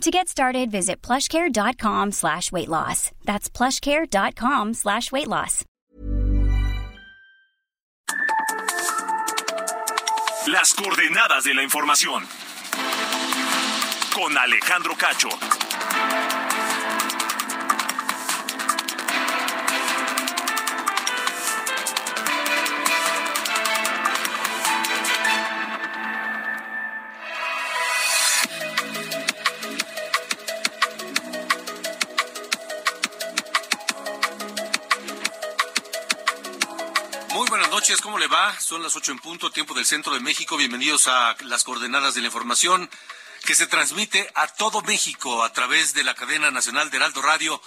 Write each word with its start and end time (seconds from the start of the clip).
To 0.00 0.10
get 0.10 0.28
started, 0.28 0.70
visit 0.70 1.00
plushcare.com 1.02 2.12
slash 2.12 2.52
weight 2.52 2.68
loss. 2.68 3.10
That's 3.24 3.48
plushcare.com 3.48 4.74
slash 4.74 5.10
weight 5.12 5.28
loss. 5.28 5.64
Las 10.46 10.74
coordenadas 10.74 11.44
de 11.44 11.54
la 11.54 11.62
información. 11.62 12.22
Con 14.14 14.36
Alejandro 14.36 14.94
Cacho. 14.94 15.30
Noches, 37.84 38.00
¿cómo 38.00 38.16
le 38.16 38.28
va? 38.28 38.58
Son 38.60 38.82
las 38.82 38.96
ocho 38.96 39.12
en 39.12 39.18
punto, 39.18 39.50
tiempo 39.50 39.74
del 39.74 39.84
centro 39.84 40.14
de 40.14 40.20
México. 40.20 40.56
Bienvenidos 40.56 41.06
a 41.06 41.36
las 41.44 41.64
coordenadas 41.64 42.14
de 42.14 42.22
la 42.22 42.28
información 42.28 42.88
que 43.44 43.54
se 43.54 43.66
transmite 43.66 44.32
a 44.34 44.46
todo 44.46 44.80
México 44.80 45.44
a 45.44 45.52
través 45.52 45.92
de 45.92 46.02
la 46.02 46.14
cadena 46.14 46.50
nacional 46.50 46.88
de 46.88 46.96
Heraldo 46.96 47.20
Radio 47.20 47.60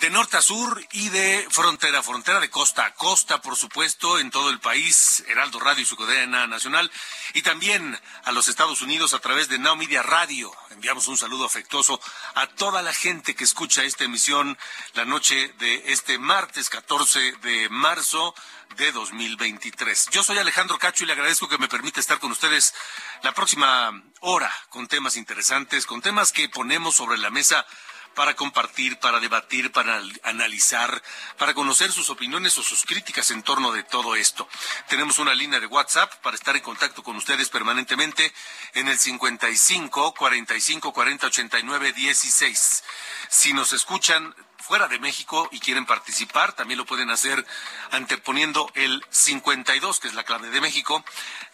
de 0.00 0.08
norte 0.08 0.38
a 0.38 0.40
sur 0.40 0.82
y 0.92 1.10
de 1.10 1.46
frontera 1.50 2.02
frontera, 2.02 2.40
de 2.40 2.48
costa 2.48 2.86
a 2.86 2.94
costa, 2.94 3.42
por 3.42 3.54
supuesto, 3.54 4.18
en 4.18 4.30
todo 4.30 4.48
el 4.48 4.58
país, 4.58 5.22
Heraldo 5.28 5.60
Radio 5.60 5.82
y 5.82 5.84
su 5.84 5.94
cadena 5.94 6.46
nacional, 6.46 6.90
y 7.34 7.42
también 7.42 8.00
a 8.24 8.32
los 8.32 8.48
Estados 8.48 8.80
Unidos 8.80 9.12
a 9.12 9.18
través 9.18 9.50
de 9.50 9.58
Now 9.58 9.76
Media 9.76 10.02
Radio. 10.02 10.50
Enviamos 10.70 11.06
un 11.06 11.18
saludo 11.18 11.44
afectuoso 11.44 12.00
a 12.34 12.46
toda 12.46 12.80
la 12.80 12.94
gente 12.94 13.34
que 13.34 13.44
escucha 13.44 13.84
esta 13.84 14.04
emisión 14.04 14.56
la 14.94 15.04
noche 15.04 15.52
de 15.58 15.92
este 15.92 16.18
martes 16.18 16.70
14 16.70 17.32
de 17.42 17.68
marzo 17.68 18.34
de 18.76 18.92
2023. 18.92 20.08
Yo 20.10 20.22
soy 20.22 20.38
Alejandro 20.38 20.78
Cacho 20.78 21.04
y 21.04 21.06
le 21.06 21.12
agradezco 21.12 21.48
que 21.48 21.58
me 21.58 21.68
permita 21.68 22.00
estar 22.00 22.18
con 22.18 22.30
ustedes 22.30 22.74
la 23.22 23.32
próxima 23.32 24.02
hora 24.20 24.50
con 24.68 24.88
temas 24.88 25.16
interesantes, 25.16 25.86
con 25.86 26.00
temas 26.00 26.32
que 26.32 26.48
ponemos 26.48 26.96
sobre 26.96 27.18
la 27.18 27.30
mesa 27.30 27.66
para 28.14 28.34
compartir, 28.34 28.98
para 28.98 29.20
debatir, 29.20 29.72
para 29.72 30.02
analizar, 30.24 31.02
para 31.38 31.54
conocer 31.54 31.92
sus 31.92 32.10
opiniones 32.10 32.56
o 32.58 32.62
sus 32.62 32.84
críticas 32.84 33.30
en 33.30 33.42
torno 33.42 33.72
de 33.72 33.82
todo 33.82 34.14
esto. 34.16 34.48
Tenemos 34.88 35.18
una 35.18 35.34
línea 35.34 35.60
de 35.60 35.66
WhatsApp 35.66 36.12
para 36.22 36.36
estar 36.36 36.56
en 36.56 36.62
contacto 36.62 37.02
con 37.02 37.16
ustedes 37.16 37.48
permanentemente 37.48 38.32
en 38.74 38.88
el 38.88 38.98
55 38.98 40.14
45 40.14 40.92
40 40.92 41.26
89 41.26 41.92
16. 41.92 42.84
Si 43.28 43.52
nos 43.52 43.72
escuchan 43.72 44.34
fuera 44.58 44.88
de 44.88 44.98
México 44.98 45.48
y 45.52 45.60
quieren 45.60 45.86
participar, 45.86 46.52
también 46.52 46.78
lo 46.78 46.86
pueden 46.86 47.10
hacer 47.10 47.44
anteponiendo 47.90 48.70
el 48.74 49.04
52, 49.10 50.00
que 50.00 50.08
es 50.08 50.14
la 50.14 50.24
clave 50.24 50.50
de 50.50 50.60
México, 50.60 51.04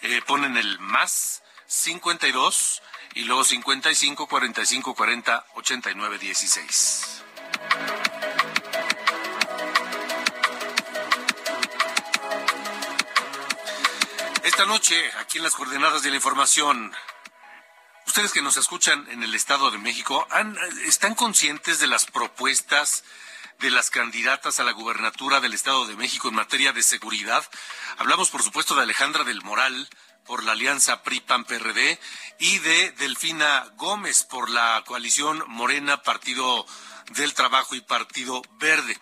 eh, 0.02 0.20
ponen 0.26 0.56
el 0.56 0.78
más 0.80 1.42
52 1.66 2.82
y 3.14 3.24
luego 3.24 3.44
55 3.44 4.26
45 4.26 4.94
40 4.94 5.46
89 5.54 6.18
16. 6.18 7.22
Esta 14.44 14.64
noche, 14.64 14.96
aquí 15.20 15.38
en 15.38 15.44
las 15.44 15.54
coordenadas 15.54 16.02
de 16.02 16.10
la 16.10 16.16
información, 16.16 16.94
ustedes 18.06 18.32
que 18.32 18.42
nos 18.42 18.56
escuchan 18.56 19.06
en 19.10 19.22
el 19.22 19.34
Estado 19.34 19.70
de 19.70 19.78
México, 19.78 20.26
¿están 20.86 21.14
conscientes 21.14 21.80
de 21.80 21.88
las 21.88 22.06
propuestas 22.06 23.04
de 23.58 23.70
las 23.70 23.90
candidatas 23.90 24.60
a 24.60 24.64
la 24.64 24.72
gubernatura 24.72 25.40
del 25.40 25.54
Estado 25.54 25.86
de 25.86 25.96
México 25.96 26.28
en 26.28 26.36
materia 26.36 26.72
de 26.72 26.82
seguridad? 26.82 27.44
Hablamos, 27.98 28.30
por 28.30 28.42
supuesto, 28.42 28.74
de 28.74 28.82
Alejandra 28.82 29.24
del 29.24 29.42
Moral, 29.42 29.88
por 30.26 30.44
la 30.44 30.52
alianza 30.52 31.02
PRI-PAN-PRD 31.02 31.98
y 32.38 32.58
de 32.58 32.90
Delfina 32.92 33.66
Gómez 33.76 34.24
por 34.24 34.50
la 34.50 34.82
coalición 34.86 35.42
Morena, 35.46 36.02
Partido 36.02 36.66
del 37.12 37.34
Trabajo 37.34 37.74
y 37.74 37.80
Partido 37.80 38.42
Verde. 38.58 38.98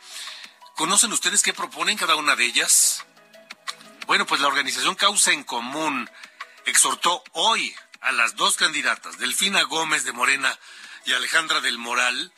¿Conocen 0.77 1.13
ustedes 1.13 1.43
qué 1.43 1.53
proponen 1.53 1.97
cada 1.97 2.17
una 2.17 2.37
de 2.37 2.45
ellas? 2.45 3.05
Bueno, 4.07 4.27
pues 4.27 4.41
la 4.41 4.49
organización 4.49 4.95
Causa 4.95 5.33
en 5.33 5.45
Común 5.45 6.11
exhortó 6.67 7.23
hoy 7.33 7.75
a 8.01 8.13
las 8.13 8.37
dos 8.37 8.57
candidatas, 8.57 9.19
Delfina 9.19 9.63
Gómez 9.63 10.05
de 10.05 10.13
Morena 10.13 10.59
y 11.07 11.13
Alejandra 11.13 11.61
del 11.61 11.79
Moral, 11.79 12.33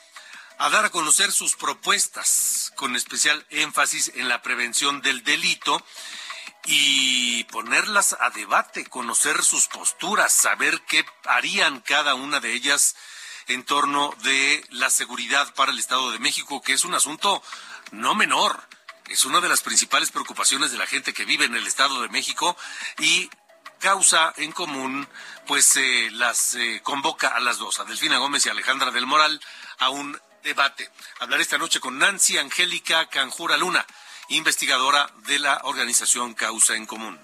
a 0.59 0.71
dar 0.71 0.85
a 0.85 0.91
conocer 0.91 1.33
sus 1.33 1.57
propuestas, 1.57 2.73
con 2.77 2.97
especial 2.97 3.45
énfasis 3.51 4.13
en 4.15 4.29
la 4.29 4.43
prevención 4.43 5.03
del 5.03 5.25
delito 5.25 5.85
y 6.67 7.45
ponerlas 7.45 8.17
a 8.19 8.31
debate, 8.31 8.87
conocer 8.87 9.45
sus 9.45 9.69
posturas, 9.69 10.33
saber 10.33 10.83
qué 10.83 11.07
harían 11.25 11.81
cada 11.81 12.15
una 12.15 12.41
de 12.41 12.53
ellas 12.53 12.97
en 13.47 13.65
torno 13.65 14.13
de 14.25 14.65
la 14.71 14.91
seguridad 14.91 15.55
para 15.55 15.71
el 15.71 15.79
Estado 15.79 16.11
de 16.11 16.19
México, 16.19 16.61
que 16.61 16.73
es 16.73 16.85
un 16.85 16.95
asunto 16.95 17.43
no 17.93 18.17
menor. 18.17 18.69
Es 19.09 19.25
una 19.25 19.41
de 19.41 19.49
las 19.49 19.63
principales 19.63 20.11
preocupaciones 20.11 20.73
de 20.73 20.79
la 20.79 20.87
gente 20.87 21.15
que 21.15 21.25
vive 21.25 21.45
en 21.45 21.55
el 21.55 21.67
Estado 21.67 22.03
de 22.03 22.09
México 22.09 22.57
y 22.99 23.31
causa 23.79 24.33
en 24.37 24.51
común, 24.51 25.09
pues 25.47 25.77
eh, 25.77 26.09
las 26.11 26.57
eh, 26.57 26.81
convoca 26.83 27.29
a 27.29 27.39
las 27.39 27.59
dos, 27.59 27.79
a 27.79 27.85
Delfina 27.85 28.19
Gómez 28.19 28.45
y 28.45 28.49
Alejandra 28.49 28.91
del 28.91 29.07
Moral, 29.07 29.41
a 29.79 29.91
un 29.91 30.21
debate. 30.43 30.91
Hablaré 31.21 31.43
esta 31.43 31.59
noche 31.59 31.79
con 31.79 31.99
Nancy 31.99 32.39
Angélica 32.39 33.07
Canjura 33.07 33.57
Luna 33.57 33.87
investigadora 34.29 35.11
de 35.27 35.39
la 35.39 35.61
organización 35.65 36.35
Causa 36.35 36.75
en 36.75 36.87
Común. 36.87 37.19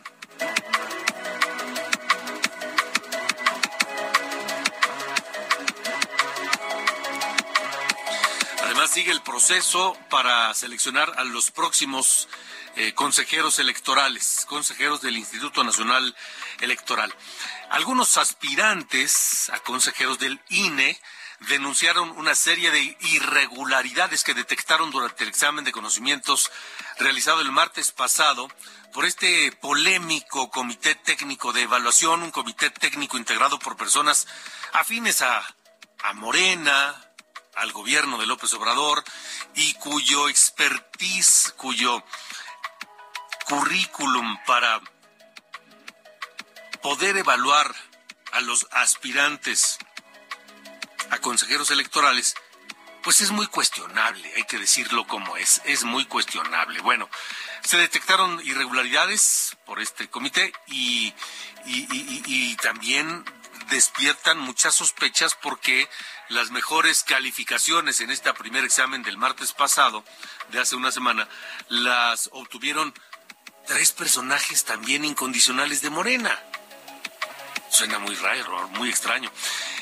Además, 8.62 8.90
sigue 8.90 9.10
el 9.10 9.22
proceso 9.22 9.96
para 10.08 10.54
seleccionar 10.54 11.12
a 11.16 11.24
los 11.24 11.50
próximos 11.50 12.28
eh, 12.76 12.94
consejeros 12.94 13.58
electorales, 13.58 14.46
consejeros 14.48 15.02
del 15.02 15.16
Instituto 15.16 15.62
Nacional 15.62 16.16
Electoral. 16.60 17.14
Algunos 17.70 18.16
aspirantes 18.16 19.50
a 19.50 19.58
consejeros 19.58 20.18
del 20.18 20.40
INE 20.48 20.98
denunciaron 21.48 22.10
una 22.18 22.34
serie 22.34 22.70
de 22.70 22.96
irregularidades 23.00 24.24
que 24.24 24.34
detectaron 24.34 24.90
durante 24.90 25.24
el 25.24 25.30
examen 25.30 25.64
de 25.64 25.72
conocimientos 25.72 26.50
realizado 26.98 27.40
el 27.40 27.52
martes 27.52 27.90
pasado 27.92 28.48
por 28.92 29.04
este 29.06 29.52
polémico 29.52 30.50
comité 30.50 30.94
técnico 30.94 31.52
de 31.52 31.62
evaluación, 31.62 32.22
un 32.22 32.30
comité 32.30 32.70
técnico 32.70 33.16
integrado 33.16 33.58
por 33.58 33.76
personas 33.76 34.26
afines 34.72 35.22
a, 35.22 35.42
a 36.02 36.12
Morena, 36.12 36.94
al 37.54 37.72
gobierno 37.72 38.18
de 38.18 38.26
López 38.26 38.52
Obrador 38.54 39.02
y 39.54 39.74
cuyo 39.74 40.28
expertise, 40.28 41.52
cuyo 41.56 42.02
currículum 43.46 44.38
para 44.46 44.80
poder 46.82 47.16
evaluar 47.16 47.74
a 48.32 48.40
los 48.40 48.66
aspirantes 48.70 49.78
a 51.10 51.18
consejeros 51.18 51.70
electorales, 51.70 52.34
pues 53.02 53.20
es 53.20 53.30
muy 53.30 53.46
cuestionable, 53.48 54.32
hay 54.36 54.44
que 54.44 54.58
decirlo 54.58 55.06
como 55.06 55.36
es, 55.36 55.60
es 55.64 55.84
muy 55.84 56.04
cuestionable. 56.04 56.80
Bueno, 56.80 57.08
se 57.64 57.76
detectaron 57.76 58.40
irregularidades 58.44 59.56
por 59.66 59.80
este 59.80 60.08
comité 60.08 60.52
y, 60.68 61.12
y, 61.66 62.56
también 62.56 63.24
despiertan 63.70 64.38
muchas 64.38 64.74
sospechas 64.74 65.34
porque 65.34 65.88
las 66.28 66.50
mejores 66.50 67.02
calificaciones 67.02 68.00
en 68.00 68.10
este 68.10 68.32
primer 68.34 68.64
examen 68.64 69.02
del 69.02 69.18
martes 69.18 69.52
pasado, 69.52 70.04
de 70.50 70.60
hace 70.60 70.76
una 70.76 70.92
semana, 70.92 71.28
las 71.68 72.28
obtuvieron 72.32 72.94
tres 73.66 73.92
personajes 73.92 74.64
también 74.64 75.04
incondicionales 75.04 75.82
de 75.82 75.90
Morena. 75.90 76.38
Suena 77.72 77.98
muy 77.98 78.14
raro, 78.16 78.68
muy 78.68 78.90
extraño. 78.90 79.32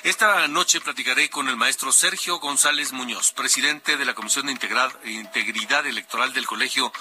Esta 0.05 0.47
noche 0.47 0.81
platicaré 0.81 1.29
con 1.29 1.49
el 1.49 1.57
maestro 1.57 1.91
Sergio 1.91 2.39
González 2.39 2.93
Muñoz, 2.93 3.33
presidente 3.33 3.97
de 3.97 4.05
la 4.05 4.15
Comisión 4.15 4.47
de 4.47 4.53
Integridad 4.53 5.85
Electoral 5.85 6.33
del 6.33 6.47
Colegio 6.47 6.93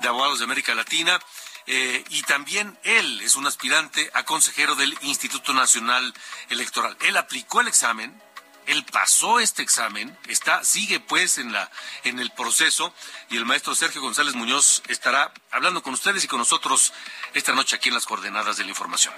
de 0.00 0.06
Abogados 0.06 0.38
de 0.38 0.44
América 0.44 0.72
Latina. 0.76 1.18
Eh, 1.66 2.04
y 2.10 2.22
también 2.22 2.78
él 2.84 3.20
es 3.22 3.34
un 3.34 3.48
aspirante 3.48 4.08
a 4.14 4.22
consejero 4.22 4.76
del 4.76 4.96
Instituto 5.02 5.52
Nacional 5.52 6.14
Electoral. 6.48 6.96
Él 7.00 7.16
aplicó 7.16 7.60
el 7.60 7.66
examen, 7.66 8.22
él 8.66 8.84
pasó 8.84 9.40
este 9.40 9.62
examen, 9.62 10.16
está, 10.28 10.62
sigue 10.62 11.00
pues 11.00 11.38
en 11.38 11.52
la, 11.52 11.68
en 12.04 12.20
el 12.20 12.30
proceso, 12.30 12.94
y 13.30 13.36
el 13.36 13.46
maestro 13.46 13.74
Sergio 13.74 14.00
González 14.00 14.36
Muñoz 14.36 14.80
estará 14.86 15.32
hablando 15.50 15.82
con 15.82 15.92
ustedes 15.94 16.22
y 16.22 16.28
con 16.28 16.38
nosotros 16.38 16.92
esta 17.34 17.52
noche 17.52 17.74
aquí 17.74 17.88
en 17.88 17.94
las 17.94 18.06
coordenadas 18.06 18.56
de 18.58 18.62
la 18.62 18.70
información. 18.70 19.12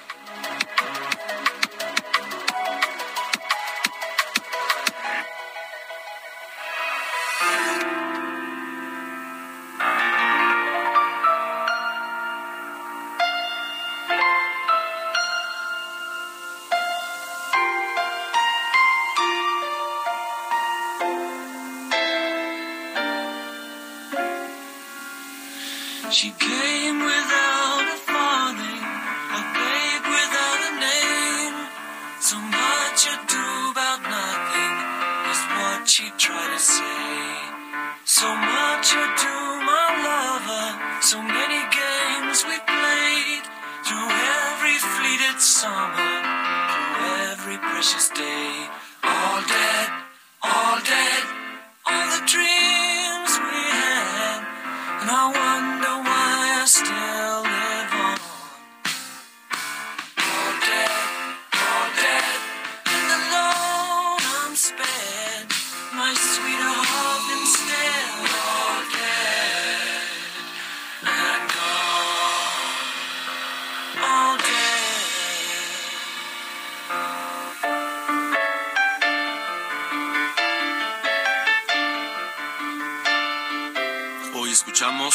Escuchamos 84.78 85.14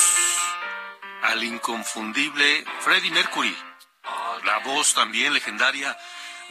al 1.22 1.44
inconfundible 1.44 2.66
Freddie 2.80 3.12
Mercury, 3.12 3.56
la 4.46 4.60
voz 4.60 4.94
también 4.94 5.34
legendaria 5.34 5.98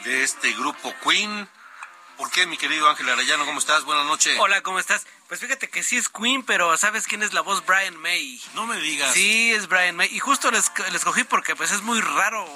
de 0.05 0.23
este 0.23 0.53
grupo 0.53 0.95
Queen. 1.03 1.49
¿Por 2.23 2.31
qué, 2.31 2.47
mi 2.47 2.57
querido 2.57 2.89
Ángel 2.89 3.09
Arellano? 3.09 3.45
¿Cómo 3.45 3.59
estás? 3.59 3.83
Buenas 3.83 4.07
noches. 4.07 4.39
Hola, 4.39 4.63
¿cómo 4.63 4.79
estás? 4.79 5.05
Pues 5.27 5.41
fíjate 5.41 5.69
que 5.69 5.83
sí 5.83 5.97
es 5.97 6.09
Queen, 6.09 6.45
pero 6.45 6.77
¿sabes 6.77 7.09
quién 7.09 7.21
es 7.25 7.33
la 7.33 7.41
voz? 7.41 7.67
Brian 7.67 7.97
May. 7.97 8.41
No 8.55 8.65
me 8.65 8.77
digas. 8.77 9.13
Sí, 9.13 9.51
es 9.51 9.67
Brian 9.67 9.97
May. 9.97 10.09
Y 10.15 10.21
justo 10.21 10.53
les, 10.53 10.71
les 10.93 11.05
cogí 11.05 11.25
porque 11.25 11.57
pues 11.57 11.73
es 11.73 11.83
muy 11.83 12.01
raro 12.01 12.49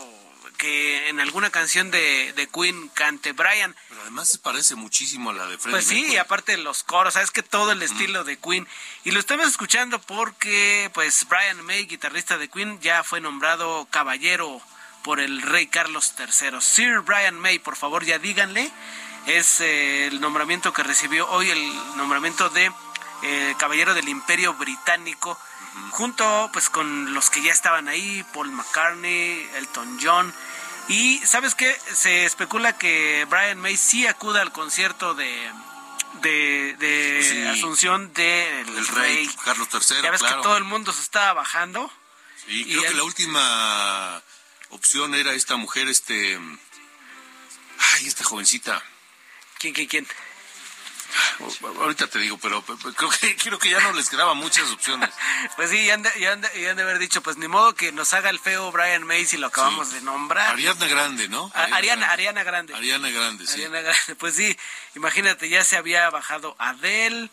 que 0.57 1.09
en 1.09 1.19
alguna 1.19 1.51
canción 1.51 1.91
de, 1.91 2.33
de 2.35 2.47
Queen 2.47 2.91
cante 2.91 3.33
Brian. 3.33 3.75
Pero 3.89 4.03
además 4.03 4.29
se 4.29 4.39
parece 4.39 4.77
muchísimo 4.77 5.31
a 5.31 5.33
la 5.33 5.47
de 5.49 5.59
Freddie 5.59 5.73
Pues 5.73 5.87
sí, 5.87 6.13
y 6.13 6.17
aparte 6.17 6.57
los 6.59 6.85
coros, 6.85 7.15
sabes 7.15 7.33
que 7.33 7.43
todo 7.43 7.73
el 7.73 7.83
estilo 7.83 8.23
de 8.23 8.39
Queen. 8.39 8.69
Y 9.03 9.11
lo 9.11 9.19
estamos 9.19 9.49
escuchando 9.49 10.01
porque 10.01 10.93
pues 10.95 11.27
Brian 11.29 11.61
May, 11.65 11.87
guitarrista 11.87 12.39
de 12.39 12.49
Queen, 12.49 12.81
ya 12.83 13.03
fue 13.03 13.21
nombrado 13.21 13.89
caballero 13.91 14.63
por 15.03 15.19
el 15.19 15.43
rey 15.43 15.67
Carlos 15.67 16.15
III. 16.17 16.61
Sir 16.61 17.01
Brian 17.01 17.41
May, 17.41 17.59
por 17.59 17.75
favor, 17.75 18.05
ya 18.05 18.21
díganle. 18.21 18.71
Es 19.27 19.61
eh, 19.61 20.07
el 20.07 20.21
nombramiento 20.21 20.73
que 20.73 20.83
recibió 20.83 21.29
hoy, 21.29 21.51
el 21.51 21.97
nombramiento 21.97 22.49
de 22.51 22.71
eh, 23.23 23.55
caballero 23.59 23.95
del 23.95 24.09
Imperio 24.09 24.55
Británico, 24.55 25.39
junto 25.91 26.49
pues 26.53 26.71
con 26.71 27.13
los 27.13 27.31
que 27.31 27.43
ya 27.43 27.53
estaban 27.53 27.89
ahí, 27.89 28.25
Paul 28.33 28.53
McCartney, 28.53 29.49
Elton 29.57 29.99
John. 30.01 30.33
Y 30.89 31.19
sabes 31.27 31.55
qué, 31.57 31.77
se 31.93 32.25
especula 32.25 32.79
que 32.79 33.27
Brian 33.29 33.59
May 33.59 33.77
sí 33.77 34.07
acuda 34.07 34.43
al 34.43 34.53
concierto 34.53 35.15
de 35.15 35.51
de, 36.23 36.77
de 36.79 37.23
Sí. 37.23 37.43
Asunción 37.59 38.13
del 38.13 38.69
El 38.69 38.87
rey 38.89 39.29
Carlos 39.45 39.69
III, 39.73 40.03
Ya 40.03 40.11
ves 40.11 40.21
claro. 40.21 40.37
que 40.37 40.43
todo 40.43 40.57
el 40.57 40.65
mundo 40.65 40.93
se 40.93 41.03
estaba 41.03 41.33
bajando. 41.35 41.91
Sí, 42.47 42.63
y 42.63 42.77
creo 42.77 42.83
que 42.83 42.95
la 42.95 43.03
última 43.03 44.23
opción 44.71 45.15
era 45.15 45.33
esta 45.33 45.57
mujer, 45.57 45.89
este... 45.89 46.39
Ay, 47.79 48.07
esta 48.07 48.25
jovencita. 48.25 48.83
¿Quién, 49.59 49.75
quién, 49.75 49.89
quién? 49.89 50.07
Ahorita 51.79 52.09
te 52.09 52.19
digo, 52.19 52.37
pero 52.39 52.63
pero 52.63 52.79
creo 52.95 53.11
que, 53.11 53.37
creo 53.37 53.59
que 53.59 53.71
ya 53.71 53.81
no 53.81 53.93
les 53.93 54.09
quedaban 54.11 54.37
muchas 54.37 54.71
opciones. 54.71 55.11
Pues 55.57 55.71
sí, 55.71 55.87
ya 55.87 55.95
han, 55.95 56.03
de, 56.03 56.11
ya, 56.19 56.33
han 56.33 56.41
de, 56.41 56.61
ya 56.61 56.71
han 56.71 56.77
de 56.77 56.83
haber 56.83 56.99
dicho, 56.99 57.23
pues 57.23 57.37
ni 57.39 57.49
modo 57.49 57.75
que 57.75 57.93
nos 57.93 58.13
haga 58.13 58.29
el 58.31 58.39
feo 58.39 58.71
Brian 58.73 59.05
May 59.05 59.25
si 59.25 59.37
lo 59.39 59.47
acabamos 59.47 59.89
Sí. 59.89 59.95
de 59.95 60.01
nombrar. 60.03 60.51
Ariadna 60.51 60.87
Grande, 60.87 61.29
¿no? 61.29 61.51
Ariana. 61.55 62.11
Ariana 62.11 62.43
Grande. 62.43 62.75
Ariana 62.75 63.09
Grande, 63.11 63.47
sí. 63.47 63.55
Ariana 63.55 63.81
Grande. 63.81 64.15
Pues 64.17 64.35
sí, 64.35 64.57
imagínate, 64.95 65.49
ya 65.49 65.65
se 65.65 65.77
había 65.77 66.11
bajado 66.11 66.57
Adele, 66.59 67.31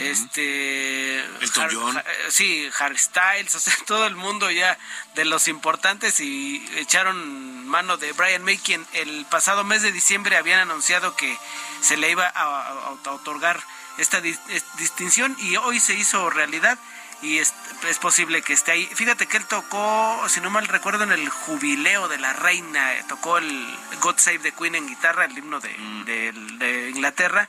este... 0.00 1.20
Elton 1.40 1.68
John. 1.72 1.98
eh, 1.98 2.02
sí, 2.28 2.68
Harry 2.78 2.98
Styles, 2.98 3.54
o 3.56 3.60
sea, 3.60 3.74
todo 3.86 4.06
el 4.06 4.16
mundo 4.16 4.50
ya 4.50 4.78
de 5.14 5.24
los 5.24 5.48
importantes 5.48 6.20
y 6.20 6.66
echaron 6.76 7.66
mano 7.66 7.96
de 7.96 8.12
Brian 8.12 8.42
May, 8.44 8.58
quien 8.58 8.86
el 8.92 9.24
pasado 9.26 9.64
mes 9.64 9.82
de 9.82 9.92
diciembre 9.92 10.36
habían 10.36 10.60
anunciado 10.60 11.16
que 11.16 11.36
se 11.80 11.96
le 11.96 12.10
iba 12.10 12.26
a, 12.26 12.42
a- 12.42 12.68
a 13.04 13.10
otorgar 13.12 13.60
esta 13.98 14.20
dis- 14.20 14.38
es- 14.48 14.64
distinción 14.78 15.36
y 15.40 15.56
hoy 15.56 15.80
se 15.80 15.94
hizo 15.94 16.28
realidad 16.30 16.78
y 17.22 17.38
es, 17.38 17.54
es 17.88 17.98
posible 17.98 18.42
que 18.42 18.52
esté 18.52 18.72
ahí. 18.72 18.86
Fíjate 18.94 19.26
que 19.26 19.38
él 19.38 19.46
tocó, 19.46 20.22
si 20.28 20.40
no 20.40 20.50
mal 20.50 20.66
recuerdo, 20.68 21.04
en 21.04 21.12
el 21.12 21.28
jubileo 21.30 22.06
de 22.08 22.18
la 22.18 22.32
reina, 22.34 22.94
eh, 22.94 23.04
tocó 23.08 23.38
el 23.38 23.78
God 24.00 24.18
Save 24.18 24.40
the 24.40 24.52
Queen 24.52 24.74
en 24.74 24.86
guitarra, 24.86 25.24
el 25.24 25.38
himno 25.38 25.58
de, 25.60 25.70
de- 26.04 26.32
de 26.58 26.90
Inglaterra, 26.90 27.48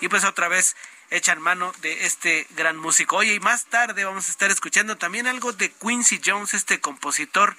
y 0.00 0.08
pues 0.08 0.24
otra 0.24 0.48
vez 0.48 0.76
echan 1.10 1.40
mano 1.40 1.72
de 1.80 2.04
este 2.06 2.46
gran 2.50 2.76
músico. 2.76 3.16
Oye, 3.16 3.34
y 3.34 3.40
más 3.40 3.66
tarde 3.66 4.04
vamos 4.04 4.28
a 4.28 4.30
estar 4.30 4.50
escuchando 4.50 4.96
también 4.96 5.26
algo 5.26 5.52
de 5.52 5.70
Quincy 5.70 6.20
Jones, 6.24 6.54
este 6.54 6.80
compositor, 6.80 7.56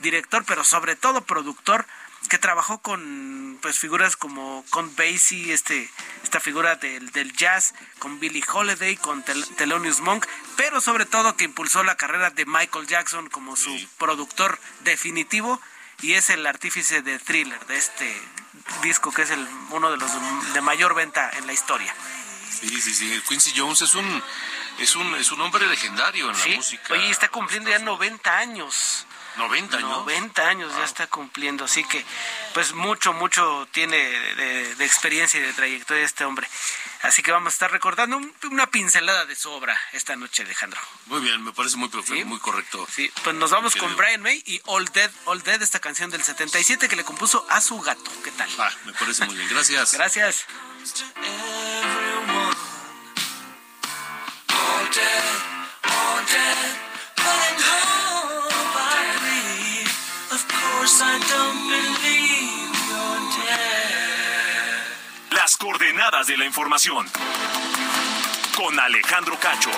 director, 0.00 0.44
pero 0.46 0.64
sobre 0.64 0.96
todo 0.96 1.24
productor, 1.24 1.86
que 2.28 2.38
trabajó 2.38 2.78
con 2.78 3.58
pues 3.62 3.78
figuras 3.80 4.16
como 4.16 4.64
Count 4.70 4.96
Basie, 4.96 5.52
este, 5.52 5.90
esta 6.22 6.38
figura 6.38 6.76
del, 6.76 7.10
del 7.10 7.32
jazz, 7.32 7.74
con 7.98 8.20
Billie 8.20 8.44
Holiday, 8.46 8.96
con 8.96 9.24
Tel- 9.24 9.44
Thelonious 9.56 9.98
Monk, 10.00 10.24
pero 10.56 10.80
sobre 10.80 11.04
todo 11.04 11.36
que 11.36 11.44
impulsó 11.44 11.82
la 11.82 11.96
carrera 11.96 12.30
de 12.30 12.46
Michael 12.46 12.86
Jackson 12.86 13.28
como 13.28 13.56
su 13.56 13.70
Sí. 13.76 13.88
productor 13.98 14.60
definitivo 14.84 15.60
y 16.00 16.12
es 16.14 16.30
el 16.30 16.46
artífice 16.46 17.02
de 17.02 17.18
Thriller, 17.18 17.64
de 17.66 17.76
este 17.76 18.22
disco 18.82 19.10
que 19.12 19.22
es 19.22 19.30
el, 19.30 19.44
uno 19.70 19.90
de 19.90 19.96
los 19.96 20.10
de 20.54 20.60
mayor 20.60 20.94
venta 20.94 21.28
en 21.36 21.46
la 21.48 21.52
historia. 21.52 21.92
Sí, 22.62 22.80
sí, 22.80 22.94
sí. 22.94 23.22
Quincy 23.28 23.52
Jones 23.56 23.82
es 23.82 23.94
un, 23.94 24.22
es 24.78 24.94
un, 24.96 25.14
es 25.16 25.30
un 25.32 25.40
hombre 25.40 25.66
legendario 25.66 26.30
en 26.30 26.36
la 26.38 26.44
Sí, 26.44 26.54
música. 26.56 26.94
oye, 26.94 27.10
está 27.10 27.28
cumpliendo 27.28 27.68
ya 27.70 27.78
90 27.80 28.38
años. 28.38 29.06
90 29.36 29.78
años. 29.78 29.88
90 29.90 30.46
años 30.48 30.72
ya 30.76 30.84
está 30.84 31.06
cumpliendo, 31.06 31.64
así 31.64 31.82
que 31.84 32.04
pues 32.52 32.74
mucho, 32.74 33.14
mucho 33.14 33.66
tiene 33.72 33.96
de, 33.96 34.74
de 34.74 34.84
experiencia 34.84 35.40
y 35.40 35.42
de 35.42 35.54
trayectoria 35.54 36.04
este 36.04 36.24
hombre. 36.26 36.46
Así 37.00 37.22
que 37.22 37.32
vamos 37.32 37.52
a 37.52 37.54
estar 37.54 37.72
recordando 37.72 38.18
un- 38.18 38.32
una 38.50 38.66
pincelada 38.68 39.24
de 39.24 39.34
su 39.34 39.50
obra 39.50 39.76
esta 39.92 40.14
noche, 40.16 40.42
Alejandro. 40.42 40.78
Muy 41.06 41.20
bien, 41.22 41.42
me 41.42 41.52
parece 41.52 41.78
muy, 41.78 41.88
profe- 41.88 42.18
Sí. 42.18 42.24
muy 42.24 42.38
correcto. 42.40 42.86
Sí, 42.94 43.10
pues 43.24 43.34
nos 43.34 43.50
vamos 43.50 43.74
con. 43.74 43.96
Brian 43.96 44.20
May 44.22 44.42
y 44.46 44.60
All 44.66 44.84
Dead, 44.92 45.10
All 45.24 45.42
Dead, 45.42 45.60
esta 45.62 45.80
canción 45.80 46.10
del 46.10 46.22
77 46.22 46.88
que 46.88 46.94
le 46.96 47.02
compuso 47.04 47.44
a 47.48 47.60
su 47.62 47.80
gato. 47.80 48.12
¿Qué 48.22 48.30
tal? 48.32 48.48
Ah, 48.58 48.70
me 48.84 48.92
parece 48.92 49.24
muy 49.24 49.34
bien. 49.34 49.48
Gracias. 49.48 49.94
Gracias. 49.94 50.44
Las 65.30 65.56
coordenadas 65.56 66.26
de 66.26 66.36
la 66.36 66.44
información 66.44 67.08
con 68.54 68.78
Alejandro 68.78 69.38
Cacho. 69.40 69.70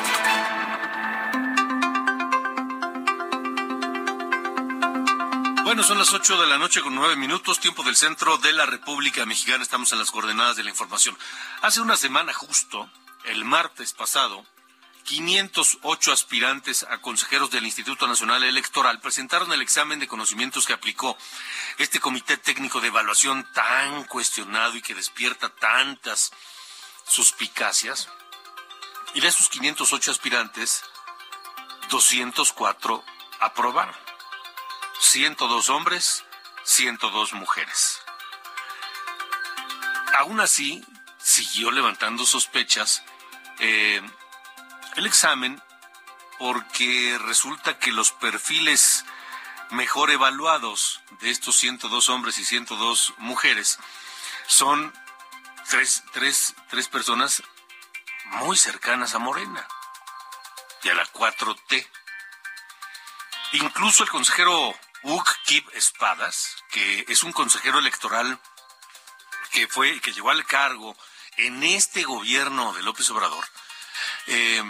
Bueno, 5.63 5.83
son 5.83 5.99
las 5.99 6.13
8 6.13 6.41
de 6.41 6.47
la 6.49 6.59
noche 6.59 6.81
con 6.81 6.95
9 6.95 7.17
minutos, 7.17 7.61
tiempo 7.61 7.83
del 7.83 7.97
centro 7.97 8.39
de 8.39 8.53
la 8.53 8.67
República 8.67 9.25
Mexicana. 9.27 9.63
Estamos 9.63 9.93
en 9.93 10.01
las 10.01 10.11
coordenadas 10.11 10.57
de 10.57 10.65
la 10.65 10.71
información. 10.71 11.17
Hace 11.63 11.81
una 11.81 11.97
semana 11.97 12.33
justo, 12.33 12.91
el 13.25 13.45
martes 13.45 13.93
pasado, 13.93 14.45
508 15.05 16.13
aspirantes 16.13 16.85
a 16.89 16.99
consejeros 16.99 17.51
del 17.51 17.67
Instituto 17.67 18.07
Nacional 18.07 18.43
Electoral 18.43 19.01
presentaron 19.01 19.53
el 19.53 19.61
examen 19.61 20.01
de 20.01 20.09
conocimientos 20.09 20.67
que 20.67 20.73
aplicó 20.73 21.17
este 21.79 22.01
comité 22.01 22.37
técnico 22.39 22.81
de 22.81 22.89
evaluación 22.89 23.47
tan 23.53 24.05
cuestionado 24.05 24.77
y 24.77 24.83
que 24.83 24.95
despierta 24.95 25.51
tantas 25.51 26.33
suspicacias. 27.07 28.09
Y 29.15 29.21
de 29.21 29.29
esos 29.29 29.49
508 29.51 30.11
aspirantes, 30.11 30.83
204 31.91 33.05
aprobaron. 33.41 33.95
102 35.01 35.69
hombres, 35.69 36.25
102 36.65 37.35
mujeres. 37.35 38.01
Aún 40.15 40.41
así, 40.41 40.83
siguió 41.19 41.71
levantando 41.71 42.25
sospechas 42.25 43.03
eh, 43.59 44.01
el 44.97 45.07
examen 45.07 45.61
porque 46.39 47.19
resulta 47.25 47.79
que 47.79 47.93
los 47.93 48.13
perfiles 48.13 49.05
mejor 49.71 50.11
evaluados 50.11 51.01
de 51.21 51.31
estos 51.31 51.57
102 51.57 52.09
hombres 52.09 52.39
y 52.39 52.45
102 52.45 53.15
mujeres 53.19 53.79
son 54.47 54.93
tres, 55.69 56.05
tres, 56.13 56.55
tres 56.69 56.89
personas 56.89 57.43
muy 58.27 58.57
cercanas 58.57 59.15
a 59.15 59.19
Morena 59.19 59.67
y 60.83 60.89
a 60.89 60.95
la 60.95 61.07
4T. 61.07 61.89
Incluso 63.53 64.03
el 64.03 64.11
consejero 64.11 64.75
Uk 65.03 65.29
Kip 65.45 65.69
Espadas, 65.75 66.57
que 66.71 67.05
es 67.09 67.23
un 67.23 67.33
consejero 67.33 67.79
electoral 67.79 68.41
que 69.53 69.69
fue, 69.69 70.01
que 70.01 70.13
llegó 70.13 70.31
al 70.31 70.45
cargo 70.45 70.97
en 71.37 71.63
este 71.63 72.03
gobierno 72.05 72.73
de 72.73 72.83
López 72.83 73.09
Obrador, 73.11 73.45
eh, 74.27 74.63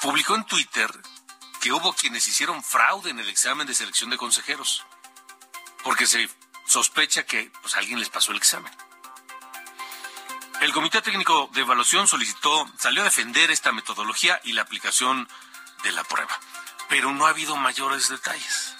publicó 0.00 0.34
en 0.34 0.44
Twitter 0.44 0.90
que 1.60 1.72
hubo 1.72 1.92
quienes 1.94 2.26
hicieron 2.26 2.62
fraude 2.62 3.10
en 3.10 3.18
el 3.18 3.28
examen 3.28 3.66
de 3.66 3.74
selección 3.74 4.10
de 4.10 4.16
consejeros, 4.16 4.84
porque 5.82 6.06
se 6.06 6.28
sospecha 6.66 7.24
que 7.24 7.50
pues, 7.62 7.76
alguien 7.76 7.98
les 7.98 8.08
pasó 8.08 8.32
el 8.32 8.38
examen. 8.38 8.72
El 10.60 10.72
Comité 10.72 11.02
Técnico 11.02 11.50
de 11.52 11.60
Evaluación 11.60 12.08
solicitó, 12.08 12.66
salió 12.78 13.02
a 13.02 13.04
defender 13.04 13.50
esta 13.50 13.72
metodología 13.72 14.40
y 14.44 14.52
la 14.52 14.62
aplicación 14.62 15.28
de 15.82 15.92
la 15.92 16.02
prueba, 16.04 16.38
pero 16.88 17.12
no 17.12 17.26
ha 17.26 17.30
habido 17.30 17.56
mayores 17.56 18.08
detalles. 18.08 18.74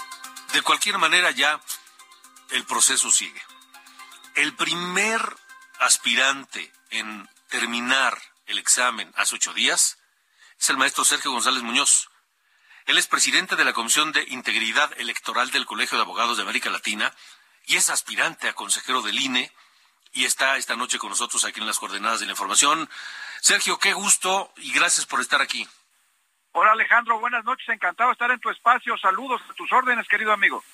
De 0.53 0.63
cualquier 0.63 0.99
manera 0.99 1.31
ya 1.33 1.61
el 2.51 2.65
proceso 2.65 3.11
sigue. 3.11 3.43
El 4.35 4.55
primer 4.55 5.21
aspirante 5.81 6.73
en 6.91 7.29
terminar 7.49 8.19
el 8.47 8.59
examen 8.59 9.13
hace 9.17 9.37
ocho 9.37 9.53
días 9.53 9.99
es 10.59 10.71
el 10.71 10.77
maestro 10.77 11.05
Sergio 11.05 11.33
González 11.33 11.63
Muñoz. 11.63 12.09
Él 12.87 12.99
es 12.99 13.07
presidente 13.07 13.57
de 13.57 13.65
la 13.65 13.73
Comisión 13.73 14.13
de 14.13 14.25
Integridad 14.29 14.91
Electoral 14.99 15.51
del 15.51 15.67
Colegio 15.67 15.99
de 15.99 16.05
Abogados 16.05 16.37
de 16.37 16.45
América 16.45 16.71
Latina 16.71 17.13
y 17.67 17.77
es 17.77 17.91
aspirante 17.91 18.49
a 18.49 18.55
consejero 18.55 19.03
del 19.03 19.19
INE 19.19 19.53
y 20.13 20.25
está 20.25 20.57
esta 20.57 20.77
noche 20.77 20.99
con 20.99 21.11
nosotros 21.11 21.45
aquí 21.45 21.61
en 21.61 21.67
las 21.67 21.79
coordenadas 21.79 22.21
de 22.21 22.27
la 22.27 22.33
información. 22.33 22.89
Sergio, 23.41 23.79
qué 23.79 23.93
gusto 23.93 24.53
y 24.57 24.73
gracias 24.73 25.05
por 25.05 25.21
estar 25.21 25.43
aquí. 25.43 25.69
Hola 26.53 26.73
Alejandro, 26.73 27.21
buenas 27.21 27.45
noches, 27.45 27.69
encantado 27.69 28.09
de 28.09 28.13
estar 28.15 28.31
en 28.31 28.41
tu 28.41 28.49
espacio. 28.51 28.97
Saludos 28.97 29.43
a 29.51 29.53
tus 29.55 29.71
órdenes, 29.73 30.09
querido 30.09 30.33
amigo. 30.33 30.65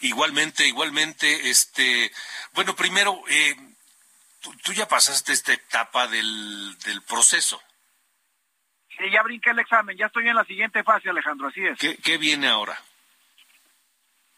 Igualmente, 0.00 0.66
igualmente, 0.66 1.48
este, 1.48 2.12
bueno, 2.52 2.74
primero, 2.76 3.22
eh, 3.28 3.56
tú, 4.40 4.72
ya 4.72 4.88
pasaste 4.88 5.32
esta 5.32 5.52
etapa 5.52 6.06
del, 6.06 6.78
del 6.84 7.02
proceso. 7.02 7.60
Sí, 8.96 9.10
ya 9.10 9.22
brinqué 9.22 9.50
el 9.50 9.58
examen, 9.58 9.96
ya 9.96 10.06
estoy 10.06 10.28
en 10.28 10.34
la 10.34 10.44
siguiente 10.44 10.82
fase, 10.82 11.08
Alejandro, 11.08 11.48
así 11.48 11.64
es. 11.64 11.78
¿Qué, 11.78 11.96
qué 11.96 12.18
viene 12.18 12.48
ahora? 12.48 12.78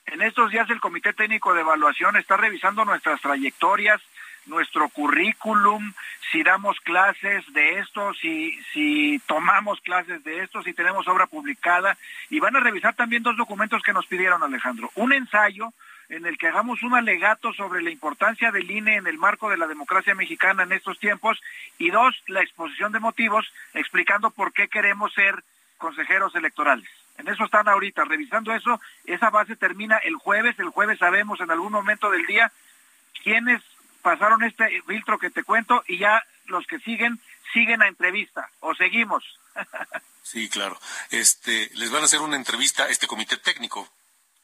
En 0.06 0.20
estos 0.22 0.50
días 0.50 0.68
el 0.70 0.80
Comité 0.80 1.12
Técnico 1.12 1.54
de 1.54 1.62
Evaluación 1.62 2.16
está 2.16 2.36
revisando 2.36 2.84
nuestras 2.84 3.20
trayectorias, 3.20 4.00
nuestro 4.46 4.88
currículum, 4.88 5.94
si 6.30 6.42
damos 6.42 6.78
clases 6.80 7.44
de 7.52 7.78
esto, 7.78 8.12
si, 8.14 8.52
si 8.72 9.20
tomamos 9.26 9.80
clases 9.80 10.22
de 10.24 10.42
esto, 10.42 10.62
si 10.62 10.74
tenemos 10.74 11.06
obra 11.08 11.26
publicada, 11.26 11.96
y 12.28 12.40
van 12.40 12.56
a 12.56 12.60
revisar 12.60 12.94
también 12.94 13.22
dos 13.22 13.36
documentos 13.36 13.82
que 13.82 13.92
nos 13.92 14.06
pidieron, 14.06 14.42
Alejandro. 14.42 14.90
Un 14.96 15.12
ensayo 15.12 15.72
en 16.12 16.26
el 16.26 16.36
que 16.36 16.48
hagamos 16.48 16.82
un 16.82 16.94
alegato 16.94 17.54
sobre 17.54 17.82
la 17.82 17.90
importancia 17.90 18.52
del 18.52 18.70
INE 18.70 18.96
en 18.96 19.06
el 19.06 19.16
marco 19.16 19.48
de 19.48 19.56
la 19.56 19.66
democracia 19.66 20.14
mexicana 20.14 20.62
en 20.62 20.72
estos 20.72 20.98
tiempos, 20.98 21.40
y 21.78 21.90
dos, 21.90 22.14
la 22.26 22.42
exposición 22.42 22.92
de 22.92 23.00
motivos 23.00 23.50
explicando 23.72 24.30
por 24.30 24.52
qué 24.52 24.68
queremos 24.68 25.14
ser 25.14 25.42
consejeros 25.78 26.34
electorales. 26.34 26.88
En 27.16 27.28
eso 27.28 27.44
están 27.44 27.66
ahorita, 27.66 28.04
revisando 28.04 28.54
eso, 28.54 28.78
esa 29.06 29.30
base 29.30 29.56
termina 29.56 29.96
el 29.98 30.16
jueves, 30.16 30.58
el 30.58 30.68
jueves 30.68 30.98
sabemos 30.98 31.40
en 31.40 31.50
algún 31.50 31.72
momento 31.72 32.10
del 32.10 32.26
día 32.26 32.52
quiénes 33.22 33.62
pasaron 34.02 34.44
este 34.44 34.82
filtro 34.82 35.18
que 35.18 35.30
te 35.30 35.44
cuento 35.44 35.82
y 35.88 35.96
ya 35.96 36.22
los 36.46 36.66
que 36.66 36.78
siguen 36.80 37.20
siguen 37.54 37.82
a 37.82 37.88
entrevista 37.88 38.50
o 38.60 38.74
seguimos. 38.74 39.24
sí, 40.22 40.48
claro. 40.50 40.78
Este, 41.10 41.70
les 41.74 41.90
van 41.90 42.02
a 42.02 42.04
hacer 42.04 42.20
una 42.20 42.36
entrevista 42.36 42.84
a 42.84 42.88
este 42.88 43.06
comité 43.06 43.38
técnico. 43.38 43.88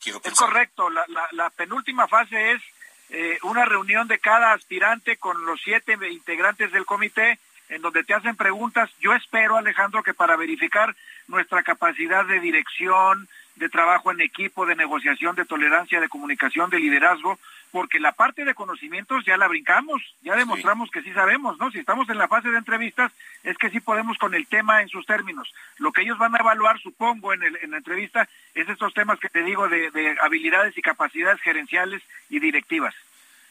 Quiero 0.02 0.20
Es 0.24 0.34
correcto. 0.34 0.90
La, 0.90 1.04
la, 1.32 1.50
penúltima 1.50 2.06
fase 2.06 2.52
es 2.52 2.62
eh, 3.10 3.38
una 3.42 3.64
reunión 3.64 4.08
de 4.08 4.18
cada 4.18 4.52
aspirante 4.52 5.16
con 5.16 5.44
los 5.44 5.60
siete 5.62 5.98
integrantes 6.10 6.72
del 6.72 6.86
comité 6.86 7.38
en 7.68 7.82
donde 7.82 8.04
te 8.04 8.14
hacen 8.14 8.36
preguntas. 8.36 8.90
Yo 9.00 9.12
espero, 9.14 9.56
Alejandro, 9.56 10.02
que 10.02 10.14
para 10.14 10.36
verificar 10.36 10.94
nuestra 11.26 11.62
capacidad 11.62 12.24
de 12.24 12.40
dirección, 12.40 13.28
de 13.56 13.68
trabajo 13.68 14.10
en 14.10 14.20
equipo, 14.20 14.66
de 14.66 14.76
negociación, 14.76 15.36
de 15.36 15.44
tolerancia, 15.44 16.00
de 16.00 16.08
comunicación, 16.08 16.70
de 16.70 16.78
liderazgo, 16.78 17.38
porque 17.70 18.00
la 18.00 18.12
parte 18.12 18.44
de 18.44 18.54
conocimientos 18.54 19.24
ya 19.24 19.36
la 19.36 19.48
brincamos, 19.48 20.02
ya 20.22 20.36
demostramos 20.36 20.90
que 20.90 21.02
sí 21.02 21.12
sabemos, 21.12 21.58
¿no? 21.58 21.70
Si 21.70 21.78
estamos 21.78 22.08
en 22.08 22.18
la 22.18 22.28
fase 22.28 22.50
de 22.50 22.58
entrevistas, 22.58 23.12
es 23.42 23.56
que 23.58 23.70
sí 23.70 23.80
podemos 23.80 24.18
con 24.18 24.34
el 24.34 24.46
tema 24.46 24.82
en 24.82 24.88
sus 24.88 25.06
términos. 25.06 25.52
Lo 25.78 25.92
que 25.92 26.02
ellos 26.02 26.18
van 26.18 26.34
a 26.34 26.38
evaluar, 26.38 26.80
supongo, 26.80 27.32
en, 27.32 27.42
el, 27.42 27.56
en 27.62 27.70
la 27.70 27.78
entrevista, 27.78 28.28
es 28.54 28.68
estos 28.68 28.94
temas 28.94 29.18
que 29.20 29.28
te 29.28 29.42
digo 29.42 29.68
de, 29.68 29.90
de 29.90 30.16
habilidades 30.20 30.76
y 30.76 30.82
capacidades 30.82 31.40
gerenciales 31.40 32.02
y 32.28 32.40
directivas. 32.40 32.94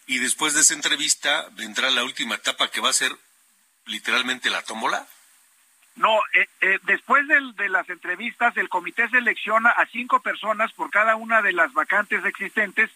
Y 0.08 0.20
después 0.20 0.54
de 0.54 0.62
esa 0.62 0.74
entrevista 0.74 1.48
vendrá 1.54 1.90
la 1.90 2.04
última 2.04 2.36
etapa 2.36 2.72
que 2.72 2.82
va 2.82 2.90
a 2.90 2.94
ser 2.94 3.12
literalmente 3.86 4.50
la 4.50 4.62
tómbola. 4.62 5.08
No, 5.98 6.20
eh, 6.36 6.48
eh, 6.62 6.80
después 6.84 7.28
de 7.28 7.70
las 7.70 7.90
entrevistas, 7.90 8.56
el 8.56 8.70
comité 8.70 9.10
selecciona 9.10 9.72
a 9.72 9.88
cinco 9.88 10.22
personas 10.22 10.72
por 10.74 10.92
cada 10.92 11.16
una 11.16 11.42
de 11.42 11.54
las 11.54 11.74
vacantes 11.74 12.24
existentes, 12.24 12.92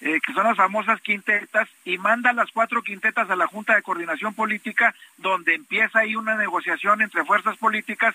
eh, 0.00 0.18
que 0.24 0.32
son 0.32 0.44
las 0.44 0.56
famosas 0.56 1.02
quintetas, 1.02 1.68
y 1.84 1.98
manda 1.98 2.32
las 2.32 2.50
cuatro 2.50 2.82
quintetas 2.82 3.28
a 3.28 3.36
la 3.36 3.46
Junta 3.46 3.74
de 3.74 3.82
Coordinación 3.82 4.32
Política, 4.32 4.94
donde 5.18 5.54
empieza 5.54 5.98
ahí 5.98 6.16
una 6.16 6.34
negociación 6.34 7.02
entre 7.02 7.26
fuerzas 7.26 7.58
políticas 7.58 8.14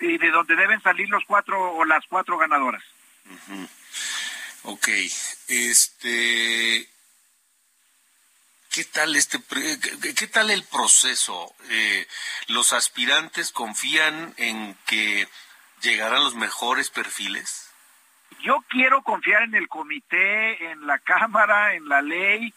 y 0.00 0.18
de 0.18 0.30
donde 0.30 0.54
deben 0.54 0.82
salir 0.82 1.08
los 1.08 1.24
cuatro 1.24 1.72
o 1.72 1.84
las 1.86 2.04
cuatro 2.06 2.36
ganadoras. 2.36 2.82
Ok, 4.64 4.88
este, 5.48 6.86
¿Qué 8.72 8.84
tal 8.84 9.16
este 9.16 9.38
qué 10.16 10.26
tal 10.28 10.50
el 10.50 10.64
proceso? 10.64 11.54
Eh, 11.70 12.06
¿Los 12.48 12.72
aspirantes 12.72 13.52
confían 13.52 14.32
en 14.38 14.76
que 14.86 15.28
llegarán 15.82 16.24
los 16.24 16.34
mejores 16.34 16.88
perfiles? 16.88 17.70
Yo 18.40 18.64
quiero 18.68 19.02
confiar 19.02 19.42
en 19.42 19.54
el 19.54 19.68
comité, 19.68 20.70
en 20.70 20.86
la 20.86 20.98
Cámara, 20.98 21.74
en 21.74 21.86
la 21.86 22.00
ley, 22.00 22.54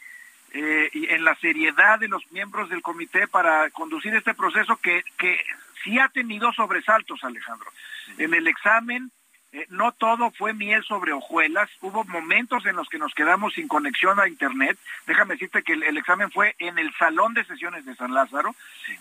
eh, 0.54 0.90
y 0.94 1.14
en 1.14 1.26
la 1.26 1.36
seriedad 1.36 2.00
de 2.00 2.08
los 2.08 2.24
miembros 2.32 2.70
del 2.70 2.82
comité 2.82 3.28
para 3.28 3.70
conducir 3.72 4.16
este 4.16 4.34
proceso 4.34 4.78
que, 4.78 5.04
que 5.18 5.38
sí 5.84 6.00
ha 6.00 6.08
tenido 6.08 6.54
sobresaltos, 6.54 7.26
Alejandro. 7.26 7.70
En 8.18 8.34
el 8.34 8.48
examen 8.48 9.12
eh, 9.56 9.68
no 9.70 9.94
todo 9.94 10.32
fue 10.32 10.54
miel 10.54 10.84
sobre 10.84 11.14
hojuelas, 11.14 11.70
hubo 11.80 12.04
momentos 12.04 12.66
en 12.66 12.76
los 12.76 12.90
que 12.90 12.98
nos 12.98 13.14
quedamos 13.14 13.54
sin 13.54 13.70
conexión 13.70 14.20
a 14.20 14.28
Internet. 14.28 14.78
Déjame 15.08 15.36
decirte 15.36 15.64
que 15.64 15.72
el, 15.72 15.98
examen 15.98 16.30
fue 16.30 16.56
en 16.60 16.78
el 16.78 16.94
salón 16.96 17.34
de 17.34 17.46
sesiones 17.46 17.86
de 17.86 17.96
San 17.96 18.14
Lázaro. 18.14 18.54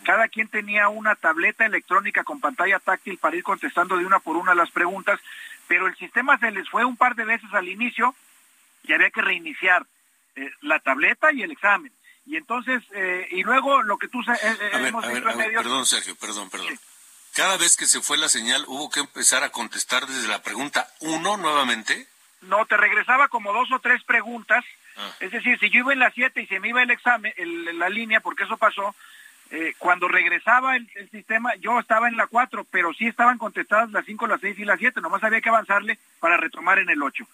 Cada 0.05 0.29
quien 0.29 0.47
tenía 0.47 0.89
una 0.91 1.17
tableta 1.17 1.67
electrónica 1.67 2.23
con 2.23 2.39
pantalla 2.39 2.79
táctil 2.79 3.19
para 3.19 3.35
ir 3.35 3.43
contestando 3.43 3.97
de 3.97 4.07
una 4.07 4.21
por 4.21 4.37
una 4.37 4.55
las 4.55 4.71
preguntas, 4.71 5.19
pero 5.67 5.89
el 5.89 5.97
sistema 5.97 6.39
se 6.39 6.53
les 6.53 6.71
fue 6.71 6.85
un 6.85 6.97
par 6.97 7.17
de 7.17 7.25
veces 7.25 7.53
al 7.53 7.69
inicio 7.69 8.15
y 8.85 8.93
había 8.93 9.11
que 9.11 9.23
reiniciar 9.23 9.85
eh, 10.37 10.53
la 10.61 10.79
tableta 10.79 11.33
y 11.33 11.43
el 11.43 11.51
examen. 11.51 11.91
Y 12.27 12.37
entonces, 12.37 12.81
eh, 12.93 13.27
y 13.33 13.43
luego 13.43 13.83
lo 13.83 13.99
que 13.99 14.07
tú 14.07 14.21
ver, 14.25 14.87
hemos 14.87 15.05
ver, 15.05 15.53
Perdón, 15.53 15.85
Sergio, 15.85 16.15
perdón, 16.15 16.49
perdón. 16.49 16.79
Cada 17.35 17.57
vez 17.57 17.77
que 17.77 17.87
se 17.87 18.01
fue 18.01 18.17
la 18.17 18.29
señal, 18.29 18.65
¿hubo 18.69 18.89
que 18.91 19.01
empezar 19.01 19.43
a 19.43 19.51
contestar 19.51 20.07
desde 20.07 20.29
la 20.29 20.43
pregunta 20.43 20.89
uno 21.01 21.37
nuevamente? 21.37 22.07
No, 22.43 22.65
te 22.67 22.77
regresaba 22.77 23.29
como 23.29 23.53
dos 23.53 23.73
o 23.73 23.81
tres 23.81 24.05
preguntas. 24.05 24.65
Ah. 24.97 25.11
Es 25.19 25.33
decir, 25.33 25.59
si 25.59 25.69
yo 25.69 25.81
iba 25.81 25.93
en 25.93 25.99
la 25.99 26.13
siete 26.13 26.43
y 26.43 26.47
se 26.47 26.61
me 26.61 26.69
iba 26.69 26.83
el 26.83 26.93
examen, 26.93 27.33
el, 27.37 27.77
la 27.77 27.89
línea, 27.89 28.21
porque 28.21 28.45
eso 28.45 28.57
pasó, 28.57 28.95
eh, 29.51 29.75
cuando 29.79 30.07
regresaba 30.07 30.77
el, 30.77 30.89
sistema, 31.11 31.57
yo 31.57 31.81
estaba 31.81 32.09
en 32.09 32.17
la 32.17 32.29
4, 32.29 32.67
pero 32.71 32.95
sí 32.95 33.09
estaban 33.09 33.39
contestadas 33.39 33.91
las 33.91 34.05
5, 34.05 34.27
las 34.29 34.41
6 34.41 34.59
y 34.61 34.65
las 34.65 34.79
7, 34.79 35.01
nomás 35.01 35.25
había 35.25 35.41
que 35.41 35.49
avanzarle 35.49 35.99
para 36.21 36.37
retomar 36.37 36.79
en 36.79 36.91
el 36.91 37.03
8. 37.03 37.25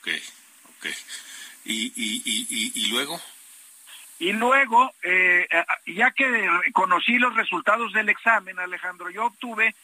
Ok, 0.00 0.08
ok. 0.76 0.86
¿Y, 1.64 1.92
y, 1.96 2.22
y, 2.24 2.72
y 2.74 2.88
luego? 2.90 3.20
Y 4.18 4.32
luego, 4.32 4.92
eh, 5.02 5.46
ya 5.86 6.10
que 6.10 6.48
conocí 6.72 7.18
los 7.18 7.34
resultados 7.34 7.92
del 7.92 8.08
examen, 8.08 8.58
Alejandro, 8.58 9.10
yo 9.10 9.26
obtuve, 9.26 9.74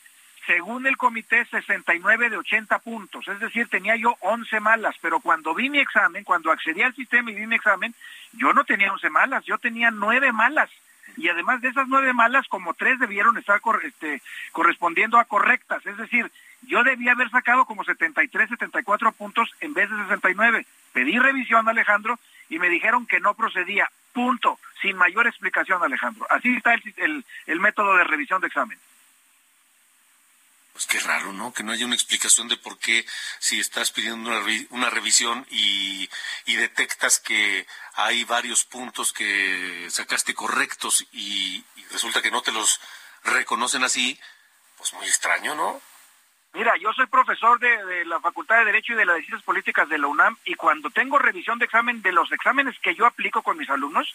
según 0.46 0.86
el 0.86 0.96
comité, 0.96 1.44
69 1.46 2.30
de 2.30 2.36
80 2.38 2.78
puntos, 2.80 3.28
es 3.28 3.38
decir, 3.38 3.68
tenía 3.68 3.96
yo 3.96 4.16
11 4.20 4.60
malas, 4.60 4.96
pero 5.00 5.20
cuando 5.20 5.54
vi 5.54 5.70
mi 5.70 5.78
examen, 5.78 6.24
cuando 6.24 6.50
accedí 6.50 6.82
al 6.82 6.94
sistema 6.94 7.30
y 7.30 7.34
vi 7.34 7.46
mi 7.46 7.56
examen, 7.56 7.94
yo 8.32 8.52
no 8.52 8.64
tenía 8.64 8.92
11 8.92 9.08
malas, 9.10 9.44
yo 9.44 9.58
tenía 9.58 9.90
9 9.90 10.32
malas 10.32 10.70
y 11.16 11.28
además 11.28 11.60
de 11.60 11.68
esas 11.68 11.86
nueve 11.88 12.12
malas, 12.12 12.46
como 12.48 12.74
tres 12.74 12.98
debieron 12.98 13.36
estar 13.38 13.60
este, 13.82 14.22
correspondiendo 14.52 15.18
a 15.18 15.24
correctas. 15.24 15.84
Es 15.86 15.96
decir, 15.96 16.30
yo 16.62 16.82
debía 16.82 17.12
haber 17.12 17.30
sacado 17.30 17.66
como 17.66 17.84
73, 17.84 18.48
74 18.48 19.12
puntos 19.12 19.48
en 19.60 19.74
vez 19.74 19.90
de 19.90 19.96
69. 19.96 20.66
Pedí 20.92 21.18
revisión, 21.18 21.68
Alejandro, 21.68 22.18
y 22.48 22.58
me 22.58 22.68
dijeron 22.68 23.06
que 23.06 23.20
no 23.20 23.34
procedía. 23.34 23.88
Punto. 24.14 24.58
Sin 24.80 24.96
mayor 24.96 25.26
explicación, 25.26 25.82
Alejandro. 25.82 26.26
Así 26.30 26.56
está 26.56 26.74
el, 26.74 27.24
el 27.46 27.60
método 27.60 27.96
de 27.96 28.04
revisión 28.04 28.40
de 28.40 28.46
examen. 28.46 28.78
Pues 30.74 30.86
qué 30.86 30.98
raro, 30.98 31.32
¿no? 31.32 31.52
Que 31.52 31.62
no 31.62 31.70
haya 31.70 31.86
una 31.86 31.94
explicación 31.94 32.48
de 32.48 32.56
por 32.56 32.78
qué 32.78 33.06
si 33.38 33.60
estás 33.60 33.92
pidiendo 33.92 34.28
una, 34.28 34.40
una 34.70 34.90
revisión 34.90 35.46
y, 35.48 36.10
y, 36.46 36.56
detectas 36.56 37.20
que 37.20 37.64
hay 37.94 38.24
varios 38.24 38.64
puntos 38.64 39.12
que 39.12 39.86
sacaste 39.88 40.34
correctos 40.34 41.06
y, 41.12 41.64
resulta 41.92 42.22
que 42.22 42.32
no 42.32 42.42
te 42.42 42.50
los 42.50 42.80
reconocen 43.22 43.84
así, 43.84 44.18
pues 44.76 44.92
muy 44.94 45.06
extraño, 45.06 45.54
¿no? 45.54 45.80
Mira, 46.54 46.76
yo 46.76 46.92
soy 46.92 47.06
profesor 47.06 47.58
de, 47.58 48.04
la 48.04 48.20
Facultad 48.20 48.58
de 48.58 48.66
Derecho 48.66 48.92
y 48.92 48.96
de 48.96 49.04
las 49.04 49.16
Ciencias 49.16 49.42
Políticas 49.42 49.88
de 49.88 49.98
la 49.98 50.06
UNAM 50.06 50.36
y 50.44 50.54
cuando 50.54 50.88
tengo 50.88 51.18
revisión 51.18 51.58
de 51.58 51.64
examen 51.64 52.00
de 52.00 52.12
los 52.12 52.30
exámenes 52.30 52.78
que 52.78 52.94
yo 52.94 53.06
aplico 53.06 53.42
con 53.42 53.58
mis 53.58 53.68
alumnos, 53.68 54.14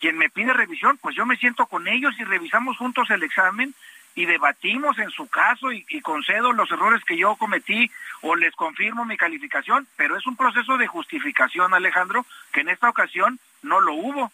quien 0.00 0.18
me 0.18 0.28
pide 0.28 0.52
revisión, 0.52 0.98
pues 0.98 1.16
yo 1.16 1.24
me 1.24 1.38
siento 1.38 1.64
con 1.64 1.88
ellos 1.88 2.14
y 2.18 2.24
revisamos 2.24 2.76
juntos 2.76 3.08
el 3.08 3.22
examen 3.22 3.74
y 4.14 4.26
debatimos 4.26 4.98
en 4.98 5.10
su 5.10 5.28
caso 5.28 5.72
y, 5.72 5.84
concedo 6.02 6.52
los 6.52 6.70
errores 6.70 7.02
que 7.04 7.16
yo 7.16 7.34
cometí 7.36 7.90
o 8.20 8.36
les 8.36 8.54
confirmo 8.54 9.06
mi 9.06 9.16
calificación, 9.16 9.88
pero 9.96 10.18
es 10.18 10.26
un 10.26 10.36
proceso 10.36 10.76
de 10.76 10.88
justificación, 10.88 11.72
Alejandro, 11.72 12.26
que 12.52 12.60
en 12.60 12.68
esta 12.68 12.90
ocasión 12.90 13.40
no 13.62 13.80
lo 13.80 13.94
hubo. 13.94 14.30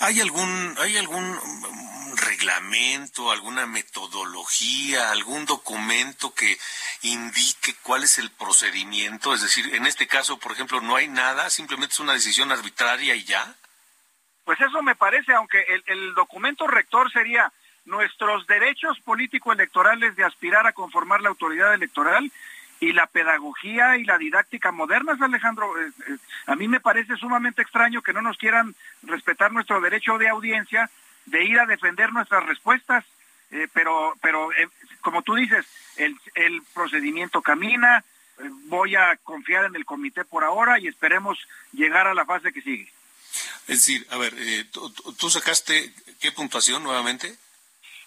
¿Hay 0.00 0.20
algún, 0.20 0.76
¿Hay 0.78 0.96
algún 0.96 1.32
mm, 1.32 2.16
reglamento, 2.16 3.30
alguna 3.30 3.66
metodología, 3.66 5.10
algún 5.10 5.44
documento 5.44 6.32
que 6.34 6.56
indique 7.02 7.74
cuál 7.82 8.04
es 8.04 8.18
el 8.18 8.30
procedimiento? 8.30 9.34
Es 9.34 9.42
decir, 9.42 9.74
en 9.74 9.86
este 9.86 10.06
caso, 10.06 10.38
por 10.38 10.52
ejemplo, 10.52 10.80
no 10.80 10.96
hay 10.96 11.08
nada, 11.08 11.50
simplemente 11.50 11.94
es 11.94 12.00
una 12.00 12.12
decisión 12.12 12.52
arbitraria 12.52 13.14
y 13.16 13.24
ya. 13.24 13.54
Pues 14.44 14.60
eso 14.60 14.82
me 14.82 14.94
parece, 14.94 15.34
aunque 15.34 15.62
el, 15.62 15.82
el 15.86 16.14
documento 16.14 16.66
rector 16.66 17.10
sería 17.12 17.52
nuestros 17.84 18.46
derechos 18.46 19.00
político-electorales 19.00 20.14
de 20.14 20.24
aspirar 20.24 20.66
a 20.66 20.72
conformar 20.72 21.20
la 21.22 21.30
autoridad 21.30 21.74
electoral 21.74 22.30
y 22.80 22.92
la 22.92 23.06
pedagogía 23.06 23.96
y 23.96 24.04
la 24.04 24.18
didáctica 24.18 24.72
modernas, 24.72 25.20
Alejandro. 25.20 25.78
Eh, 25.80 25.90
eh, 26.08 26.16
a 26.46 26.54
mí 26.54 26.68
me 26.68 26.80
parece 26.80 27.16
sumamente 27.16 27.62
extraño 27.62 28.02
que 28.02 28.12
no 28.12 28.22
nos 28.22 28.36
quieran 28.36 28.74
respetar 29.02 29.52
nuestro 29.52 29.80
derecho 29.80 30.18
de 30.18 30.28
audiencia, 30.28 30.90
de 31.26 31.44
ir 31.44 31.58
a 31.58 31.66
defender 31.66 32.12
nuestras 32.12 32.44
respuestas, 32.46 33.04
eh, 33.50 33.68
pero, 33.72 34.16
pero 34.20 34.50
como 35.00 35.22
tú 35.22 35.34
dices, 35.34 35.66
el, 35.96 36.16
el 36.34 36.62
procedimiento 36.74 37.42
camina, 37.42 38.04
voy 38.66 38.94
a 38.94 39.16
confiar 39.16 39.64
en 39.64 39.74
el 39.74 39.84
comité 39.84 40.24
por 40.24 40.44
ahora 40.44 40.78
y 40.78 40.86
esperemos 40.86 41.38
llegar 41.72 42.06
a 42.06 42.14
la 42.14 42.24
fase 42.24 42.52
que 42.52 42.62
sigue. 42.62 42.92
Es 43.66 43.80
decir, 43.84 44.06
a 44.10 44.16
ver, 44.16 44.34
¿tú 44.70 45.30
sacaste 45.30 45.92
qué 46.20 46.32
puntuación 46.32 46.82
nuevamente? 46.82 47.36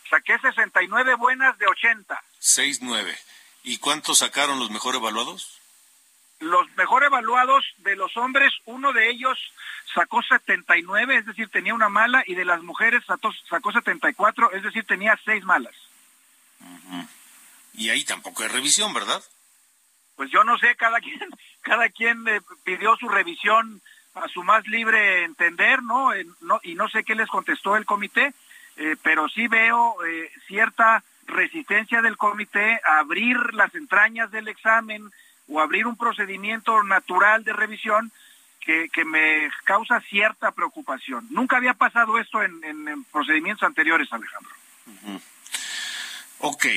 Saqué 0.09 0.37
69 0.39 1.15
buenas 1.15 1.57
de 1.57 1.67
80. 1.67 2.23
6-9. 2.41 3.17
¿Y 3.63 3.77
cuántos 3.77 4.19
sacaron 4.19 4.59
los 4.59 4.71
mejor 4.71 4.95
evaluados? 4.95 5.59
Los 6.39 6.69
mejor 6.75 7.03
evaluados 7.03 7.63
de 7.77 7.95
los 7.95 8.17
hombres, 8.17 8.51
uno 8.65 8.93
de 8.93 9.11
ellos 9.11 9.37
sacó 9.93 10.23
79, 10.23 11.17
es 11.17 11.25
decir, 11.25 11.49
tenía 11.49 11.75
una 11.75 11.89
mala, 11.89 12.23
y 12.25 12.33
de 12.33 12.45
las 12.45 12.63
mujeres 12.63 13.03
sacó, 13.05 13.31
sacó 13.47 13.71
74, 13.71 14.51
es 14.53 14.63
decir, 14.63 14.83
tenía 14.85 15.19
seis 15.23 15.43
malas. 15.43 15.75
Y 17.73 17.89
ahí 17.89 18.03
tampoco 18.03 18.41
hay 18.41 18.49
revisión, 18.49 18.93
¿verdad? 18.93 19.23
Pues 20.15 20.31
yo 20.31 20.43
no 20.43 20.57
sé, 20.57 20.75
cada 20.75 20.99
quien, 20.99 21.19
cada 21.61 21.89
quien 21.89 22.27
eh, 22.27 22.41
pidió 22.63 22.95
su 22.97 23.07
revisión 23.07 23.81
a 24.15 24.27
su 24.27 24.43
más 24.43 24.67
libre 24.67 25.23
entender, 25.23 25.81
¿no? 25.83 26.11
¿no? 26.41 26.59
Y 26.63 26.75
no 26.75 26.89
sé 26.89 27.03
qué 27.03 27.15
les 27.15 27.29
contestó 27.29 27.77
el 27.77 27.85
comité, 27.85 28.33
eh, 28.77 28.95
pero 29.03 29.29
sí 29.29 29.47
veo 29.47 29.95
eh, 30.05 30.31
cierta 30.47 31.03
resistencia 31.31 32.01
del 32.01 32.17
comité 32.17 32.79
a 32.85 32.99
abrir 32.99 33.37
las 33.53 33.73
entrañas 33.73 34.29
del 34.31 34.47
examen 34.47 35.11
o 35.47 35.59
abrir 35.59 35.87
un 35.87 35.97
procedimiento 35.97 36.83
natural 36.83 37.43
de 37.43 37.53
revisión 37.53 38.11
que, 38.59 38.89
me 39.05 39.49
causa 39.63 39.99
cierta 40.01 40.51
preocupación. 40.51 41.27
Nunca 41.31 41.57
había 41.57 41.73
pasado 41.73 42.19
esto 42.19 42.43
en, 42.43 43.03
procedimientos 43.11 43.63
anteriores, 43.63 44.07
Alejandro. 44.11 44.51
Ok, 46.39 46.67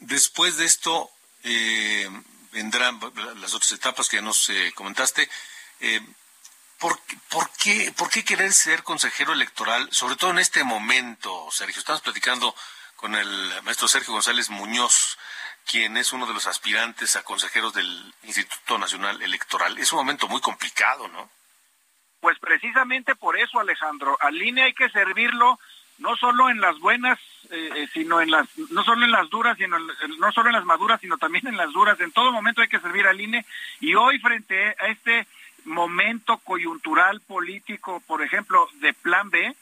después 0.00 0.56
de 0.56 0.64
esto 0.64 1.10
eh, 1.44 2.08
vendrán 2.52 2.98
las 3.40 3.54
otras 3.54 3.72
etapas 3.72 4.08
que 4.08 4.16
ya 4.16 4.22
nos 4.22 4.50
comentaste. 4.74 5.28
¿Por, 6.78 6.98
por, 7.30 7.50
qué, 7.52 7.92
¿Por 7.96 8.10
qué 8.10 8.24
querer 8.24 8.52
ser 8.52 8.82
consejero 8.82 9.32
electoral, 9.32 9.88
sobre 9.92 10.16
todo 10.16 10.30
en 10.30 10.38
este 10.38 10.62
momento, 10.62 11.48
Sergio? 11.50 11.78
Estamos 11.78 12.02
platicando 12.02 12.54
con 12.96 13.14
el 13.14 13.62
maestro 13.62 13.88
Sergio 13.88 14.12
González 14.12 14.50
Muñoz, 14.50 15.18
quien 15.66 15.96
es 15.96 16.12
uno 16.12 16.26
de 16.26 16.34
los 16.34 16.46
aspirantes 16.46 17.16
a 17.16 17.22
consejeros 17.22 17.74
del 17.74 18.14
Instituto 18.24 18.78
Nacional 18.78 19.20
Electoral. 19.22 19.78
Es 19.78 19.92
un 19.92 19.98
momento 19.98 20.28
muy 20.28 20.40
complicado, 20.40 21.08
¿no? 21.08 21.28
Pues 22.20 22.38
precisamente 22.38 23.14
por 23.14 23.38
eso, 23.38 23.60
Alejandro, 23.60 24.16
al 24.20 24.40
INE 24.40 24.62
hay 24.64 24.72
que 24.72 24.88
servirlo 24.88 25.58
no 25.98 26.16
solo 26.16 26.50
en 26.50 26.60
las 26.60 26.78
buenas, 26.78 27.18
eh, 27.50 27.70
eh, 27.74 27.88
sino 27.92 28.20
en 28.20 28.30
las, 28.30 28.46
no 28.70 28.84
solo 28.84 29.04
en 29.04 29.12
las 29.12 29.30
duras, 29.30 29.56
sino 29.56 29.78
no 29.78 30.32
solo 30.32 30.48
en 30.48 30.56
las 30.56 30.64
maduras, 30.64 31.00
sino 31.00 31.16
también 31.18 31.46
en 31.46 31.56
las 31.56 31.72
duras. 31.72 31.98
En 32.00 32.12
todo 32.12 32.32
momento 32.32 32.60
hay 32.60 32.68
que 32.68 32.80
servir 32.80 33.06
al 33.06 33.20
INE 33.20 33.46
y 33.80 33.94
hoy 33.94 34.18
frente 34.18 34.76
a 34.78 34.88
este 34.88 35.26
momento 35.64 36.38
coyuntural 36.38 37.20
político, 37.20 38.02
por 38.06 38.22
ejemplo, 38.22 38.68
de 38.74 38.92
plan 38.92 39.30
B, 39.30 39.54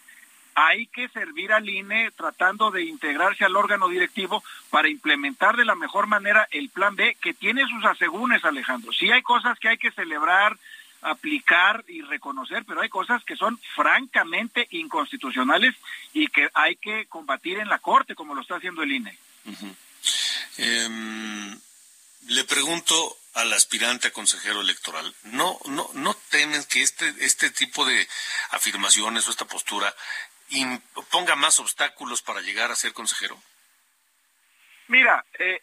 hay 0.55 0.87
que 0.87 1.09
servir 1.09 1.53
al 1.53 1.69
INE 1.69 2.11
tratando 2.12 2.71
de 2.71 2.85
integrarse 2.85 3.45
al 3.45 3.57
órgano 3.57 3.88
directivo 3.88 4.43
para 4.71 4.88
implementar 4.88 5.57
de 5.57 5.64
la 5.64 5.75
mejor 5.75 6.07
manera 6.07 6.49
el 6.51 6.71
plan 6.71 6.97
B, 6.97 7.17
que 7.21 7.35
tiene 7.35 7.67
sus 7.67 7.85
asegúnes, 7.85 8.45
Alejandro. 8.45 8.93
Sí 8.93 9.11
hay 9.11 9.23
cosas 9.23 9.59
que 9.59 9.69
hay 9.69 9.79
que 9.79 9.90
celebrar, 9.90 10.57
aplicar 11.03 11.85
y 11.88 12.03
reconocer, 12.03 12.64
pero 12.67 12.81
hay 12.81 12.88
cosas 12.88 13.23
que 13.25 13.37
son 13.37 13.59
francamente 13.75 14.67
inconstitucionales 14.71 15.75
y 16.12 16.29
que 16.29 16.49
hay 16.55 16.77
que 16.77 17.07
combatir 17.07 17.59
en 17.59 17.69
la 17.69 17.79
Corte, 17.79 18.14
como 18.14 18.35
lo 18.35 18.40
está 18.40 18.57
haciendo 18.57 18.83
el 18.83 18.93
INE. 18.93 19.19
Em, 20.57 21.59
le 22.29 22.45
pregunto 22.45 23.19
al 23.35 23.53
aspirante 23.53 24.09
a 24.09 24.12
consejero 24.12 24.61
electoral, 24.61 25.12
¿no, 25.25 25.59
no, 25.67 25.90
no 25.95 26.14
temen 26.31 26.62
que 26.64 26.83
este, 26.83 27.12
este 27.21 27.51
tipo 27.51 27.85
de 27.85 28.09
afirmaciones 28.51 29.27
o 29.27 29.31
esta 29.31 29.45
postura 29.45 29.93
ponga 31.11 31.37
más 31.37 31.59
obstáculos 31.59 32.22
para 32.22 32.40
llegar 32.40 32.70
a 32.70 32.76
ser 32.76 32.92
consejero? 32.92 33.40
Mira, 34.88 35.24
eh, 35.38 35.62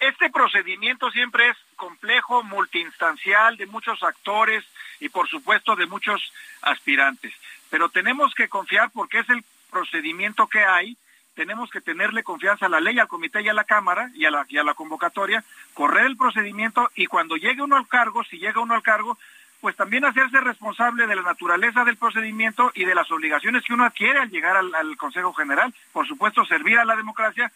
este 0.00 0.30
procedimiento 0.30 1.10
siempre 1.10 1.48
es 1.50 1.56
complejo, 1.76 2.42
multiinstancial, 2.42 3.56
de 3.56 3.66
muchos 3.66 4.02
actores 4.02 4.64
y 4.98 5.08
por 5.08 5.28
supuesto 5.28 5.76
de 5.76 5.86
muchos 5.86 6.32
aspirantes. 6.62 7.32
Pero 7.70 7.88
tenemos 7.88 8.34
que 8.34 8.48
confiar 8.48 8.90
porque 8.90 9.20
es 9.20 9.28
el 9.28 9.44
procedimiento 9.70 10.48
que 10.48 10.64
hay 10.64 10.96
tenemos 11.34 11.70
que 11.70 11.80
tenerle 11.80 12.22
confianza 12.22 12.66
a 12.66 12.68
la 12.68 12.80
ley, 12.80 12.98
al 12.98 13.08
comité 13.08 13.40
y 13.40 13.48
a 13.48 13.54
la 13.54 13.64
Cámara 13.64 14.10
y 14.14 14.26
a 14.26 14.30
la, 14.30 14.44
y 14.48 14.58
a 14.58 14.62
la 14.62 14.74
convocatoria, 14.74 15.42
correr 15.72 16.04
el 16.04 16.18
procedimiento 16.18 16.90
y 16.94 17.06
cuando 17.06 17.36
llegue 17.36 17.62
uno 17.62 17.76
al 17.76 17.88
cargo, 17.88 18.22
si 18.24 18.38
llega 18.38 18.60
uno 18.60 18.74
al 18.74 18.82
cargo, 18.82 19.16
pues 19.60 19.76
también 19.76 20.04
hacerse 20.04 20.40
responsable 20.40 21.06
de 21.06 21.16
la 21.16 21.22
naturaleza 21.22 21.84
del 21.84 21.96
procedimiento 21.96 22.72
y 22.74 22.84
de 22.84 22.94
las 22.94 23.10
obligaciones 23.10 23.62
que 23.64 23.74
uno 23.74 23.84
adquiere 23.84 24.18
al 24.18 24.30
llegar 24.30 24.56
al, 24.56 24.96
Consejo 24.96 25.32
General. 25.32 25.74
Por 25.92 26.06
supuesto, 26.06 26.44
servir 26.44 26.78
a 26.78 26.84
la 26.84 26.96
democracia 26.96 27.52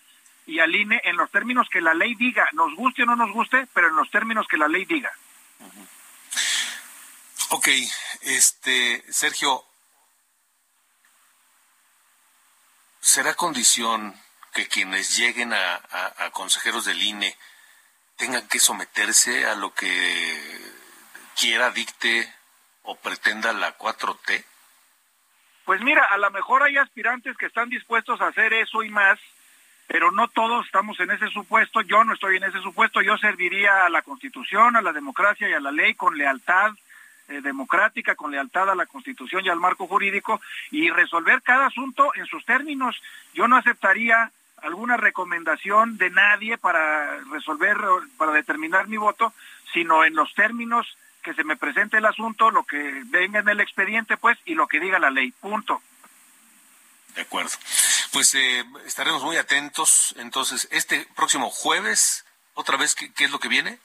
y 0.47 0.59
al 0.59 0.75
INE 0.75 1.01
en 1.05 1.17
los 1.17 1.31
términos 1.31 1.69
que 1.71 1.81
la 1.81 1.95
ley 1.95 2.15
diga, 2.15 2.49
nos 2.53 2.75
guste 2.75 3.03
o 3.03 3.07
no 3.07 3.17
nos 3.17 3.33
guste, 3.33 3.67
pero 3.73 3.89
en 3.89 3.97
los 3.97 4.11
términos 4.11 4.47
que 4.47 4.59
la 4.59 4.69
ley 4.69 4.85
diga. 4.85 5.11
Ok, 7.51 7.69
este, 8.23 9.05
Sergio, 9.11 9.65
¿será 13.01 13.35
condición 13.35 14.15
que 14.53 14.69
quienes 14.69 15.17
lleguen 15.17 15.53
a 15.53 16.31
consejeros 16.33 16.85
del 16.85 17.03
INE 17.03 17.37
tengan 18.17 18.47
que 18.49 18.61
someterse 18.61 19.47
a 19.47 19.55
lo 19.55 19.75
que 19.75 20.54
quiera, 21.35 21.71
dicte 21.71 22.33
o 22.83 22.97
pretenda 22.97 23.53
la 23.53 23.77
4T? 23.77 24.45
Pues 25.65 25.81
mira, 25.81 26.05
a 26.05 26.19
lo 26.19 26.31
mejor 26.31 26.63
hay 26.63 26.77
aspirantes 26.77 27.37
que 27.37 27.47
están 27.47 27.71
dispuestos 27.71 28.21
a 28.21 28.29
hacer 28.29 28.53
eso 28.53 28.83
y 28.83 28.91
más, 28.91 29.19
pero 29.87 30.11
no 30.11 30.29
todos 30.29 30.67
estamos 30.67 30.99
en 31.01 31.11
ese 31.11 31.29
supuesto, 31.29 31.81
yo 31.83 32.05
no 32.05 32.15
estoy 32.15 32.37
en 32.37 32.45
ese 32.45 32.61
supuesto, 32.61 33.01
yo 33.01 33.17
serviría 33.17 33.87
a 33.87 33.91
la 33.91 34.03
Constitución, 34.03 34.77
a 34.77 34.83
la 34.83 34.93
democracia 34.93 35.49
y 35.49 35.53
a 35.53 35.61
la 35.61 35.73
ley 35.73 35.95
con 35.95 36.17
lealtad 36.19 36.73
eh, 37.29 37.41
democrática, 37.41 38.15
con 38.15 38.31
lealtad 38.31 38.69
a 38.69 38.75
la 38.75 38.85
Constitución 38.85 39.45
y 39.45 39.49
al 39.49 39.59
marco 39.59 39.87
jurídico 39.87 40.43
y 40.71 40.91
resolver 40.91 41.41
cada 41.43 41.67
asunto 41.67 42.15
en 42.15 42.27
sus 42.27 42.45
términos. 42.45 43.01
Yo 43.33 43.49
no 43.49 43.57
aceptaría 43.57 44.31
alguna 44.59 44.99
recomendación 44.99 45.97
de 45.97 46.11
nadie 46.11 46.59
para 46.59 47.19
resolver, 47.31 47.79
para 48.19 48.33
determinar 48.33 48.89
mi 48.89 48.99
voto, 48.99 49.33
sino 49.73 50.05
en 50.05 50.15
los 50.15 50.35
términos 50.35 50.99
que 51.25 51.35
se 51.35 51.43
me 51.43 51.57
presente 51.57 51.97
el 51.97 52.05
asunto, 52.05 52.51
lo 52.51 52.63
que 52.65 53.03
venga 53.07 53.41
en 53.41 53.49
el 53.49 53.61
expediente, 53.61 54.17
pues, 54.17 54.39
y 54.45 54.55
lo 54.55 54.69
que 54.69 54.79
diga 54.79 54.99
la 55.01 55.11
ley. 55.11 55.33
Punto. 55.33 55.83
De 57.17 57.23
acuerdo. 57.23 57.51
Pues 58.13 58.35
eh, 58.35 58.65
estaremos 58.87 59.25
muy 59.25 59.37
atentos. 59.37 60.15
Entonces, 60.19 60.69
este 60.71 61.07
próximo 61.17 61.51
jueves, 61.51 62.25
otra 62.55 62.77
vez, 62.77 62.95
¿qué, 62.95 63.13
qué 63.13 63.25
es 63.25 63.31
lo 63.31 63.41
que 63.41 63.49
viene? 63.49 63.79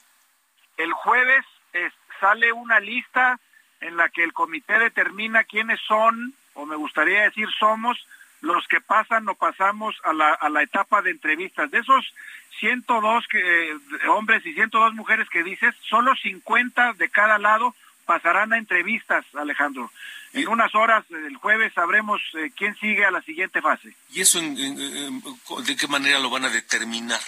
El 0.76 0.92
jueves 0.92 1.44
es, 1.72 1.92
sale 2.20 2.52
una 2.52 2.78
lista 2.78 3.40
en 3.80 3.96
la 3.96 4.10
que 4.10 4.22
el 4.22 4.32
comité 4.32 4.78
determina 4.78 5.44
quiénes 5.44 5.80
son, 5.88 6.34
o 6.54 6.66
me 6.66 6.76
gustaría 6.76 7.22
decir 7.22 7.48
somos, 7.58 7.98
los 8.42 8.66
que 8.68 8.80
pasan 8.80 9.28
o 9.28 9.34
pasamos 9.34 9.96
a 10.04 10.12
la, 10.12 10.34
a 10.34 10.48
la 10.48 10.62
etapa 10.62 11.02
de 11.02 11.10
entrevistas. 11.10 11.70
De 11.70 11.78
esos 11.78 12.12
102 12.58 13.26
que, 13.28 13.38
eh, 13.70 13.74
hombres 14.08 14.44
y 14.44 14.52
102 14.54 14.94
mujeres 14.94 15.28
que 15.30 15.42
dices, 15.42 15.74
solo 15.88 16.14
50 16.16 16.94
de 16.94 17.08
cada 17.08 17.38
lado 17.38 17.74
pasarán 18.06 18.52
a 18.52 18.58
entrevistas, 18.58 19.24
Alejandro. 19.34 19.90
En 20.32 20.48
unas 20.48 20.74
horas, 20.74 21.04
el 21.10 21.36
jueves, 21.36 21.72
sabremos 21.72 22.20
eh, 22.34 22.50
quién 22.56 22.76
sigue 22.76 23.04
a 23.04 23.10
la 23.10 23.22
siguiente 23.22 23.60
fase. 23.60 23.94
¿Y 24.10 24.20
eso 24.20 24.38
en, 24.38 24.56
en, 24.58 24.80
en, 24.80 25.22
de 25.64 25.76
qué 25.76 25.88
manera 25.88 26.18
lo 26.18 26.30
van 26.30 26.44
a 26.44 26.50
determinar? 26.50 27.20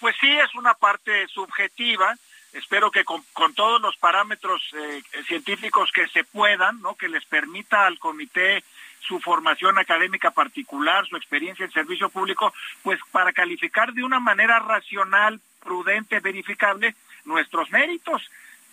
Pues 0.00 0.16
sí, 0.20 0.30
es 0.30 0.54
una 0.54 0.74
parte 0.74 1.28
subjetiva. 1.28 2.16
Espero 2.52 2.90
que 2.90 3.04
con, 3.04 3.24
con 3.32 3.54
todos 3.54 3.80
los 3.80 3.96
parámetros 3.98 4.62
eh, 4.72 5.02
científicos 5.28 5.92
que 5.92 6.08
se 6.08 6.24
puedan, 6.24 6.80
¿no? 6.80 6.96
que 6.96 7.08
les 7.08 7.24
permita 7.26 7.86
al 7.86 7.98
comité 7.98 8.64
su 9.10 9.18
formación 9.18 9.76
académica 9.76 10.30
particular, 10.30 11.04
su 11.04 11.16
experiencia 11.16 11.64
en 11.64 11.72
servicio 11.72 12.10
público, 12.10 12.54
pues 12.84 13.00
para 13.10 13.32
calificar 13.32 13.92
de 13.92 14.04
una 14.04 14.20
manera 14.20 14.60
racional, 14.60 15.40
prudente, 15.60 16.20
verificable 16.20 16.94
nuestros 17.24 17.72
méritos, 17.72 18.22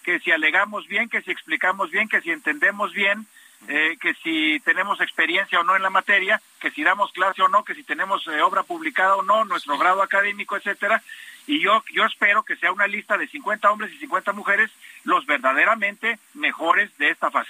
que 0.04 0.20
si 0.20 0.32
alegamos 0.32 0.88
bien, 0.88 1.10
que 1.10 1.24
si 1.24 1.32
explicamos 1.32 1.90
bien, 1.90 2.08
que 2.08 2.22
si 2.22 2.30
entendemos 2.30 2.94
bien, 2.94 3.26
eh, 3.68 3.98
que 4.00 4.14
si 4.22 4.60
tenemos 4.60 5.02
experiencia 5.02 5.60
o 5.60 5.64
no 5.64 5.76
en 5.76 5.82
la 5.82 5.90
materia, 5.90 6.40
que 6.60 6.70
si 6.70 6.84
damos 6.84 7.12
clase 7.14 7.42
o 7.42 7.50
no, 7.50 7.64
que 7.64 7.74
si 7.74 7.84
tenemos 7.84 8.28
eh, 8.28 8.40
obra 8.42 8.62
publicada 8.62 9.16
o 9.16 9.24
no, 9.24 9.44
nuestro 9.44 9.74
sí. 9.74 9.80
grado 9.80 10.04
académico, 10.04 10.56
etcétera. 10.56 11.02
Y 11.48 11.60
yo, 11.60 11.84
yo 11.92 12.06
espero 12.06 12.44
que 12.44 12.58
sea 12.58 12.72
una 12.72 12.86
lista 12.86 13.18
de 13.18 13.28
50 13.28 13.72
hombres 13.72 13.92
y 13.92 13.98
50 13.98 14.34
mujeres 14.34 14.70
los 15.04 15.26
verdaderamente 15.26 16.20
mejores 16.36 16.96
de 17.00 17.10
esta 17.10 17.32
fase. 17.32 17.50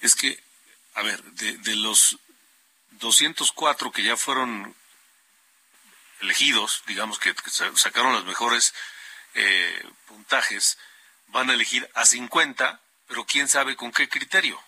Es 0.00 0.16
que 0.16 0.36
a 0.94 1.02
ver, 1.02 1.20
de, 1.22 1.58
de, 1.58 1.76
los 1.76 2.18
204 2.98 3.92
que 3.92 4.02
ya 4.02 4.16
fueron 4.16 4.74
elegidos, 6.20 6.82
digamos 6.86 7.18
que, 7.18 7.34
que 7.34 7.50
sacaron 7.50 8.12
los 8.12 8.24
mejores 8.24 8.74
eh, 9.34 9.88
puntajes, 10.06 10.78
van 11.28 11.50
a 11.50 11.54
elegir 11.54 11.88
a 11.94 12.04
50, 12.04 12.80
pero 13.08 13.24
quién 13.24 13.48
sabe 13.48 13.76
con 13.76 13.92
qué 13.92 14.08
criterio. 14.08 14.60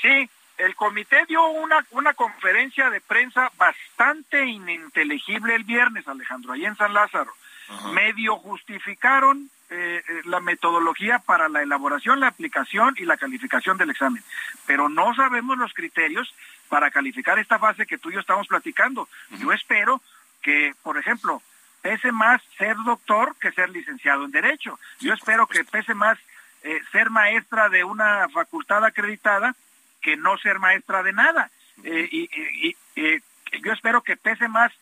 Sí, 0.00 0.28
el 0.58 0.74
comité 0.74 1.24
dio 1.26 1.44
una, 1.46 1.86
una 1.90 2.14
conferencia 2.14 2.90
de 2.90 3.00
prensa 3.00 3.50
bastante 3.56 4.44
ininteligible 4.44 5.54
el 5.54 5.64
viernes, 5.64 6.06
Alejandro, 6.08 6.52
ahí 6.52 6.64
en 6.64 6.76
San 6.76 6.92
Lázaro. 6.92 7.32
Ajá. 7.68 7.88
Medio 7.88 8.36
justificaron 8.36 9.50
eh, 9.74 10.02
la 10.24 10.40
metodología 10.40 11.18
para 11.18 11.48
la 11.48 11.62
elaboración, 11.62 12.20
la 12.20 12.28
aplicación 12.28 12.94
y 12.98 13.04
la 13.04 13.16
calificación 13.16 13.78
del 13.78 13.90
examen. 13.90 14.22
Pero 14.66 14.88
no 14.88 15.14
sabemos 15.14 15.56
los 15.56 15.72
criterios 15.72 16.34
para 16.68 16.90
calificar 16.90 17.38
esta 17.38 17.58
fase 17.58 17.86
que 17.86 17.98
tú 17.98 18.10
y 18.10 18.14
yo 18.14 18.20
estamos 18.20 18.46
platicando. 18.46 19.02
Uh 19.02 19.06
-huh. 19.06 19.38
Yo 19.38 19.52
espero 19.52 20.02
que, 20.42 20.74
por 20.82 20.98
ejemplo, 20.98 21.42
pese 21.80 22.12
más 22.12 22.42
ser 22.58 22.76
doctor 22.84 23.34
que 23.40 23.52
ser 23.52 23.70
licenciado 23.70 24.24
en 24.24 24.30
Derecho. 24.30 24.78
Yo 25.00 25.14
espero 25.14 25.46
que 25.46 25.64
pese 25.64 25.94
más 25.94 26.18
eh, 26.62 26.80
ser 26.92 27.10
maestra 27.10 27.68
de 27.68 27.82
una 27.84 28.28
facultad 28.28 28.84
acreditada 28.84 29.54
que 30.00 30.16
no 30.16 30.36
ser 30.38 30.58
maestra 30.58 31.02
de 31.02 31.12
nada. 31.12 31.50
Uh 31.76 31.82
-huh. 31.82 31.92
eh, 31.92 32.08
y, 32.10 32.20
y, 32.64 32.76
y 32.96 33.22
yo 33.64 33.72
espero 33.72 34.02
que 34.02 34.16
pese 34.16 34.48
más 34.48 34.72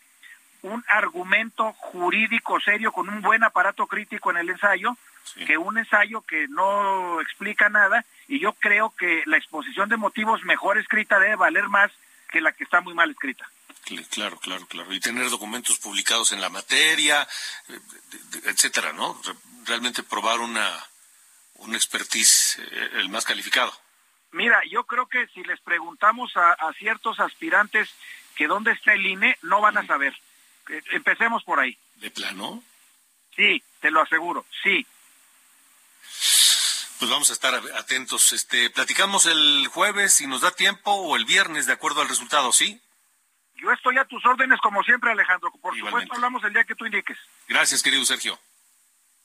un 0.63 0.83
argumento 0.87 1.73
jurídico 1.73 2.59
serio 2.59 2.91
con 2.91 3.09
un 3.09 3.21
buen 3.21 3.43
aparato 3.43 3.87
crítico 3.87 4.31
en 4.31 4.37
el 4.37 4.49
ensayo 4.49 4.95
sí. 5.23 5.45
que 5.45 5.57
un 5.57 5.77
ensayo 5.77 6.21
que 6.21 6.47
no 6.47 7.19
explica 7.21 7.69
nada 7.69 8.05
y 8.27 8.39
yo 8.39 8.53
creo 8.53 8.93
que 8.97 9.23
la 9.25 9.37
exposición 9.37 9.89
de 9.89 9.97
motivos 9.97 10.43
mejor 10.43 10.77
escrita 10.77 11.19
debe 11.19 11.35
valer 11.35 11.67
más 11.67 11.91
que 12.29 12.41
la 12.41 12.51
que 12.53 12.63
está 12.63 12.81
muy 12.81 12.93
mal 12.93 13.11
escrita. 13.11 13.49
Claro, 14.09 14.37
claro, 14.37 14.65
claro. 14.67 14.93
Y 14.93 14.99
tener 14.99 15.29
documentos 15.29 15.79
publicados 15.79 16.31
en 16.31 16.39
la 16.39 16.49
materia, 16.49 17.27
eh, 17.67 17.79
etcétera, 18.45 18.93
¿no? 18.93 19.19
Realmente 19.65 20.03
probar 20.03 20.39
una, 20.39 20.71
un 21.55 21.75
expertise 21.75 22.59
eh, 22.59 22.89
el 22.93 23.09
más 23.09 23.25
calificado. 23.25 23.73
Mira, 24.31 24.61
yo 24.69 24.85
creo 24.85 25.07
que 25.07 25.27
si 25.27 25.43
les 25.43 25.59
preguntamos 25.59 26.37
a, 26.37 26.53
a 26.53 26.71
ciertos 26.73 27.19
aspirantes 27.19 27.89
que 28.35 28.47
dónde 28.47 28.71
está 28.71 28.93
el 28.93 29.05
INE, 29.05 29.37
no 29.41 29.59
van 29.59 29.77
a 29.77 29.85
saber. 29.85 30.15
Empecemos 30.91 31.43
por 31.43 31.59
ahí. 31.59 31.77
¿De 31.95 32.11
plano? 32.11 32.63
Sí, 33.35 33.61
te 33.79 33.91
lo 33.91 34.01
aseguro, 34.01 34.45
sí. 34.63 34.85
Pues 36.99 37.09
vamos 37.09 37.29
a 37.29 37.33
estar 37.33 37.55
atentos. 37.75 38.31
Este, 38.31 38.69
platicamos 38.69 39.25
el 39.25 39.67
jueves 39.67 40.13
si 40.13 40.27
nos 40.27 40.41
da 40.41 40.51
tiempo 40.51 40.91
o 40.91 41.15
el 41.15 41.25
viernes 41.25 41.65
de 41.65 41.73
acuerdo 41.73 42.01
al 42.01 42.09
resultado, 42.09 42.53
¿sí? 42.53 42.79
Yo 43.55 43.71
estoy 43.71 43.97
a 43.97 44.05
tus 44.05 44.25
órdenes 44.25 44.59
como 44.61 44.83
siempre, 44.83 45.11
Alejandro. 45.11 45.51
Por 45.51 45.75
Igualmente. 45.75 46.05
supuesto, 46.05 46.13
hablamos 46.13 46.43
el 46.43 46.53
día 46.53 46.63
que 46.63 46.75
tú 46.75 46.85
indiques. 46.85 47.17
Gracias, 47.47 47.81
querido 47.81 48.05
Sergio. 48.05 48.39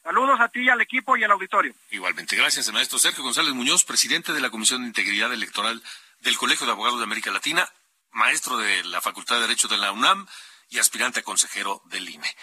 Saludos 0.03 0.39
a 0.41 0.49
ti, 0.49 0.69
al 0.69 0.81
equipo 0.81 1.17
y 1.17 1.25
al 1.25 1.33
auditorio. 1.33 1.75
Igualmente, 1.91 2.37
gracias, 2.37 2.67
el 2.69 2.75
maestro 2.75 2.99
Sergio 2.99 3.25
González 3.25 3.53
Muñoz, 3.55 3.85
presidente 3.85 4.33
de 4.33 4.41
la 4.41 4.51
Comisión 4.51 4.83
de 4.83 4.89
Integridad 4.89 5.33
Electoral 5.33 5.83
del 6.21 6.39
Colegio 6.39 6.65
de 6.65 6.73
Abogados 6.73 6.99
de 6.99 7.05
América 7.05 7.31
Latina, 7.31 7.69
maestro 8.13 8.57
de 8.57 8.85
la 8.85 9.01
Facultad 9.01 9.37
de 9.37 9.43
Derecho 9.43 9.69
de 9.69 9.79
la 9.79 9.93
UNAM 9.93 10.27
y 10.69 10.79
aspirante 10.79 11.21
a 11.21 11.23
consejero 11.23 11.83
del 11.87 12.09
INE. 12.09 12.37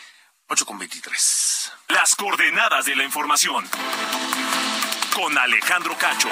8 0.48 0.66
con 0.66 0.78
23. 0.78 1.72
Las 1.90 2.16
coordenadas 2.16 2.86
de 2.86 2.96
la 2.96 3.04
información. 3.04 3.68
Con 5.16 5.38
Alejandro 5.38 5.98
Cacho. 5.98 6.30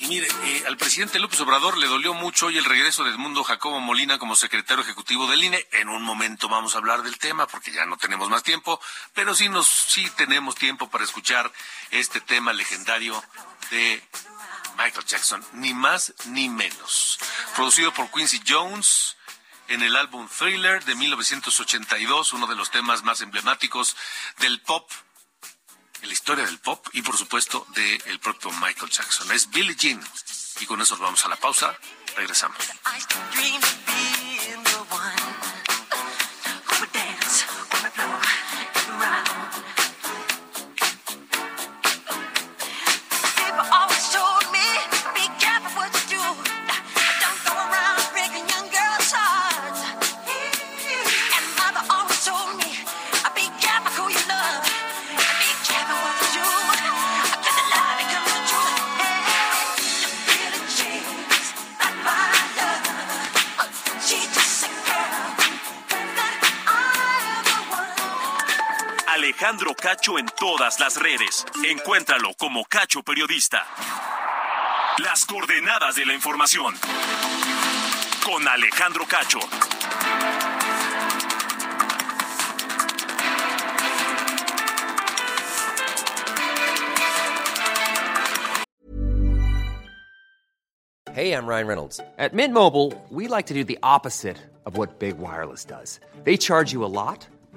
Y 0.00 0.08
mire, 0.08 0.26
eh, 0.44 0.64
al 0.66 0.76
presidente 0.76 1.20
López 1.20 1.40
Obrador 1.40 1.78
le 1.78 1.86
dolió 1.86 2.12
mucho 2.12 2.46
hoy 2.46 2.58
el 2.58 2.64
regreso 2.64 3.04
de 3.04 3.10
Edmundo 3.10 3.44
Jacobo 3.44 3.78
Molina 3.78 4.18
como 4.18 4.34
secretario 4.34 4.82
ejecutivo 4.82 5.28
del 5.28 5.44
INE. 5.44 5.64
En 5.72 5.88
un 5.88 6.02
momento 6.02 6.48
vamos 6.48 6.74
a 6.74 6.78
hablar 6.78 7.02
del 7.02 7.18
tema 7.18 7.46
porque 7.46 7.70
ya 7.70 7.86
no 7.86 7.96
tenemos 7.96 8.28
más 8.28 8.42
tiempo, 8.42 8.80
pero 9.14 9.34
sí 9.34 9.48
nos 9.48 9.68
sí 9.68 10.10
tenemos 10.16 10.56
tiempo 10.56 10.90
para 10.90 11.04
escuchar 11.04 11.52
este 11.92 12.20
tema 12.20 12.52
legendario 12.52 13.22
de 13.70 14.02
Michael 14.82 15.06
Jackson, 15.06 15.44
ni 15.52 15.74
más 15.74 16.12
ni 16.26 16.48
menos. 16.48 17.18
Producido 17.54 17.94
por 17.94 18.10
Quincy 18.10 18.42
Jones 18.46 19.16
en 19.68 19.82
el 19.82 19.94
álbum 19.96 20.28
Thriller 20.28 20.84
de 20.84 20.96
1982, 20.96 22.32
uno 22.32 22.48
de 22.48 22.56
los 22.56 22.70
temas 22.72 23.04
más 23.04 23.20
emblemáticos 23.20 23.96
del 24.38 24.60
pop, 24.60 24.90
en 26.00 26.08
la 26.08 26.14
historia 26.14 26.44
del 26.44 26.58
pop 26.58 26.84
y 26.92 27.02
por 27.02 27.16
supuesto 27.16 27.64
del 27.74 27.98
de 27.98 28.18
propio 28.18 28.50
Michael 28.52 28.90
Jackson. 28.90 29.30
Es 29.30 29.48
Billie 29.50 29.76
Jean. 29.76 30.02
Y 30.60 30.66
con 30.66 30.80
eso 30.80 30.96
vamos 30.96 31.24
a 31.24 31.28
la 31.28 31.36
pausa. 31.36 31.78
Regresamos. 32.16 32.58
Alejandro 69.42 69.74
Cacho 69.74 70.18
en 70.20 70.26
todas 70.38 70.78
las 70.78 71.02
redes. 71.02 71.44
Encuéntralo 71.68 72.32
como 72.38 72.64
Cacho 72.64 73.02
Periodista. 73.02 73.66
Las 74.98 75.26
coordenadas 75.26 75.96
de 75.96 76.06
la 76.06 76.14
información. 76.14 76.72
Con 78.24 78.46
Alejandro 78.46 79.04
Cacho. 79.04 79.40
Hey, 91.12 91.32
I'm 91.32 91.48
Ryan 91.48 91.66
Reynolds. 91.66 92.00
At 92.16 92.32
Mint 92.32 92.54
Mobile, 92.54 92.92
we 93.10 93.26
like 93.26 93.46
to 93.48 93.54
do 93.54 93.64
the 93.64 93.78
opposite 93.82 94.38
of 94.64 94.78
what 94.78 95.00
Big 95.00 95.18
Wireless 95.18 95.64
does. 95.64 95.98
They 96.22 96.36
charge 96.36 96.72
you 96.72 96.84
a 96.84 96.86
lot, 96.86 97.26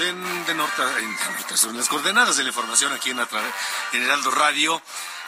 En 0.00 0.46
de 0.46 0.54
norte, 0.54 0.82
en, 1.00 1.56
son 1.56 1.76
las 1.76 1.88
coordenadas 1.88 2.36
de 2.36 2.44
la 2.44 2.50
información 2.50 2.92
aquí 2.92 3.10
en, 3.10 3.18
en 3.18 4.02
Heraldo 4.02 4.30
Radio. 4.30 4.80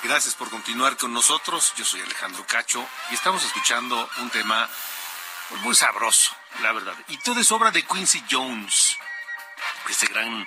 Gracias 0.05 0.37
por 0.37 0.49
continuar 0.49 0.97
con 0.97 1.13
nosotros. 1.13 1.73
Yo 1.77 1.85
soy 1.85 2.01
Alejandro 2.03 2.47
Cacho 2.47 2.87
y 3.11 3.15
estamos 3.15 3.45
escuchando 3.45 4.09
un 4.19 4.31
tema 4.31 4.69
muy 5.63 5.75
sabroso, 5.75 6.37
la 6.63 6.71
verdad. 6.71 6.95
Y 7.09 7.19
todo 7.19 7.41
es 7.41 7.51
obra 7.51 7.73
de 7.73 7.83
Quincy 7.83 8.25
Jones, 8.31 8.97
este 9.89 10.07
gran 10.07 10.47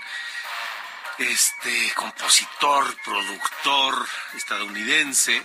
este 1.17 1.93
compositor, 1.93 2.95
productor 3.03 4.07
estadounidense. 4.35 5.43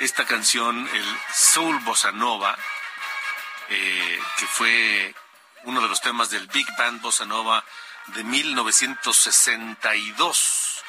Esta 0.00 0.26
canción, 0.26 0.88
el 0.92 1.18
Soul 1.32 1.78
Bossa 1.80 2.10
Nova, 2.10 2.58
eh, 3.68 4.20
que 4.38 4.46
fue 4.46 5.14
uno 5.66 5.80
de 5.80 5.88
los 5.88 6.00
temas 6.00 6.30
del 6.30 6.46
Big 6.48 6.66
Band 6.78 7.02
Bossa 7.02 7.26
Nova 7.26 7.62
de 8.06 8.24
1962. 8.24 10.82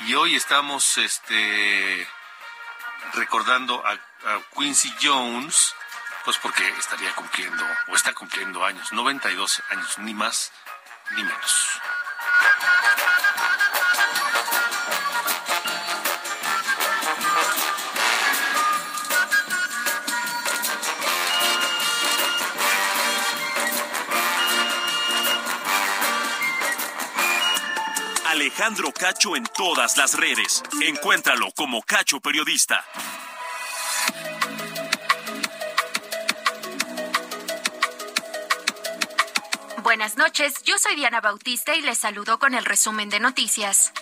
Y 0.00 0.14
hoy 0.14 0.34
estamos 0.36 0.96
este, 0.96 2.08
recordando 3.14 3.86
a, 3.86 3.92
a 3.92 4.40
Quincy 4.56 4.90
Jones, 5.02 5.74
pues 6.24 6.38
porque 6.38 6.66
estaría 6.78 7.14
cumpliendo, 7.14 7.62
o 7.88 7.94
está 7.94 8.14
cumpliendo 8.14 8.64
años, 8.64 8.90
92 8.92 9.62
años, 9.70 9.98
ni 9.98 10.14
más 10.14 10.50
ni 11.16 11.24
menos. 11.24 11.80
Alejandro 28.42 28.90
Cacho 28.90 29.36
en 29.36 29.44
todas 29.56 29.96
las 29.96 30.18
redes. 30.18 30.64
Encuéntralo 30.82 31.52
como 31.54 31.80
Cacho 31.80 32.18
Periodista. 32.18 32.84
Buenas 39.84 40.16
noches, 40.16 40.54
yo 40.64 40.76
soy 40.78 40.96
Diana 40.96 41.20
Bautista 41.20 41.76
y 41.76 41.82
les 41.82 41.98
saludo 41.98 42.40
con 42.40 42.54
el 42.54 42.64
resumen 42.64 43.10
de 43.10 43.20
noticias. 43.20 43.92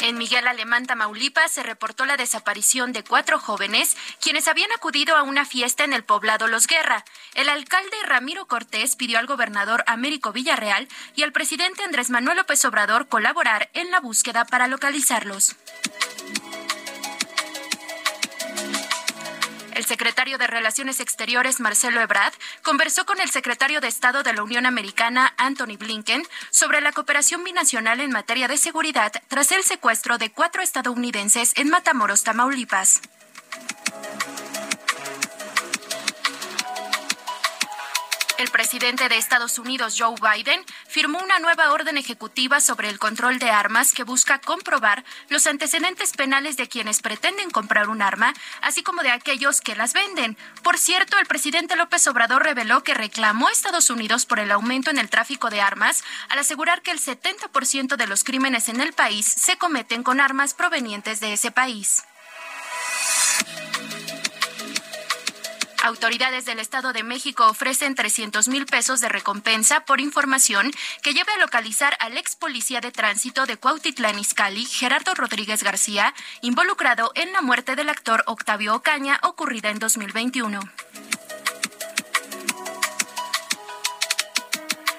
En 0.00 0.16
Miguel 0.16 0.48
Alemán, 0.48 0.86
Tamaulipas, 0.86 1.52
se 1.52 1.62
reportó 1.62 2.06
la 2.06 2.16
desaparición 2.16 2.92
de 2.92 3.04
cuatro 3.04 3.38
jóvenes 3.38 3.96
quienes 4.20 4.48
habían 4.48 4.72
acudido 4.72 5.14
a 5.14 5.22
una 5.22 5.44
fiesta 5.44 5.84
en 5.84 5.92
el 5.92 6.04
poblado 6.04 6.46
Los 6.46 6.66
Guerra. 6.66 7.04
El 7.34 7.50
alcalde 7.50 7.96
Ramiro 8.06 8.46
Cortés 8.46 8.96
pidió 8.96 9.18
al 9.18 9.26
gobernador 9.26 9.84
Américo 9.86 10.32
Villarreal 10.32 10.88
y 11.16 11.22
al 11.22 11.32
presidente 11.32 11.82
Andrés 11.82 12.08
Manuel 12.08 12.38
López 12.38 12.64
Obrador 12.64 13.08
colaborar 13.08 13.68
en 13.74 13.90
la 13.90 14.00
búsqueda 14.00 14.46
para 14.46 14.68
localizarlos. 14.68 15.56
El 19.80 19.86
secretario 19.86 20.36
de 20.36 20.46
Relaciones 20.46 21.00
Exteriores, 21.00 21.58
Marcelo 21.58 22.02
Ebrard, 22.02 22.34
conversó 22.62 23.06
con 23.06 23.18
el 23.18 23.30
secretario 23.30 23.80
de 23.80 23.88
Estado 23.88 24.22
de 24.22 24.34
la 24.34 24.42
Unión 24.42 24.66
Americana, 24.66 25.32
Anthony 25.38 25.78
Blinken, 25.78 26.22
sobre 26.50 26.82
la 26.82 26.92
cooperación 26.92 27.44
binacional 27.44 28.00
en 28.00 28.10
materia 28.10 28.46
de 28.46 28.58
seguridad 28.58 29.10
tras 29.28 29.52
el 29.52 29.62
secuestro 29.62 30.18
de 30.18 30.30
cuatro 30.30 30.60
estadounidenses 30.60 31.54
en 31.56 31.70
Matamoros, 31.70 32.24
Tamaulipas. 32.24 33.00
El 38.40 38.48
presidente 38.48 39.10
de 39.10 39.18
Estados 39.18 39.58
Unidos, 39.58 39.96
Joe 39.98 40.14
Biden, 40.18 40.64
firmó 40.88 41.18
una 41.18 41.38
nueva 41.40 41.72
orden 41.72 41.98
ejecutiva 41.98 42.60
sobre 42.60 42.88
el 42.88 42.98
control 42.98 43.38
de 43.38 43.50
armas 43.50 43.92
que 43.92 44.02
busca 44.02 44.38
comprobar 44.38 45.04
los 45.28 45.46
antecedentes 45.46 46.12
penales 46.12 46.56
de 46.56 46.66
quienes 46.66 47.02
pretenden 47.02 47.50
comprar 47.50 47.90
un 47.90 48.00
arma, 48.00 48.32
así 48.62 48.82
como 48.82 49.02
de 49.02 49.10
aquellos 49.10 49.60
que 49.60 49.76
las 49.76 49.92
venden. 49.92 50.38
Por 50.62 50.78
cierto, 50.78 51.18
el 51.18 51.26
presidente 51.26 51.76
López 51.76 52.06
Obrador 52.06 52.42
reveló 52.42 52.82
que 52.82 52.94
reclamó 52.94 53.48
a 53.48 53.52
Estados 53.52 53.90
Unidos 53.90 54.24
por 54.24 54.38
el 54.38 54.52
aumento 54.52 54.88
en 54.88 54.96
el 54.96 55.10
tráfico 55.10 55.50
de 55.50 55.60
armas 55.60 56.02
al 56.30 56.38
asegurar 56.38 56.80
que 56.80 56.92
el 56.92 56.98
70% 56.98 57.96
de 57.96 58.06
los 58.06 58.24
crímenes 58.24 58.70
en 58.70 58.80
el 58.80 58.94
país 58.94 59.26
se 59.26 59.58
cometen 59.58 60.02
con 60.02 60.18
armas 60.18 60.54
provenientes 60.54 61.20
de 61.20 61.34
ese 61.34 61.50
país. 61.50 62.04
Autoridades 65.82 66.44
del 66.44 66.58
Estado 66.58 66.92
de 66.92 67.02
México 67.02 67.46
ofrecen 67.46 67.94
300 67.94 68.48
mil 68.48 68.66
pesos 68.66 69.00
de 69.00 69.08
recompensa 69.08 69.80
por 69.80 70.00
información 70.00 70.70
que 71.02 71.14
lleve 71.14 71.32
a 71.32 71.40
localizar 71.40 71.96
al 72.00 72.18
ex 72.18 72.36
policía 72.36 72.82
de 72.82 72.92
tránsito 72.92 73.46
de 73.46 73.56
Cuautitlán 73.56 74.18
Izcalli, 74.18 74.66
Gerardo 74.66 75.14
Rodríguez 75.14 75.62
García, 75.62 76.12
involucrado 76.42 77.12
en 77.14 77.32
la 77.32 77.40
muerte 77.40 77.76
del 77.76 77.88
actor 77.88 78.22
Octavio 78.26 78.74
Ocaña 78.74 79.20
ocurrida 79.22 79.70
en 79.70 79.78
2021. 79.78 80.60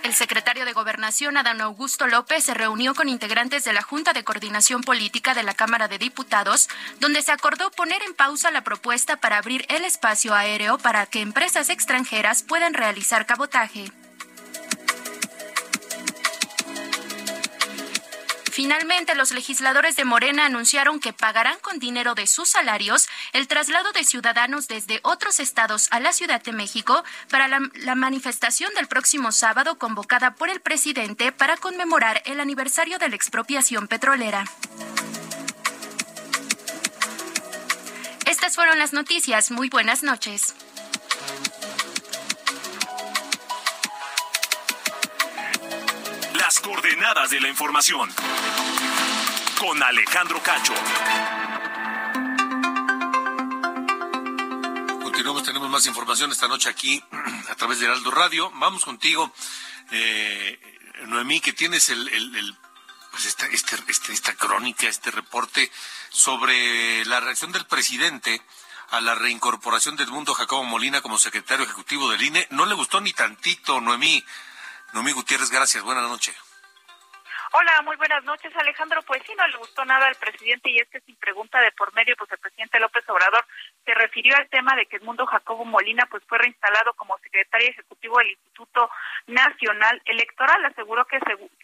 El 0.04 0.16
secretario 0.16 0.66
de 0.66 0.74
Gobernación, 0.74 1.38
Adán 1.38 1.62
Augusto 1.62 2.08
López, 2.08 2.44
se 2.44 2.56
reunió 2.56 2.96
con 2.96 3.08
integrantes 3.08 3.64
de 3.64 3.72
la 3.72 3.84
Junta 3.84 4.14
de 4.14 4.24
Coordinación 4.24 4.82
Política 4.82 5.36
de 5.36 5.44
la 5.44 5.54
Cámara 5.54 5.88
de 5.88 6.00
Diputados, 6.00 6.70
donde 7.00 7.22
se 7.22 7.32
acordó 7.32 7.70
poner 7.70 8.02
en 8.02 8.16
pausa 8.16 8.50
la 8.50 8.64
propuesta 8.64 9.18
para 9.18 9.38
abrir 9.38 9.64
el 9.70 9.86
espacio 9.86 10.34
aéreo 10.34 10.80
para 10.80 11.06
que 11.06 11.22
empresas 11.22 11.70
extranjeras 11.70 12.42
puedan 12.42 12.74
realizar 12.74 13.28
cabotaje. 13.28 13.92
Finalmente, 18.52 19.16
los 19.16 19.32
legisladores 19.32 19.96
de 19.96 20.04
Morena 20.04 20.46
anunciaron 20.46 21.00
que 21.00 21.14
pagarán 21.14 21.58
con 21.62 21.80
dinero 21.80 22.16
de 22.16 22.28
sus 22.28 22.50
salarios 22.50 23.08
el 23.32 23.48
traslado 23.48 23.94
de 23.94 24.04
ciudadanos 24.04 24.68
desde 24.68 25.00
otros 25.04 25.40
estados 25.40 25.88
a 25.92 26.02
la 26.02 26.12
Ciudad 26.12 26.44
de 26.44 26.52
México 26.52 27.06
para 27.30 27.48
la, 27.48 27.96
manifestación 27.96 28.74
del 28.74 28.88
próximo 28.88 29.32
sábado 29.32 29.78
convocada 29.78 30.36
por 30.36 30.50
el 30.50 30.60
presidente 30.60 31.32
para 31.32 31.56
conmemorar 31.56 32.22
el 32.26 32.42
aniversario 32.42 33.00
de 33.00 33.08
la 33.08 33.16
expropiación 33.16 33.88
petrolera. 33.88 34.44
Estas 38.26 38.56
fueron 38.56 38.80
las 38.80 38.92
noticias. 38.92 39.50
Muy 39.52 39.70
buenas 39.70 40.04
noches. 40.04 40.56
Coordenadas 47.02 47.32
de 47.32 47.42
la 47.42 47.48
información. 47.48 48.14
Con 49.60 49.82
Alejandro 49.82 50.42
Cacho. 50.44 50.74
Continuamos, 55.02 55.44
tenemos 55.44 55.70
más 55.70 55.86
información 55.88 56.32
esta 56.32 56.48
noche 56.48 56.70
aquí 56.70 57.04
a 57.50 57.56
través 57.56 57.80
de 57.80 57.86
Heraldo 57.86 58.12
Radio. 58.12 58.52
Vamos 58.56 58.86
contigo, 58.86 59.32
eh, 59.92 60.60
Noemí, 61.08 61.42
que 61.42 61.54
tienes 61.54 61.90
el, 61.90 62.08
el, 62.08 62.36
el 62.36 62.58
pues 63.10 63.26
esta, 63.26 63.48
este, 63.48 63.78
este, 63.88 64.14
esta 64.14 64.36
crónica, 64.36 64.88
este 64.88 65.10
reporte 65.10 65.72
sobre 66.10 67.04
la 67.06 67.20
reacción 67.20 67.52
del 67.52 67.66
presidente 67.66 68.42
a 68.92 69.02
la 69.02 69.16
reincorporación 69.16 69.96
del 69.96 70.12
mundo 70.12 70.36
Jacobo 70.36 70.66
Molina 70.66 71.02
como 71.02 71.18
secretario 71.18 71.66
ejecutivo 71.66 72.12
del 72.12 72.22
INE. 72.22 72.48
No 72.52 72.68
le 72.68 72.76
gustó 72.76 73.02
ni 73.02 73.12
tantito, 73.12 73.82
Noemí. 73.82 74.24
Noemí 74.94 75.14
Gutiérrez, 75.14 75.50
gracias. 75.50 75.84
Buenas 75.84 76.08
noches. 76.08 76.36
Hola, 77.54 77.82
muy 77.84 77.98
buenas 77.98 78.24
noches, 78.24 78.56
Alejandro. 78.56 79.02
Pues 79.02 79.22
sí, 79.28 79.34
no 79.38 79.46
le 79.46 79.58
gustó 79.58 79.84
nada 79.84 80.08
al 80.08 80.16
presidente 80.16 80.70
y 80.70 80.80
es 80.80 80.88
que 80.88 81.02
sin 81.02 81.18
pregunta 81.18 81.60
de 81.60 81.74
por 81.74 81.94
medio, 81.94 82.16
pues 82.16 82.32
el 82.32 82.38
presidente 82.38 82.80
López 82.80 83.04
Obrador 83.10 83.46
se 83.84 83.94
refirió 83.94 84.38
al 84.38 84.48
tema 84.48 84.74
de 84.78 84.86
que 84.86 84.96
Edmundo 84.96 85.26
Jacobo 85.26 85.66
Molina 85.66 86.06
pues 86.10 86.24
fue 86.30 86.38
reinstalado 86.38 86.94
como 86.94 87.18
secretario 87.18 87.68
ejecutivo 87.68 88.20
del 88.20 88.30
Instituto 88.30 88.90
Nacional 89.28 90.02
Electoral. 90.06 90.64
Aseguró 90.64 91.04
que 91.04 91.20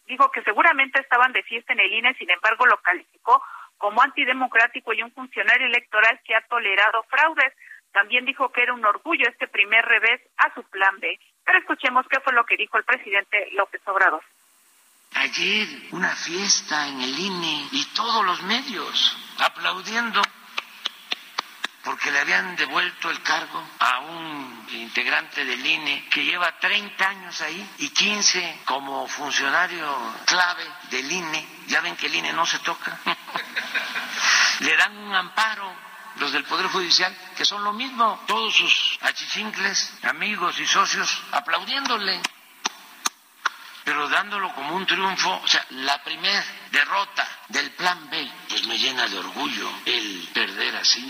dijo 0.07 0.29
que 0.29 0.43
seguramente 0.43 0.99
estaban 0.99 1.31
de 1.31 1.43
fiesta 1.43 1.71
en 1.71 1.79
el 1.79 1.93
INE, 1.93 2.15
sin 2.15 2.31
embargo 2.31 2.65
lo 2.65 2.81
calificó 2.81 3.41
como 3.77 4.01
antidemocrático 4.01 4.91
y 4.91 5.03
un 5.03 5.13
funcionario 5.13 5.67
electoral 5.67 6.19
que 6.25 6.35
ha 6.35 6.41
tolerado 6.49 7.03
fraudes. 7.03 7.53
También 7.93 8.25
dijo 8.25 8.51
que 8.51 8.63
era 8.63 8.73
un 8.73 8.83
orgullo 8.83 9.29
este 9.29 9.47
primer 9.47 9.85
revés 9.85 10.19
a 10.35 10.53
su 10.53 10.63
plan 10.63 10.99
B. 10.99 11.17
Pero 11.45 11.59
escuchemos 11.59 12.05
qué 12.09 12.19
fue 12.19 12.33
lo 12.33 12.45
que 12.45 12.57
dijo 12.57 12.77
el 12.77 12.83
presidente 12.83 13.47
López 13.53 13.81
Obrador. 13.87 14.21
Ayer 15.13 15.89
una 15.91 16.15
fiesta 16.15 16.87
en 16.87 17.01
el 17.01 17.19
INE 17.19 17.69
y 17.71 17.85
todos 17.85 18.25
los 18.25 18.41
medios 18.43 19.17
aplaudiendo 19.39 20.21
porque 21.87 22.11
le 22.11 22.19
habían 22.19 22.55
devuelto 22.57 23.09
el 23.09 23.21
cargo 23.21 23.63
a 23.79 23.99
un 23.99 24.67
integrante 24.73 25.45
del 25.45 25.65
INE 25.65 26.09
que 26.09 26.25
lleva 26.25 26.59
30 26.59 27.07
años 27.07 27.39
ahí 27.39 27.65
y 27.77 27.89
15 27.89 28.61
como 28.65 29.07
funcionario 29.07 29.87
clave 30.25 30.65
del 30.89 31.09
INE. 31.09 31.47
Ya 31.67 31.79
ven 31.79 31.95
que 31.95 32.07
el 32.07 32.15
INE 32.15 32.33
no 32.33 32.45
se 32.45 32.59
toca. 32.59 32.99
le 34.59 34.75
dan 34.75 34.97
un 34.97 35.15
amparo 35.15 35.73
los 36.17 36.31
del 36.33 36.43
Poder 36.43 36.67
Judicial, 36.67 37.15
que 37.37 37.45
son 37.45 37.63
lo 37.63 37.71
mismo, 37.71 38.21
todos 38.27 38.53
sus 38.53 38.99
achichincles, 39.01 39.93
amigos 40.03 40.59
y 40.59 40.65
socios, 40.65 41.21
aplaudiéndole 41.31 42.19
pero 43.87 44.09
dándolo 44.09 44.51
como 44.53 44.75
un 44.75 44.85
triunfo, 44.85 45.39
o 45.41 45.47
sea, 45.47 45.65
la 45.69 46.03
primera 46.03 46.43
derrota 46.71 47.25
del 47.47 47.71
plan 47.71 48.09
B, 48.09 48.17
pues 48.49 48.67
me 48.67 48.77
llena 48.77 49.07
de 49.07 49.17
orgullo 49.17 49.69
el 49.85 50.27
perder 50.33 50.75
así. 50.75 51.07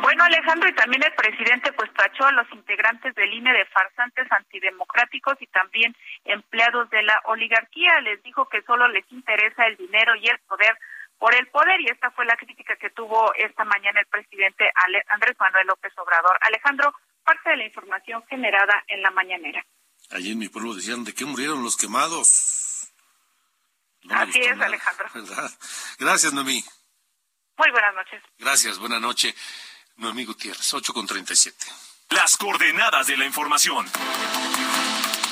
Bueno, 0.00 0.24
Alejandro, 0.24 0.70
y 0.70 0.74
también 0.74 1.02
el 1.04 1.12
presidente 1.12 1.70
pues 1.74 1.92
tachó 1.92 2.24
a 2.24 2.32
los 2.32 2.50
integrantes 2.52 3.14
del 3.14 3.34
INE 3.34 3.52
de 3.52 3.66
farsantes 3.66 4.26
antidemocráticos 4.32 5.34
y 5.40 5.46
también 5.48 5.94
empleados 6.24 6.88
de 6.88 7.02
la 7.02 7.20
oligarquía. 7.26 8.00
Les 8.00 8.22
dijo 8.22 8.48
que 8.48 8.62
solo 8.62 8.88
les 8.88 9.04
interesa 9.12 9.66
el 9.66 9.76
dinero 9.76 10.14
y 10.16 10.28
el 10.28 10.38
poder 10.48 10.78
por 11.18 11.34
el 11.34 11.46
poder 11.48 11.80
y 11.80 11.90
esta 11.90 12.10
fue 12.10 12.24
la 12.24 12.36
crítica 12.36 12.76
que 12.76 12.90
tuvo 12.90 13.34
esta 13.34 13.64
mañana 13.64 14.00
el 14.00 14.06
presidente 14.06 14.70
Andrés 15.08 15.36
Manuel 15.38 15.66
López 15.66 15.92
Obrador. 15.98 16.38
Alejandro, 16.40 16.94
parte 17.26 17.50
de 17.50 17.56
la 17.58 17.64
información 17.66 18.24
generada 18.30 18.82
en 18.86 19.02
la 19.02 19.10
mañanera. 19.10 19.62
Allí 20.10 20.30
en 20.32 20.38
mi 20.38 20.48
pueblo 20.48 20.74
decían, 20.74 21.04
¿de 21.04 21.12
qué 21.12 21.24
murieron 21.24 21.62
los 21.62 21.76
quemados? 21.76 22.88
No 24.04 24.14
Así 24.14 24.38
es, 24.40 24.56
nada, 24.56 24.66
Alejandro. 24.66 25.08
¿verdad? 25.12 25.50
Gracias, 25.98 26.32
Noemí. 26.32 26.64
Muy 27.58 27.70
buenas 27.72 27.94
noches. 27.94 28.22
Gracias, 28.38 28.78
buenas 28.78 29.00
noches. 29.00 29.34
Noemí 29.96 30.24
Gutiérrez, 30.24 30.72
8 30.72 30.94
con 30.94 31.06
37. 31.06 31.66
Las 32.10 32.36
coordenadas 32.36 33.08
de 33.08 33.16
la 33.16 33.24
información. 33.24 33.84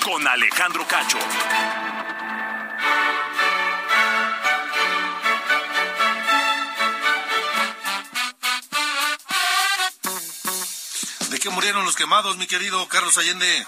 Con 0.02 0.26
Alejandro 0.26 0.84
Cacho. 0.88 1.18
¿De 11.44 11.50
qué 11.50 11.54
murieron 11.56 11.84
los 11.84 11.94
quemados, 11.94 12.38
mi 12.38 12.46
querido 12.46 12.88
Carlos 12.88 13.18
Allende? 13.18 13.66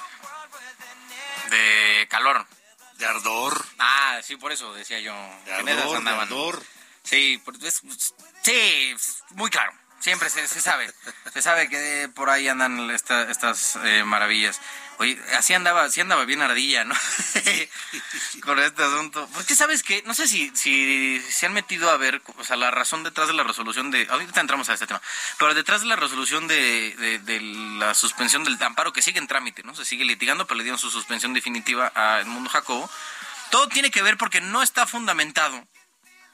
De 1.51 2.07
calor. 2.09 2.47
De 2.97 3.05
ardor. 3.05 3.67
Ah, 3.79 4.19
sí, 4.23 4.37
por 4.37 4.51
eso 4.51 4.73
decía 4.73 4.99
yo. 5.01 5.13
De 5.45 5.53
ardor, 5.53 6.03
de 6.03 6.11
ardor. 6.11 6.63
Sí, 7.03 7.43
es, 7.63 7.83
sí, 8.41 8.97
muy 9.33 9.51
claro. 9.51 9.75
Siempre 10.01 10.31
se, 10.31 10.49
se, 10.49 10.63
sabe. 10.63 10.91
se 11.35 11.43
sabe 11.43 11.69
que 11.69 12.11
por 12.15 12.31
ahí 12.31 12.49
andan 12.49 12.91
esta, 12.91 13.31
estas 13.31 13.77
eh, 13.85 14.05
maravillas. 14.05 14.59
Oye, 14.99 15.21
así 15.37 15.53
andaba, 15.53 15.85
así 15.85 16.01
andaba 16.01 16.25
bien 16.25 16.41
ardilla, 16.41 16.85
¿no? 16.85 16.95
Con 18.43 18.59
este 18.59 18.83
asunto. 18.83 19.29
Porque 19.35 19.55
sabes 19.55 19.83
que, 19.83 20.03
no 20.03 20.15
sé 20.15 20.27
si, 20.27 20.51
si 20.55 21.21
se 21.29 21.47
han 21.47 21.53
metido 21.53 21.91
a 21.91 21.97
ver, 21.97 22.23
o 22.39 22.45
sea, 22.45 22.57
la 22.57 22.71
razón 22.71 23.03
detrás 23.03 23.29
de 23.29 23.35
la 23.35 23.43
resolución 23.43 23.91
de, 23.91 24.07
ahorita 24.09 24.41
entramos 24.41 24.69
a 24.69 24.75
este 24.75 24.87
tema, 24.87 25.03
pero 25.39 25.55
detrás 25.55 25.83
de 25.83 25.89
la 25.89 25.97
resolución 25.97 26.49
de, 26.49 26.95
de, 26.97 27.19
de 27.19 27.41
la 27.79 27.95
suspensión 27.95 28.45
del 28.45 28.63
amparo 28.63 28.93
que 28.93 29.03
sigue 29.03 29.19
en 29.19 29.27
trámite, 29.27 29.63
¿no? 29.63 29.75
Se 29.75 29.85
sigue 29.85 30.05
litigando, 30.05 30.47
pero 30.47 30.57
le 30.57 30.65
dieron 30.65 30.79
su 30.79 30.91
suspensión 30.91 31.35
definitiva 31.35 31.93
a 31.95 32.21
Edmundo 32.21 32.49
Jacobo. 32.49 32.91
Todo 33.51 33.69
tiene 33.69 33.91
que 33.91 34.03
ver 34.03 34.17
porque 34.17 34.41
no 34.41 34.63
está 34.63 34.87
fundamentado 34.87 35.67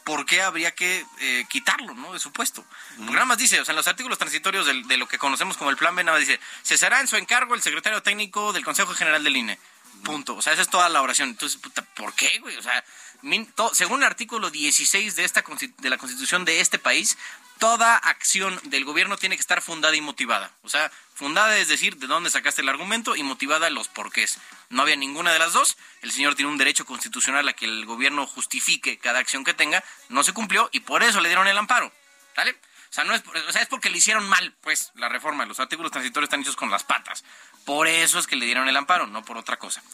¿por 0.05 0.27
qué 0.27 0.43
habría 0.43 0.75
que 0.75 1.05
eh, 1.21 1.45
quitarlo, 1.49 1.95
¿no? 1.95 2.13
De 2.13 2.19
su 2.19 2.33
puesto. 2.33 2.65
Porque 2.97 3.13
nada 3.13 3.27
más 3.27 3.39
dice, 3.39 3.61
o 3.61 3.65
sea, 3.65 3.73
en 3.73 3.77
los 3.77 3.89
artículos 3.89 4.19
transitorios 4.19 4.67
de, 4.67 4.83
de, 4.85 4.97
lo 4.97 5.07
que 5.09 5.19
conocemos 5.19 5.57
como 5.57 5.71
el 5.71 5.77
Plan 5.77 5.95
B, 5.95 6.05
nada 6.05 6.19
más 6.19 6.27
dice, 6.27 6.41
cesará 6.63 7.01
en 7.01 7.09
su 7.09 7.17
encargo 7.17 7.55
el 7.55 7.63
secretario 7.63 8.03
técnico 8.03 8.53
del 8.53 8.65
Consejo 8.65 8.95
General 8.95 9.23
del 9.23 9.37
INE. 9.37 9.59
Punto. 10.05 10.35
O 10.37 10.43
sea, 10.43 10.53
esa 10.53 10.63
es 10.63 10.69
toda 10.69 10.89
la 10.89 11.03
oración. 11.03 11.31
Entonces, 11.31 11.61
puta, 11.61 11.83
¿por 11.83 12.15
qué, 12.15 12.39
güey? 12.41 12.57
O 12.57 12.63
sea, 12.63 12.85
min, 13.23 13.47
to, 13.47 13.73
según 13.75 14.01
el 14.01 14.07
artículo 14.07 14.51
16 14.51 15.17
de, 15.17 15.25
esta, 15.25 15.45
de 15.79 15.91
la 15.91 15.99
Constitución 15.99 16.45
de 16.45 16.61
este 16.61 16.79
país, 16.79 17.17
toda 17.63 17.97
acción 17.97 18.59
del 18.65 18.85
gobierno 18.85 19.17
tiene 19.17 19.37
que 19.37 19.41
estar 19.41 19.63
fundada 19.63 19.95
y 19.95 20.01
motivada. 20.01 20.51
O 20.63 20.69
sea, 20.69 20.91
fundada 21.15 21.57
es 21.59 21.69
decir, 21.69 21.97
de 21.97 22.09
dónde 22.09 22.29
sacaste 22.29 22.61
el 22.61 22.69
argumento 22.69 23.15
y 23.15 23.23
motivada 23.23 23.71
los 23.71 23.87
porqués. 23.87 24.39
No 24.69 24.83
había 24.83 24.97
ninguna 24.97 25.33
de 25.33 25.39
las 25.39 25.53
dos. 25.53 25.77
El 26.01 26.11
señor 26.11 26.35
tiene 26.35 26.51
un 26.51 26.59
derecho 26.59 26.85
constitucional 26.85 27.47
a 27.47 27.53
que 27.53 27.67
el 27.67 27.87
gobierno 27.87 28.27
justifique 28.27 28.99
cada 28.99 29.21
acción 29.21 29.45
que 29.45 29.55
tenga. 29.55 29.85
No 30.09 30.25
se 30.25 30.33
cumplió 30.33 30.71
y 30.73 30.81
por 30.81 31.05
eso 31.05 31.21
le 31.21 31.29
dieron 31.29 31.47
el 31.47 31.57
amparo. 31.57 31.93
¿Sale? 32.35 32.51
O 32.51 32.93
sea, 32.93 33.05
no 33.05 33.15
es, 33.15 33.23
o 33.49 33.53
sea, 33.53 33.63
es 33.63 33.69
porque 33.69 33.91
le 33.91 33.99
hicieron 33.99 34.29
mal, 34.29 34.57
pues, 34.61 34.91
la 34.97 35.09
reforma. 35.09 35.47
Los 35.47 35.61
artículos 35.61 35.93
transitorios 35.93 36.27
están 36.27 36.41
hechos 36.41 36.57
con 36.57 36.69
las 36.69 36.83
patas. 36.83 37.23
Por 37.65 37.87
eso 37.87 38.19
es 38.19 38.27
que 38.27 38.35
le 38.35 38.45
dieron 38.45 38.69
el 38.69 38.77
amparo, 38.77 39.07
no 39.07 39.25
por 39.25 39.39
otra 39.39 39.57
cosa. 39.57 39.85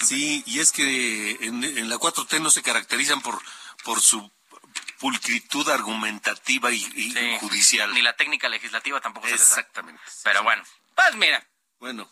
Sí, 0.00 0.44
y 0.46 0.60
es 0.60 0.70
que 0.70 1.38
en, 1.40 1.88
la 1.88 1.96
4T 1.96 2.40
no 2.40 2.52
se 2.52 2.62
caracterizan 2.62 3.20
por, 3.20 3.42
por 3.82 4.00
su 4.00 4.30
pulcritud 5.00 5.68
argumentativa 5.68 6.70
y, 6.70 6.76
y 6.94 7.10
sí, 7.10 7.36
judicial. 7.40 7.92
Ni 7.92 8.02
la 8.02 8.14
técnica 8.14 8.48
legislativa 8.48 9.00
tampoco 9.00 9.26
se 9.26 9.34
Exactamente. 9.34 10.00
Les 10.04 10.14
da. 10.22 10.30
Pero 10.30 10.42
bueno, 10.44 10.62
pues 10.94 11.16
mira. 11.16 11.44
Bueno. 11.80 12.08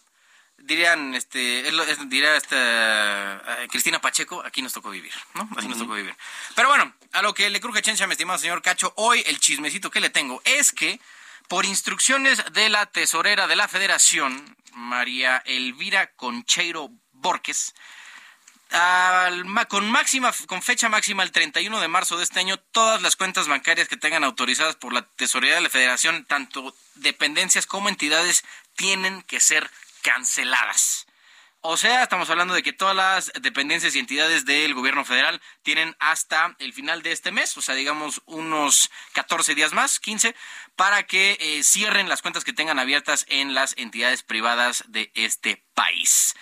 Dirían, 0.61 1.15
este, 1.15 1.63
diría 2.07 2.35
esta 2.35 3.41
uh, 3.47 3.69
Cristina 3.69 4.01
Pacheco, 4.01 4.43
aquí 4.45 4.61
nos 4.61 4.73
tocó 4.73 4.91
vivir, 4.91 5.13
¿no? 5.35 5.43
Así 5.43 5.53
uh 5.53 5.69
-huh. 5.69 5.69
nos 5.69 5.79
tocó 5.79 5.95
vivir. 5.95 6.17
Pero 6.57 6.69
bueno, 6.69 6.93
a 7.13 7.23
lo 7.23 7.33
que 7.33 7.49
le 7.49 7.61
cruje 7.61 7.81
chencha, 7.81 8.09
mi 8.09 8.15
estimado 8.15 8.41
señor 8.41 8.61
Cacho, 8.61 8.93
hoy 8.97 9.23
el 9.27 9.39
chismecito 9.39 9.89
que 9.89 10.01
le 10.01 10.11
tengo 10.11 10.43
es 10.45 10.73
que 10.73 10.99
por 11.47 11.65
instrucciones 11.65 12.43
de 12.53 12.71
la 12.71 12.87
tesorera 12.87 13.47
de 13.47 13.55
la 13.55 13.69
federación, 13.69 14.57
María 14.73 15.43
Elvira 15.47 16.11
Concheiro 16.17 16.91
Borges, 17.13 17.73
con 19.69 19.91
máxima 19.91 20.33
con 20.47 20.63
fecha 20.63 20.89
máxima 20.89 21.23
el 21.23 21.33
31 21.33 21.81
de 21.81 21.89
marzo 21.89 22.17
de 22.17 22.25
este 22.25 22.41
año 22.41 22.59
todas 22.59 23.03
las 23.03 23.17
cuentas 23.17 23.49
bancarias 23.49 23.89
que 23.89 23.97
tengan 23.97 24.25
autorizadas 24.25 24.77
por 24.77 24.93
la 24.93 25.03
Tesorería 25.03 25.57
de 25.57 25.63
la 25.63 25.71
Federación 25.71 26.25
tanto 26.27 26.75
dependencias 26.97 27.67
como 27.67 27.89
entidades 27.89 28.45
tienen 28.77 29.23
que 29.23 29.41
ser 29.41 29.71
canceladas. 30.03 31.07
O 31.61 31.77
sea, 31.77 32.05
estamos 32.05 32.31
hablando 32.31 32.55
de 32.55 32.63
que 32.63 32.73
todas 32.73 32.95
las 32.95 33.33
dependencias 33.43 33.97
y 33.97 33.99
entidades 33.99 34.45
del 34.45 34.75
gobierno 34.75 35.05
federal 35.05 35.41
tienen 35.65 35.97
hasta 35.99 36.55
el 36.61 36.73
final 36.73 37.03
de 37.03 37.11
este 37.11 37.33
mes, 37.33 37.57
o 37.57 37.63
sea, 37.63 37.75
digamos 37.75 38.23
unos 38.27 38.91
14 39.13 39.57
días 39.57 39.73
más, 39.73 39.99
15, 39.99 40.37
para 40.77 41.03
que 41.03 41.37
eh, 41.41 41.65
cierren 41.65 42.09
las 42.09 42.23
cuentas 42.23 42.45
que 42.45 42.53
tengan 42.53 42.79
abiertas 42.79 43.27
en 43.29 43.55
las 43.55 43.75
entidades 43.77 44.23
privadas 44.23 44.85
de 44.87 45.11
este 45.15 45.65
país. 45.75 46.37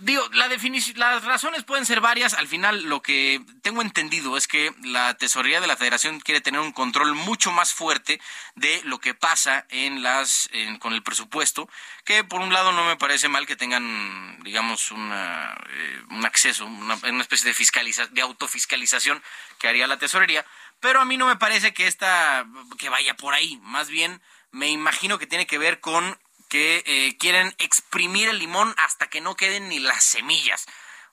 Digo, 0.00 0.26
la 0.32 0.48
las 0.96 1.24
razones 1.24 1.64
pueden 1.64 1.84
ser 1.84 2.00
varias. 2.00 2.32
Al 2.34 2.48
final, 2.48 2.84
lo 2.84 3.02
que 3.02 3.40
tengo 3.62 3.82
entendido 3.82 4.36
es 4.36 4.48
que 4.48 4.74
la 4.82 5.14
tesorería 5.14 5.60
de 5.60 5.66
la 5.66 5.76
Federación 5.76 6.20
quiere 6.20 6.40
tener 6.40 6.60
un 6.60 6.72
control 6.72 7.14
mucho 7.14 7.52
más 7.52 7.74
fuerte 7.74 8.18
de 8.54 8.80
lo 8.84 8.98
que 8.98 9.12
pasa 9.14 9.66
en 9.68 10.02
las, 10.02 10.48
en- 10.52 10.78
con 10.78 10.94
el 10.94 11.02
presupuesto. 11.02 11.68
Que 12.04 12.24
por 12.24 12.40
un 12.40 12.52
lado 12.52 12.72
no 12.72 12.84
me 12.84 12.96
parece 12.96 13.28
mal 13.28 13.46
que 13.46 13.56
tengan, 13.56 14.42
digamos, 14.42 14.90
una, 14.90 15.54
eh, 15.68 16.02
un 16.10 16.24
acceso, 16.24 16.64
una, 16.64 16.94
una 17.04 17.22
especie 17.22 17.48
de 17.48 17.54
fiscaliza, 17.54 18.06
de 18.06 18.22
autofiscalización 18.22 19.22
que 19.58 19.68
haría 19.68 19.86
la 19.86 19.98
tesorería. 19.98 20.46
Pero 20.80 21.00
a 21.00 21.04
mí 21.04 21.18
no 21.18 21.26
me 21.26 21.36
parece 21.36 21.74
que 21.74 21.86
esta, 21.86 22.46
que 22.78 22.88
vaya 22.88 23.14
por 23.18 23.34
ahí. 23.34 23.58
Más 23.62 23.88
bien, 23.88 24.22
me 24.50 24.68
imagino 24.68 25.18
que 25.18 25.26
tiene 25.26 25.46
que 25.46 25.58
ver 25.58 25.80
con 25.80 26.18
que 26.50 26.82
eh, 26.84 27.16
quieren 27.18 27.54
exprimir 27.58 28.28
el 28.28 28.38
limón 28.38 28.74
hasta 28.76 29.06
que 29.08 29.22
no 29.22 29.34
queden 29.36 29.70
ni 29.70 29.78
las 29.78 30.04
semillas. 30.04 30.66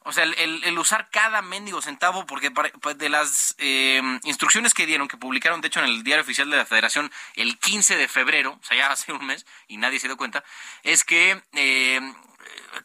O 0.03 0.13
sea, 0.13 0.23
el, 0.23 0.79
usar 0.79 1.09
cada 1.09 1.41
mendigo 1.41 1.81
centavo, 1.81 2.25
porque 2.25 2.49
pare- 2.49 2.71
pues, 2.81 2.97
de 2.97 3.09
las 3.09 3.55
eh, 3.57 4.01
instrucciones 4.23 4.73
que 4.73 4.85
dieron, 4.85 5.07
que 5.07 5.17
publicaron, 5.17 5.59
de 5.61 5.67
hecho, 5.67 5.79
en 5.81 5.85
el 5.87 6.03
diario 6.03 6.23
oficial 6.23 6.49
de 6.49 6.55
la 6.57 6.65
Federación 6.65 7.11
el 7.35 7.59
15 7.59 7.97
de 7.97 8.07
febrero, 8.07 8.57
o 8.61 8.65
sea, 8.65 8.77
ya 8.77 8.91
hace 8.91 9.11
un 9.11 9.25
mes, 9.25 9.45
y 9.67 9.77
nadie 9.77 9.99
se 9.99 10.07
dio 10.07 10.15
cuenta, 10.17 10.43
es 10.83 11.03
que 11.03 11.41
eh, 11.53 11.99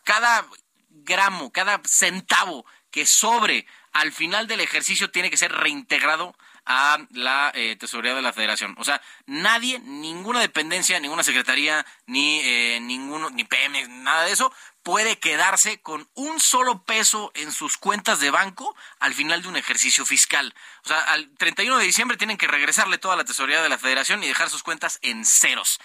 cada 0.04 0.44
gramo, 0.90 1.52
cada 1.52 1.80
centavo 1.84 2.66
que 2.90 3.06
sobre 3.06 3.66
al 3.92 4.12
final 4.12 4.46
del 4.46 4.60
ejercicio 4.60 5.10
tiene 5.10 5.30
que 5.30 5.36
ser 5.36 5.52
reintegrado 5.52 6.36
a 6.64 6.98
la 7.10 7.50
eh, 7.54 7.76
tesorería 7.76 8.14
de 8.14 8.22
la 8.22 8.32
federación. 8.32 8.74
O 8.78 8.84
sea, 8.84 9.00
nadie, 9.26 9.78
ninguna 9.80 10.40
dependencia, 10.40 11.00
ninguna 11.00 11.22
secretaría, 11.22 11.84
ni 12.06 12.40
eh, 12.40 12.78
ninguno, 12.80 13.30
ni 13.30 13.44
PM, 13.44 13.88
nada 13.88 14.24
de 14.24 14.32
eso, 14.32 14.52
puede 14.82 15.18
quedarse 15.18 15.80
con 15.80 16.08
un 16.14 16.40
solo 16.40 16.84
peso 16.84 17.30
en 17.34 17.52
sus 17.52 17.76
cuentas 17.76 18.20
de 18.20 18.30
banco 18.30 18.74
al 18.98 19.14
final 19.14 19.42
de 19.42 19.48
un 19.48 19.56
ejercicio 19.56 20.04
fiscal. 20.04 20.54
O 20.84 20.88
sea, 20.88 21.00
al 21.00 21.30
31 21.36 21.78
de 21.78 21.84
diciembre 21.84 22.16
tienen 22.16 22.38
que 22.38 22.48
regresarle 22.48 22.98
toda 22.98 23.16
la 23.16 23.24
tesorería 23.24 23.62
de 23.62 23.68
la 23.68 23.78
federación 23.78 24.22
y 24.22 24.28
dejar 24.28 24.50
sus 24.50 24.62
cuentas 24.62 24.98
en 25.02 25.24
ceros. 25.24 25.80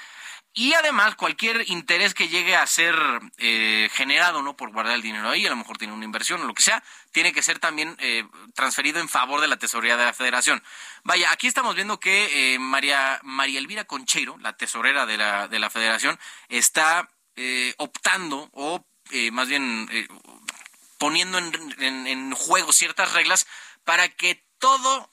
Y 0.59 0.73
además, 0.73 1.13
cualquier 1.13 1.69
interés 1.69 2.15
que 2.15 2.29
llegue 2.29 2.55
a 2.55 2.65
ser 2.65 2.95
eh, 3.37 3.89
generado 3.93 4.41
no 4.41 4.57
por 4.57 4.71
guardar 4.71 4.95
el 4.95 5.03
dinero 5.03 5.29
ahí, 5.29 5.45
a 5.45 5.51
lo 5.51 5.55
mejor 5.55 5.77
tiene 5.77 5.93
una 5.93 6.03
inversión 6.03 6.41
o 6.41 6.45
lo 6.45 6.55
que 6.55 6.63
sea, 6.63 6.83
tiene 7.11 7.31
que 7.31 7.43
ser 7.43 7.59
también 7.59 7.95
eh, 7.99 8.25
transferido 8.55 8.99
en 8.99 9.07
favor 9.07 9.39
de 9.39 9.47
la 9.47 9.57
tesorería 9.57 9.97
de 9.97 10.05
la 10.05 10.13
federación. 10.13 10.63
Vaya, 11.03 11.31
aquí 11.31 11.45
estamos 11.45 11.75
viendo 11.75 11.99
que 11.99 12.55
eh, 12.55 12.57
María, 12.59 13.19
María 13.21 13.59
Elvira 13.59 13.83
Concheiro, 13.83 14.35
la 14.39 14.57
tesorera 14.57 15.05
de 15.05 15.17
la, 15.17 15.47
de 15.47 15.59
la 15.59 15.69
federación, 15.69 16.17
está 16.49 17.07
eh, 17.35 17.75
optando 17.77 18.49
o 18.53 18.83
eh, 19.11 19.29
más 19.29 19.47
bien 19.47 19.87
eh, 19.91 20.07
poniendo 20.97 21.37
en, 21.37 21.51
en- 21.77 22.07
en 22.07 22.31
juego 22.33 22.71
ciertas 22.73 23.13
reglas 23.13 23.45
para 23.83 24.09
que 24.09 24.43
todo 24.57 25.11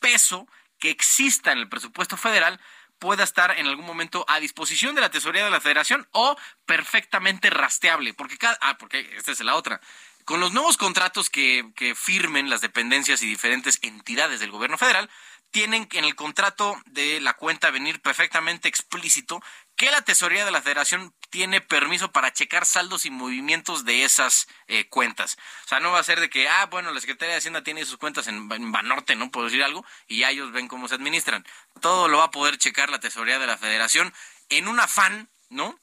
peso 0.00 0.48
que 0.80 0.90
exista 0.90 1.52
en 1.52 1.58
el 1.58 1.68
presupuesto 1.68 2.16
federal 2.16 2.60
pueda 3.02 3.24
estar 3.24 3.58
en 3.58 3.66
algún 3.66 3.84
momento 3.84 4.24
a 4.28 4.38
disposición 4.38 4.94
de 4.94 5.00
la 5.00 5.10
tesorería 5.10 5.44
de 5.44 5.50
la 5.50 5.60
federación 5.60 6.06
o 6.12 6.36
perfectamente 6.66 7.50
rastreable, 7.50 8.14
porque 8.14 8.38
cada, 8.38 8.56
ah, 8.60 8.78
porque 8.78 9.00
esta 9.16 9.32
es 9.32 9.40
la 9.40 9.56
otra. 9.56 9.80
Con 10.24 10.38
los 10.38 10.52
nuevos 10.52 10.76
contratos 10.76 11.28
que, 11.28 11.72
que 11.74 11.96
firmen 11.96 12.48
las 12.48 12.60
dependencias 12.60 13.20
y 13.24 13.26
diferentes 13.26 13.80
entidades 13.82 14.38
del 14.38 14.52
gobierno 14.52 14.78
federal, 14.78 15.10
tienen 15.50 15.88
en 15.90 16.04
el 16.04 16.14
contrato 16.14 16.80
de 16.86 17.20
la 17.20 17.34
cuenta 17.34 17.72
venir 17.72 18.00
perfectamente 18.00 18.68
explícito 18.68 19.42
que 19.82 19.90
la 19.90 20.02
tesorería 20.02 20.44
de 20.44 20.52
la 20.52 20.62
federación 20.62 21.12
tiene 21.28 21.60
permiso 21.60 22.12
para 22.12 22.32
checar 22.32 22.66
saldos 22.66 23.04
y 23.04 23.10
movimientos 23.10 23.84
de 23.84 24.04
esas 24.04 24.46
eh, 24.68 24.88
cuentas. 24.88 25.36
O 25.64 25.68
sea, 25.68 25.80
no 25.80 25.90
va 25.90 25.98
a 25.98 26.04
ser 26.04 26.20
de 26.20 26.30
que, 26.30 26.48
ah, 26.48 26.66
bueno, 26.66 26.92
la 26.92 27.00
Secretaría 27.00 27.32
de 27.32 27.38
Hacienda 27.38 27.64
tiene 27.64 27.84
sus 27.84 27.96
cuentas 27.96 28.28
en, 28.28 28.48
en 28.52 28.70
Banorte, 28.70 29.16
¿no? 29.16 29.32
Puedo 29.32 29.46
decir 29.46 29.64
algo, 29.64 29.84
y 30.06 30.18
ya 30.18 30.30
ellos 30.30 30.52
ven 30.52 30.68
cómo 30.68 30.86
se 30.86 30.94
administran. 30.94 31.44
Todo 31.80 32.06
lo 32.06 32.18
va 32.18 32.26
a 32.26 32.30
poder 32.30 32.58
checar 32.58 32.90
la 32.90 33.00
tesorería 33.00 33.40
de 33.40 33.48
la 33.48 33.58
federación 33.58 34.14
en 34.50 34.68
un 34.68 34.78
afán, 34.78 35.28
¿no? 35.48 35.76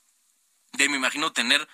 De, 0.71 0.87
me 0.87 0.95
imagino, 0.95 1.33
tener 1.33 1.67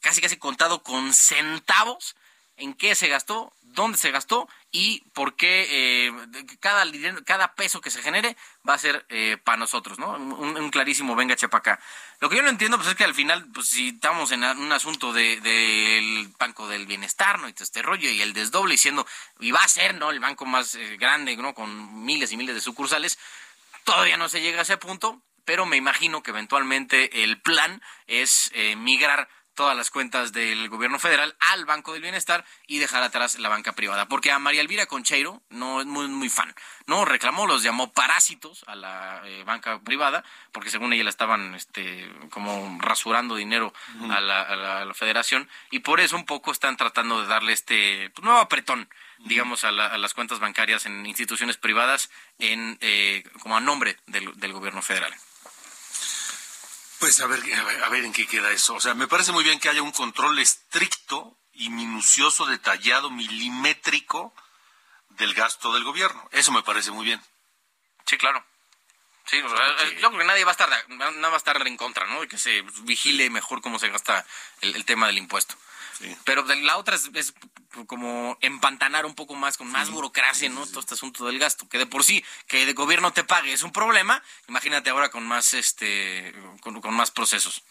casi 0.00 0.20
casi 0.20 0.36
contado 0.36 0.84
con 0.84 1.12
centavos 1.12 2.14
en 2.56 2.74
qué 2.74 2.94
se 2.94 3.08
gastó, 3.08 3.52
dónde 3.62 3.96
se 3.98 4.10
gastó 4.10 4.48
y 4.70 5.00
por 5.14 5.34
qué 5.36 5.66
eh, 5.70 6.12
cada, 6.60 6.84
cada 7.24 7.54
peso 7.54 7.80
que 7.80 7.90
se 7.90 8.02
genere 8.02 8.36
va 8.68 8.74
a 8.74 8.78
ser 8.78 9.04
eh, 9.08 9.38
para 9.42 9.56
nosotros, 9.56 9.98
¿no? 9.98 10.12
Un, 10.12 10.70
clarísimo 10.70 11.16
venga 11.16 11.36
chepa 11.36 11.58
acá. 11.58 11.80
Lo 12.20 12.28
que 12.28 12.36
yo 12.36 12.42
no 12.42 12.50
entiendo 12.50 12.76
pues 12.76 12.88
es 12.90 12.94
que 12.94 13.04
al 13.04 13.14
final, 13.14 13.46
pues 13.52 13.68
si 13.68 13.88
estamos 13.88 14.30
en 14.32 14.44
un 14.44 14.72
asunto 14.72 15.12
de- 15.12 15.40
del 15.40 16.28
Banco 16.38 16.68
del 16.68 16.86
Bienestar, 16.86 17.38
¿no? 17.38 17.48
Y 17.48 17.52
todo 17.52 17.64
este 17.64 17.82
rollo 17.82 18.08
y 18.10 18.22
el 18.22 18.32
desdoble 18.32 18.72
diciendo, 18.72 19.06
y 19.40 19.50
va 19.50 19.60
a 19.60 19.68
ser, 19.68 19.94
¿no? 19.94 20.10
El 20.10 20.20
banco 20.20 20.44
más 20.46 20.74
eh, 20.74 20.96
grande, 20.98 21.36
¿no? 21.36 21.54
Con 21.54 22.04
miles 22.04 22.32
y 22.32 22.36
miles 22.36 22.54
de 22.54 22.60
sucursales, 22.60 23.18
todavía 23.84 24.16
no 24.16 24.28
se 24.28 24.40
llega 24.40 24.60
a 24.60 24.62
ese 24.62 24.76
punto, 24.76 25.20
pero 25.44 25.66
me 25.66 25.76
imagino 25.76 26.22
que 26.22 26.30
eventualmente 26.30 27.24
el 27.24 27.40
plan 27.40 27.82
es 28.06 28.50
eh, 28.54 28.76
migrar 28.76 29.28
todas 29.54 29.76
las 29.76 29.90
cuentas 29.90 30.32
del 30.32 30.68
gobierno 30.68 30.98
federal 30.98 31.36
al 31.40 31.64
Banco 31.66 31.92
del 31.92 32.02
Bienestar 32.02 32.44
y 32.66 32.78
dejar 32.78 33.02
atrás 33.02 33.38
la 33.38 33.48
banca 33.48 33.72
privada. 33.72 34.06
Porque 34.08 34.30
a 34.30 34.38
María 34.38 34.60
Elvira 34.60 34.86
Concheiro 34.86 35.42
no 35.50 35.80
es 35.80 35.86
muy, 35.86 36.08
muy 36.08 36.28
fan. 36.28 36.54
No 36.86 37.04
reclamó, 37.04 37.46
los 37.46 37.62
llamó 37.62 37.92
parásitos 37.92 38.64
a 38.66 38.74
la 38.74 39.22
eh, 39.24 39.44
banca 39.44 39.80
privada, 39.80 40.24
porque 40.52 40.70
según 40.70 40.92
ella 40.92 41.04
la 41.04 41.10
estaban 41.10 41.54
este, 41.54 42.10
como 42.30 42.78
rasurando 42.80 43.36
dinero 43.36 43.72
a, 44.10 44.20
la, 44.20 44.42
a 44.42 44.56
la- 44.56 44.78
a 44.80 44.84
la 44.84 44.94
federación, 44.94 45.48
y 45.70 45.80
por 45.80 46.00
eso 46.00 46.16
un 46.16 46.24
poco 46.26 46.50
están 46.52 46.76
tratando 46.76 47.20
de 47.20 47.26
darle 47.28 47.52
este 47.52 48.10
pues, 48.10 48.24
nuevo 48.24 48.40
apretón 48.40 48.88
digamos, 49.24 49.62
a, 49.62 49.70
la- 49.70 49.86
a 49.86 49.98
las 49.98 50.14
cuentas 50.14 50.40
bancarias 50.40 50.84
en 50.86 51.06
instituciones 51.06 51.56
privadas 51.56 52.10
en 52.40 52.76
eh, 52.80 53.22
como 53.40 53.56
a 53.56 53.60
nombre 53.60 53.96
del, 54.06 54.32
del 54.40 54.52
gobierno 54.52 54.82
federal. 54.82 55.14
Pues 57.02 57.18
a 57.18 57.26
ver, 57.26 57.40
a 57.40 57.64
ver, 57.64 57.82
a 57.82 57.88
ver 57.88 58.04
en 58.04 58.12
qué 58.12 58.28
queda 58.28 58.52
eso. 58.52 58.74
O 58.74 58.80
sea, 58.80 58.94
me 58.94 59.08
parece 59.08 59.32
muy 59.32 59.42
bien 59.42 59.58
que 59.58 59.68
haya 59.68 59.82
un 59.82 59.90
control 59.90 60.38
estricto 60.38 61.36
y 61.52 61.68
minucioso, 61.68 62.46
detallado, 62.46 63.10
milimétrico 63.10 64.32
del 65.08 65.34
gasto 65.34 65.74
del 65.74 65.82
gobierno. 65.82 66.28
Eso 66.30 66.52
me 66.52 66.62
parece 66.62 66.92
muy 66.92 67.04
bien. 67.04 67.20
Sí, 68.06 68.16
claro. 68.18 68.46
Sí, 69.26 69.40
o 69.40 69.48
sea, 69.48 69.90
yo 69.94 70.10
creo 70.10 70.18
que 70.20 70.24
nadie 70.24 70.44
va 70.44 70.52
a 70.52 70.52
estar, 70.52 70.70
nada 70.90 71.28
va 71.28 71.34
a 71.34 71.38
estar 71.38 71.66
en 71.66 71.76
contra, 71.76 72.06
¿no? 72.06 72.20
De 72.20 72.28
que 72.28 72.38
se 72.38 72.62
vigile 72.82 73.30
mejor 73.30 73.62
cómo 73.62 73.80
se 73.80 73.88
gasta 73.88 74.24
el, 74.60 74.76
el 74.76 74.84
tema 74.84 75.08
del 75.08 75.18
impuesto. 75.18 75.56
Pero 76.24 76.42
de 76.42 76.56
la 76.56 76.76
otra 76.76 76.96
es, 76.96 77.10
es 77.14 77.34
como 77.86 78.36
empantanar 78.40 79.06
un 79.06 79.14
poco 79.14 79.34
más, 79.34 79.56
con 79.56 79.68
más 79.68 79.90
burocracia, 79.90 80.48
¿no? 80.48 80.66
Todo 80.66 80.80
este 80.80 80.94
asunto 80.94 81.26
del 81.26 81.38
gasto, 81.38 81.68
que 81.68 81.78
de 81.78 81.86
por 81.86 82.04
sí, 82.04 82.24
que 82.46 82.62
el 82.62 82.74
gobierno 82.74 83.12
te 83.12 83.24
pague 83.24 83.52
es 83.52 83.62
un 83.62 83.72
problema, 83.72 84.22
imagínate 84.48 84.90
ahora 84.90 85.10
con 85.10 85.26
más, 85.26 85.54
este, 85.54 86.34
con, 86.60 86.80
con 86.80 86.94
más 86.94 87.10
procesos. 87.10 87.62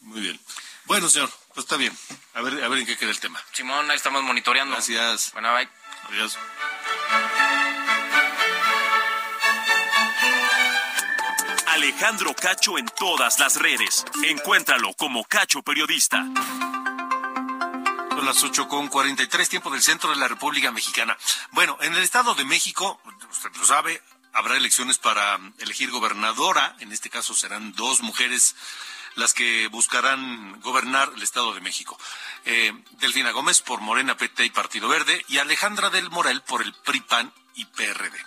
Muy 0.00 0.20
bien. 0.20 0.40
Bueno, 0.84 1.08
señor, 1.08 1.30
pues 1.54 1.64
está 1.64 1.76
bien. 1.76 1.96
A 2.34 2.40
ver, 2.42 2.62
a 2.62 2.68
ver 2.68 2.80
en 2.80 2.86
qué 2.86 2.96
queda 2.96 3.10
el 3.10 3.20
tema. 3.20 3.42
Simón, 3.52 3.90
ahí 3.90 3.96
estamos 3.96 4.22
monitoreando. 4.22 4.74
Gracias. 4.74 5.32
Bueno, 5.32 5.54
bye. 5.54 5.68
Adiós. 6.08 6.36
Alejandro 11.68 12.34
Cacho 12.34 12.78
en 12.78 12.86
todas 12.98 13.38
las 13.38 13.56
redes. 13.56 14.04
Encuéntralo 14.24 14.92
como 14.94 15.24
Cacho 15.24 15.62
Periodista. 15.62 16.26
Son 18.22 18.28
las 18.28 18.44
8 18.44 18.68
con 18.68 18.86
43, 18.86 19.48
tiempo 19.48 19.68
del 19.68 19.82
centro 19.82 20.10
de 20.10 20.14
la 20.14 20.28
República 20.28 20.70
Mexicana. 20.70 21.18
Bueno, 21.50 21.76
en 21.80 21.92
el 21.92 22.04
Estado 22.04 22.36
de 22.36 22.44
México, 22.44 23.00
usted 23.28 23.50
lo 23.58 23.66
sabe, 23.66 24.00
habrá 24.32 24.56
elecciones 24.56 24.98
para 24.98 25.40
elegir 25.58 25.90
gobernadora. 25.90 26.76
En 26.78 26.92
este 26.92 27.10
caso 27.10 27.34
serán 27.34 27.72
dos 27.72 28.00
mujeres 28.00 28.54
las 29.16 29.34
que 29.34 29.66
buscarán 29.66 30.60
gobernar 30.60 31.10
el 31.16 31.22
Estado 31.24 31.52
de 31.52 31.62
México. 31.62 31.98
Eh, 32.44 32.72
Delfina 33.00 33.32
Gómez 33.32 33.60
por 33.60 33.80
Morena, 33.80 34.16
PT 34.16 34.44
y 34.44 34.50
Partido 34.50 34.86
Verde 34.86 35.24
y 35.26 35.38
Alejandra 35.38 35.90
del 35.90 36.08
Morel 36.08 36.42
por 36.42 36.62
el 36.62 36.72
PRI, 36.74 37.00
PAN 37.00 37.34
y 37.56 37.64
PRD. 37.64 38.24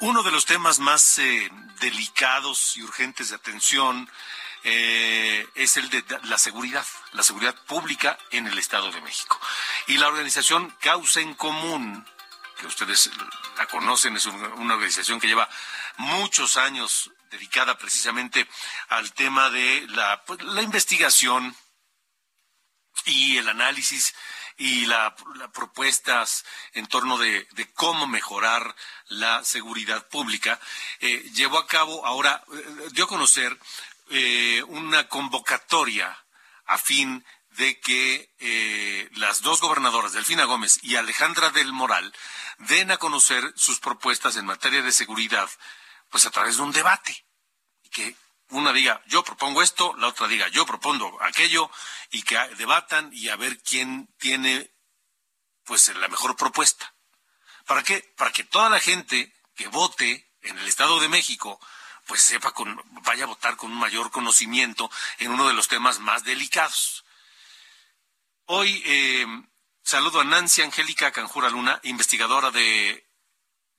Uno 0.00 0.24
de 0.24 0.32
los 0.32 0.44
temas 0.44 0.80
más 0.80 1.18
eh, 1.18 1.48
delicados 1.80 2.76
y 2.76 2.82
urgentes 2.82 3.28
de 3.28 3.36
atención 3.36 4.10
eh, 4.64 5.48
es 5.54 5.76
el 5.76 5.88
de 5.90 6.04
la 6.24 6.38
seguridad, 6.38 6.86
la 7.12 7.22
seguridad 7.22 7.54
pública 7.66 8.18
en 8.30 8.46
el 8.46 8.58
Estado 8.58 8.90
de 8.92 9.00
México. 9.00 9.40
Y 9.86 9.98
la 9.98 10.08
organización 10.08 10.74
Causa 10.80 11.20
en 11.20 11.34
Común, 11.34 12.06
que 12.58 12.66
ustedes 12.66 13.10
la 13.56 13.66
conocen, 13.66 14.16
es 14.16 14.26
una 14.26 14.74
organización 14.74 15.20
que 15.20 15.28
lleva 15.28 15.48
muchos 15.96 16.56
años 16.56 17.10
dedicada 17.30 17.78
precisamente 17.78 18.48
al 18.88 19.12
tema 19.12 19.50
de 19.50 19.86
la, 19.88 20.22
pues, 20.24 20.42
la 20.42 20.62
investigación 20.62 21.54
y 23.06 23.38
el 23.38 23.48
análisis 23.48 24.14
y 24.60 24.84
las 24.84 25.14
propuestas 25.54 26.44
en 26.74 26.86
torno 26.86 27.16
de, 27.16 27.46
cómo 27.74 28.06
mejorar 28.06 28.74
la 29.06 29.42
seguridad 29.42 30.06
pública, 30.08 30.60
eh, 31.00 31.30
llevó 31.34 31.58
a 31.58 31.66
cabo 31.66 32.04
ahora, 32.04 32.44
eh, 32.52 32.88
dio 32.92 33.04
a 33.04 33.08
conocer 33.08 33.58
eh, 34.10 34.62
una 34.68 35.08
convocatoria 35.08 36.16
a 36.66 36.78
fin 36.78 37.24
de 37.50 37.80
que 37.80 38.30
las 39.16 39.42
dos 39.42 39.60
gobernadoras, 39.60 40.12
Delfina 40.12 40.44
Gómez 40.44 40.78
y 40.82 40.96
Alejandra 40.96 41.50
del 41.50 41.72
Moral, 41.72 42.14
den 42.58 42.90
a 42.90 42.96
conocer 42.98 43.52
sus 43.56 43.80
propuestas 43.80 44.36
en 44.36 44.46
materia 44.46 44.82
de 44.82 44.92
seguridad, 44.92 45.50
pues 46.10 46.26
a 46.26 46.30
través 46.30 46.56
de 46.56 46.62
un 46.62 46.72
debate. 46.72 47.24
Que 47.90 48.14
una 48.50 48.72
diga, 48.72 49.02
yo 49.06 49.24
propongo 49.24 49.62
esto, 49.62 49.94
la 49.96 50.08
otra 50.08 50.28
diga, 50.28 50.48
yo 50.48 50.66
propongo 50.66 51.18
aquello, 51.22 51.70
y 52.10 52.22
que 52.22 52.36
debatan 52.56 53.10
y 53.12 53.28
a 53.28 53.36
ver 53.36 53.62
quién 53.62 54.08
tiene 54.18 54.70
pues 55.64 55.88
la 55.96 56.08
mejor 56.08 56.36
propuesta. 56.36 56.94
¿Para 57.66 57.82
qué? 57.82 58.12
Para 58.16 58.32
que 58.32 58.44
toda 58.44 58.68
la 58.68 58.80
gente 58.80 59.32
que 59.54 59.68
vote 59.68 60.32
en 60.42 60.58
el 60.58 60.66
Estado 60.66 60.98
de 61.00 61.08
México 61.08 61.60
pues 62.10 62.22
sepa 62.22 62.50
con, 62.50 62.82
vaya 63.04 63.22
a 63.22 63.28
votar 63.28 63.54
con 63.54 63.70
un 63.70 63.78
mayor 63.78 64.10
conocimiento 64.10 64.90
en 65.20 65.30
uno 65.30 65.46
de 65.46 65.54
los 65.54 65.68
temas 65.68 66.00
más 66.00 66.24
delicados. 66.24 67.04
Hoy 68.46 68.82
eh, 68.84 69.24
saludo 69.84 70.20
a 70.20 70.24
Nancy 70.24 70.62
Angélica 70.62 71.12
Canjura 71.12 71.50
Luna, 71.50 71.78
investigadora 71.84 72.50
de 72.50 73.06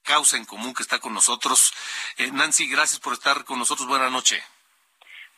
Causa 0.04 0.38
en 0.38 0.46
Común 0.46 0.74
que 0.74 0.82
está 0.82 1.00
con 1.00 1.14
nosotros. 1.14 1.74
Eh, 2.16 2.32
Nancy, 2.32 2.70
gracias 2.70 3.02
por 3.02 3.12
estar 3.12 3.44
con 3.44 3.60
nosotros. 3.60 3.86
Buenas 3.90 4.14
noches. 4.14 4.42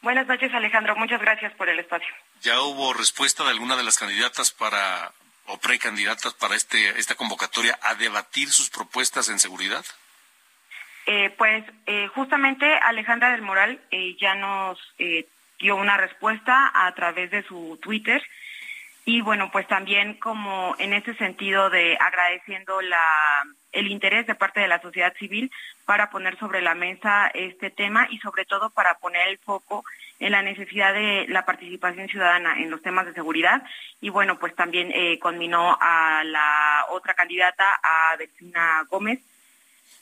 Buenas 0.04 0.28
noches, 0.28 0.54
Alejandro. 0.54 0.96
Muchas 0.96 1.20
gracias 1.20 1.52
por 1.56 1.68
el 1.70 1.80
espacio. 1.80 2.14
¿Ya 2.42 2.62
hubo 2.62 2.94
respuesta 2.94 3.44
de 3.44 3.50
alguna 3.50 3.76
de 3.76 3.82
las 3.82 3.98
candidatas 3.98 4.52
para 4.52 5.12
o 5.48 5.58
precandidatas 5.58 6.36
para 6.36 6.56
este 6.56 7.00
esta 7.00 7.16
convocatoria 7.16 7.80
a 7.82 7.96
debatir 7.96 8.52
sus 8.52 8.70
propuestas 8.70 9.30
en 9.30 9.40
seguridad? 9.40 9.84
Eh, 11.06 11.34
pues 11.38 11.66
eh, 11.86 12.08
justamente 12.16 12.66
Alejandra 12.66 13.32
del 13.32 13.42
Moral 13.42 13.80
eh, 13.92 14.16
ya 14.20 14.36
nos 14.36 14.80
dio 15.60 15.76
una 15.76 15.98
respuesta 15.98 16.72
a 16.74 16.94
través 16.94 17.32
de 17.32 17.44
su 17.44 17.78
Twitter. 17.82 18.24
Y 19.06 19.20
bueno, 19.20 19.52
pues 19.52 19.68
también 19.68 20.14
como 20.14 20.76
en 20.80 20.94
ese 20.94 21.14
sentido 21.16 21.70
de 21.70 21.98
agradeciendo 22.00 22.82
la, 22.82 23.44
el 23.74 23.88
interés 23.88 24.26
de 24.28 24.36
parte 24.36 24.62
de 24.62 24.70
la 24.70 24.82
sociedad 24.82 25.14
civil 25.20 25.52
para 25.86 26.10
poner 26.10 26.38
sobre 26.38 26.62
la 26.62 26.74
mesa 26.74 27.30
este 27.34 27.70
tema 27.70 28.08
y 28.10 28.20
sobre 28.20 28.46
todo 28.46 28.70
para 28.70 28.94
poner 29.00 29.28
el 29.28 29.40
foco 29.40 29.84
en 30.22 30.32
la 30.32 30.42
necesidad 30.42 30.94
de 30.94 31.26
la 31.28 31.44
participación 31.44 32.08
ciudadana 32.08 32.62
en 32.62 32.72
los 32.72 32.82
temas 32.82 33.06
de 33.06 33.14
seguridad. 33.14 33.62
Y 34.00 34.08
bueno, 34.08 34.40
pues 34.40 34.56
también 34.56 34.94
conminó 35.20 35.78
a 35.82 36.24
la 36.24 36.86
otra 36.92 37.14
candidata, 37.14 37.82
a 37.84 38.16
Delfina 38.16 38.86
Gómez, 38.90 39.20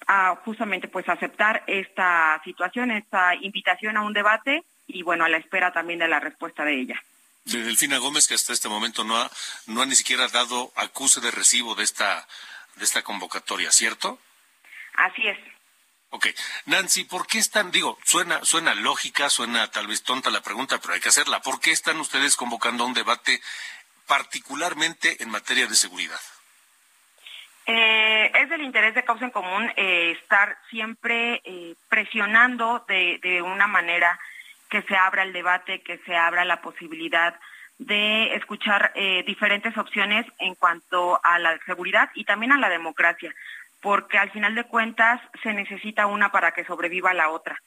a 0.08 0.36
justamente 0.44 0.88
pues 0.88 1.08
aceptar 1.08 1.64
esta 1.68 2.42
situación, 2.44 2.92
esta 2.92 3.36
invitación 3.36 3.98
a 3.98 4.02
un 4.02 4.14
debate 4.14 4.64
y 4.88 5.04
bueno, 5.04 5.26
a 5.26 5.30
la 5.30 5.38
espera 5.38 5.72
también 5.72 6.00
de 6.00 6.08
la 6.08 6.20
respuesta 6.20 6.66
de 6.66 6.80
ella 6.80 7.04
de 7.46 7.64
Delfina 7.64 7.98
Gómez, 7.98 8.28
que 8.28 8.36
hasta 8.36 8.54
este 8.54 8.70
momento 8.70 9.04
no 9.04 9.18
ha, 9.18 9.32
no 9.66 9.82
ha 9.82 9.86
ni 9.86 9.96
siquiera 9.96 10.28
dado 10.28 10.72
acuse 10.76 11.22
de 11.22 11.32
recibo 11.32 11.76
de 11.76 11.84
esta, 11.84 12.28
de 12.76 12.86
esta 12.86 13.02
convocatoria, 13.02 13.72
¿cierto? 13.72 14.20
Así 14.96 15.28
es. 15.28 15.38
Ok. 16.12 16.28
Nancy, 16.66 17.06
¿por 17.06 17.26
qué 17.26 17.40
están, 17.40 17.72
digo, 17.72 17.98
suena, 18.04 18.44
suena 18.44 18.76
lógica, 18.76 19.30
suena 19.30 19.72
tal 19.72 19.88
vez 19.88 20.04
tonta 20.04 20.30
la 20.30 20.42
pregunta, 20.42 20.80
pero 20.80 20.94
hay 20.94 21.00
que 21.00 21.10
hacerla. 21.10 21.42
¿Por 21.42 21.60
qué 21.60 21.72
están 21.72 22.00
ustedes 22.00 22.36
convocando 22.36 22.86
un 22.86 22.94
debate 22.94 23.42
particularmente 24.08 25.24
en 25.24 25.30
materia 25.30 25.68
de 25.68 25.76
seguridad? 25.76 26.20
Eh, 27.66 28.32
es 28.34 28.50
del 28.50 28.62
interés 28.62 28.96
de 28.96 29.04
causa 29.04 29.26
en 29.26 29.32
común 29.32 29.72
eh, 29.76 30.18
estar 30.20 30.58
siempre 30.70 31.42
eh, 31.44 31.76
presionando 31.90 32.84
de, 32.88 33.20
de 33.22 33.42
una 33.42 33.68
manera 33.68 34.20
que 34.70 34.82
se 34.84 34.96
abra 34.96 35.24
el 35.24 35.34
debate, 35.34 35.82
que 35.82 36.00
se 36.00 36.16
abra 36.16 36.44
la 36.44 36.62
posibilidad 36.62 37.36
de 37.78 38.36
escuchar 38.36 38.92
eh, 38.96 39.24
diferentes 39.26 39.78
opciones 39.78 40.26
en 40.40 40.56
cuanto 40.56 41.20
a 41.24 41.40
la 41.40 41.58
seguridad 41.66 42.10
y 42.16 42.24
también 42.26 42.52
a 42.52 42.58
la 42.58 42.70
democracia, 42.70 43.34
porque 43.82 44.18
al 44.18 44.32
final 44.32 44.56
de 44.56 44.64
cuentas 44.64 45.22
se 45.44 45.54
necesita 45.54 46.06
una 46.08 46.32
para 46.32 46.52
que 46.52 46.66
sobreviva 46.66 47.14
la 47.14 47.30
otra. 47.30 47.60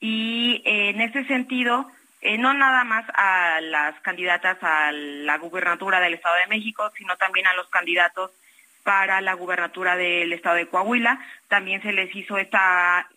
Y 0.00 0.62
en 0.64 1.00
ese 1.00 1.24
sentido, 1.26 1.88
no 2.38 2.54
nada 2.54 2.82
más 2.82 3.04
a 3.14 3.60
las 3.60 4.00
candidatas 4.00 4.58
a 4.62 4.90
la 4.90 5.38
gubernatura 5.38 6.00
del 6.00 6.14
Estado 6.14 6.34
de 6.36 6.48
México, 6.48 6.90
sino 6.98 7.16
también 7.16 7.46
a 7.46 7.54
los 7.54 7.68
candidatos 7.68 8.32
para 8.82 9.20
la 9.20 9.34
gubernatura 9.34 9.96
del 9.96 10.32
Estado 10.32 10.56
de 10.56 10.68
Coahuila. 10.68 11.20
También 11.48 11.82
se 11.82 11.92
les 11.92 12.14
hizo 12.14 12.38
esta 12.38 13.08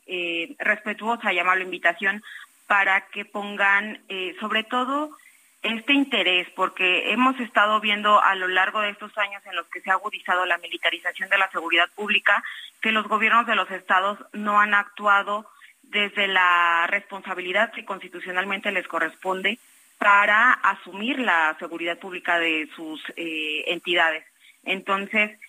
respetuosa 0.60 1.34
y 1.34 1.40
invitación 1.40 2.24
para 2.68 3.08
que 3.08 3.26
pongan 3.26 4.02
eh, 4.10 4.36
sobre 4.40 4.64
todo 4.64 5.16
este 5.62 5.94
interés, 5.94 6.48
porque 6.56 7.12
hemos 7.12 7.40
estado 7.40 7.80
viendo 7.80 8.22
a 8.22 8.36
lo 8.36 8.48
largo 8.48 8.82
de 8.82 8.92
estos 8.92 9.18
años 9.18 9.42
en 9.46 9.56
los 9.56 9.66
que 9.68 9.82
se 9.82 9.90
ha 9.90 9.94
agudizado 9.94 10.46
la 10.46 10.60
militarización 10.60 11.28
de 11.30 11.40
la 11.40 11.50
seguridad 11.50 11.90
pública, 11.96 12.44
que 12.82 12.92
los 12.92 13.08
gobiernos 13.08 13.48
de 13.48 13.56
los 13.56 13.70
estados 13.72 14.20
no 14.32 14.60
han 14.60 14.76
actuado 14.76 15.50
desde 15.82 16.28
la 16.28 16.86
responsabilidad 16.88 17.72
que 17.72 17.86
constitucionalmente 17.86 18.72
les 18.72 18.88
corresponde 18.88 19.58
para 19.98 20.52
asumir 20.52 21.18
la 21.18 21.56
seguridad 21.58 21.98
pública 21.98 22.38
de 22.38 22.70
sus 22.76 23.02
eh, 23.16 23.64
entidades. 23.68 24.24
Entonces, 24.66 25.40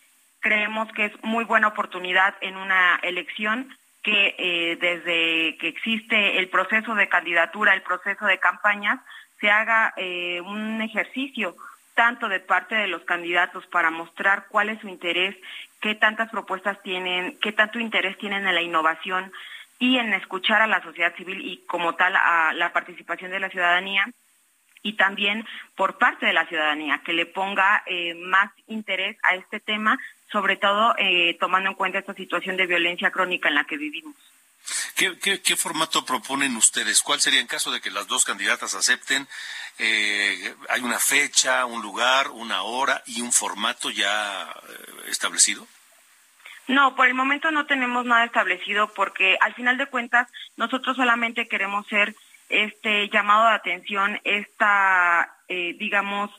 creemos 0.47 0.87
que 0.93 1.07
es 1.07 1.25
muy 1.25 1.45
buena 1.45 1.67
oportunidad 1.67 2.37
en 2.41 2.57
una 2.57 3.01
elección 3.03 3.77
que 4.05 4.37
eh, 4.39 4.79
desde 4.81 5.57
que 5.59 5.67
existe 5.67 6.39
el 6.39 6.49
proceso 6.49 6.95
de 6.95 7.09
candidatura, 7.09 7.75
el 7.75 7.83
proceso 7.83 8.27
de 8.27 8.39
campañas, 8.39 9.01
se 9.41 9.51
haga 9.51 9.93
eh, 9.97 10.41
un 10.43 10.81
ejercicio 10.81 11.57
tanto 11.97 12.29
de 12.29 12.39
parte 12.39 12.77
de 12.77 12.87
los 12.87 13.03
candidatos 13.03 13.67
para 13.67 13.91
mostrar 13.91 14.47
cuál 14.49 14.69
es 14.69 14.81
su 14.81 14.87
interés, 14.87 15.35
qué 15.81 15.97
tantas 15.97 16.31
propuestas 16.31 16.81
tienen, 16.81 17.37
qué 17.41 17.51
tanto 17.51 17.81
interés 17.81 18.17
tienen 18.17 18.47
en 18.47 18.55
la 18.55 18.63
innovación 18.63 19.33
y 19.81 19.99
en 19.99 20.13
escuchar 20.13 20.63
a 20.63 20.69
la 20.69 20.81
sociedad 20.81 21.17
civil 21.17 21.41
y 21.45 21.67
como 21.67 21.97
tal 21.97 22.15
a 22.15 22.53
la 22.55 22.73
participación 22.73 23.33
de 23.33 23.41
la 23.41 23.51
ciudadanía 23.51 24.07
y 24.87 24.93
también 24.93 25.45
por 25.75 25.99
parte 25.99 26.27
de 26.27 26.33
la 26.33 26.47
ciudadanía 26.47 27.03
que 27.05 27.13
le 27.13 27.27
ponga 27.27 27.83
eh, 27.87 28.15
más 28.15 28.53
interés 28.69 29.17
a 29.25 29.35
este 29.35 29.59
tema 29.59 29.99
sobre 30.31 30.57
todo 30.57 30.95
eh, 30.99 31.37
tomando 31.39 31.71
en 31.71 31.77
cuenta 31.77 31.99
esta 31.99 32.15
situación 32.15 32.57
de 32.57 32.67
violencia 32.67 33.11
crónica 33.11 33.49
en 33.49 33.55
la 33.55 33.65
que 33.65 33.77
vivimos. 33.77 34.15
¿Qué, 34.97 35.57
formato 35.57 36.05
proponen 36.05 36.57
ustedes? 36.57 37.01
¿Cuál 37.01 37.21
sería 37.21 37.41
en 37.41 37.47
caso 37.47 37.71
de 37.71 37.81
que 37.81 37.91
las 37.91 38.09
dos 38.09 38.25
candidatas 38.25 38.75
acepten? 38.75 39.29
Eh, 39.79 40.55
¿Hay 40.71 40.81
una 40.81 40.99
fecha, 40.99 41.65
un 41.67 41.83
lugar, 41.83 42.31
una 42.31 42.63
hora 42.63 43.03
y 43.07 43.21
un 43.21 43.33
formato 43.33 43.91
ya 43.91 44.43
eh, 44.43 45.03
establecido? 45.09 45.67
No, 46.67 46.97
por 46.97 47.07
el 47.07 47.15
momento 47.15 47.53
no 47.53 47.67
tenemos 47.67 48.05
nada 48.07 48.25
establecido 48.25 48.93
porque 48.93 49.37
al 49.41 49.55
final 49.55 49.79
de 49.79 49.87
cuentas 49.87 50.29
nosotros 50.57 50.97
solamente 50.97 51.47
queremos 51.47 51.87
ser 51.87 52.17
este 52.49 53.09
llamado 53.09 53.47
de 53.47 53.55
atención, 53.55 54.21
esta, 54.25 55.37
digamos, 55.49 56.31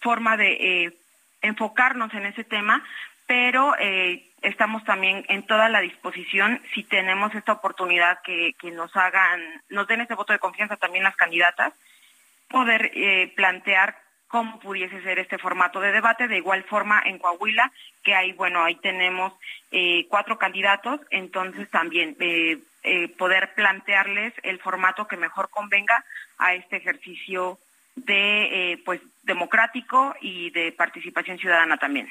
forma 0.00 0.36
de 0.36 0.98
enfocarnos 1.42 2.12
en 2.14 2.26
ese 2.26 2.44
tema, 2.44 2.84
pero 3.30 3.76
eh, 3.78 4.24
estamos 4.42 4.82
también 4.82 5.24
en 5.28 5.46
toda 5.46 5.68
la 5.68 5.78
disposición, 5.78 6.60
si 6.74 6.82
tenemos 6.82 7.32
esta 7.32 7.52
oportunidad 7.52 8.18
que, 8.24 8.56
nos 8.72 8.96
hagan, 8.96 9.40
nos 9.68 9.86
den 9.86 10.00
ese 10.00 10.16
voto 10.16 10.32
de 10.32 10.40
confianza 10.40 10.76
también 10.76 11.04
las 11.04 11.14
candidatas, 11.14 11.72
poder 12.48 12.90
eh, 12.92 13.32
plantear 13.36 13.96
cómo 14.26 14.58
pudiese 14.58 15.00
ser 15.02 15.20
este 15.20 15.38
formato 15.38 15.78
de 15.78 15.92
debate, 15.92 16.26
de 16.26 16.38
igual 16.38 16.64
forma 16.64 17.00
en 17.06 17.20
Coahuila, 17.20 17.70
que 18.02 18.16
hay, 18.16 18.32
bueno, 18.32 18.64
ahí 18.64 18.74
tenemos 18.74 19.32
eh, 19.70 20.06
cuatro 20.08 20.36
candidatos, 20.36 21.00
entonces 21.10 21.70
también 21.70 22.16
poder 23.16 23.54
plantearles 23.54 24.34
el 24.42 24.58
formato 24.58 25.06
que 25.06 25.16
mejor 25.16 25.50
convenga 25.50 26.04
a 26.36 26.54
este 26.54 26.78
ejercicio 26.78 27.60
de, 27.94 28.82
pues, 28.84 29.00
democrático 29.22 30.16
y 30.20 30.50
de 30.50 30.72
participación 30.72 31.38
ciudadana 31.38 31.76
también. 31.76 32.08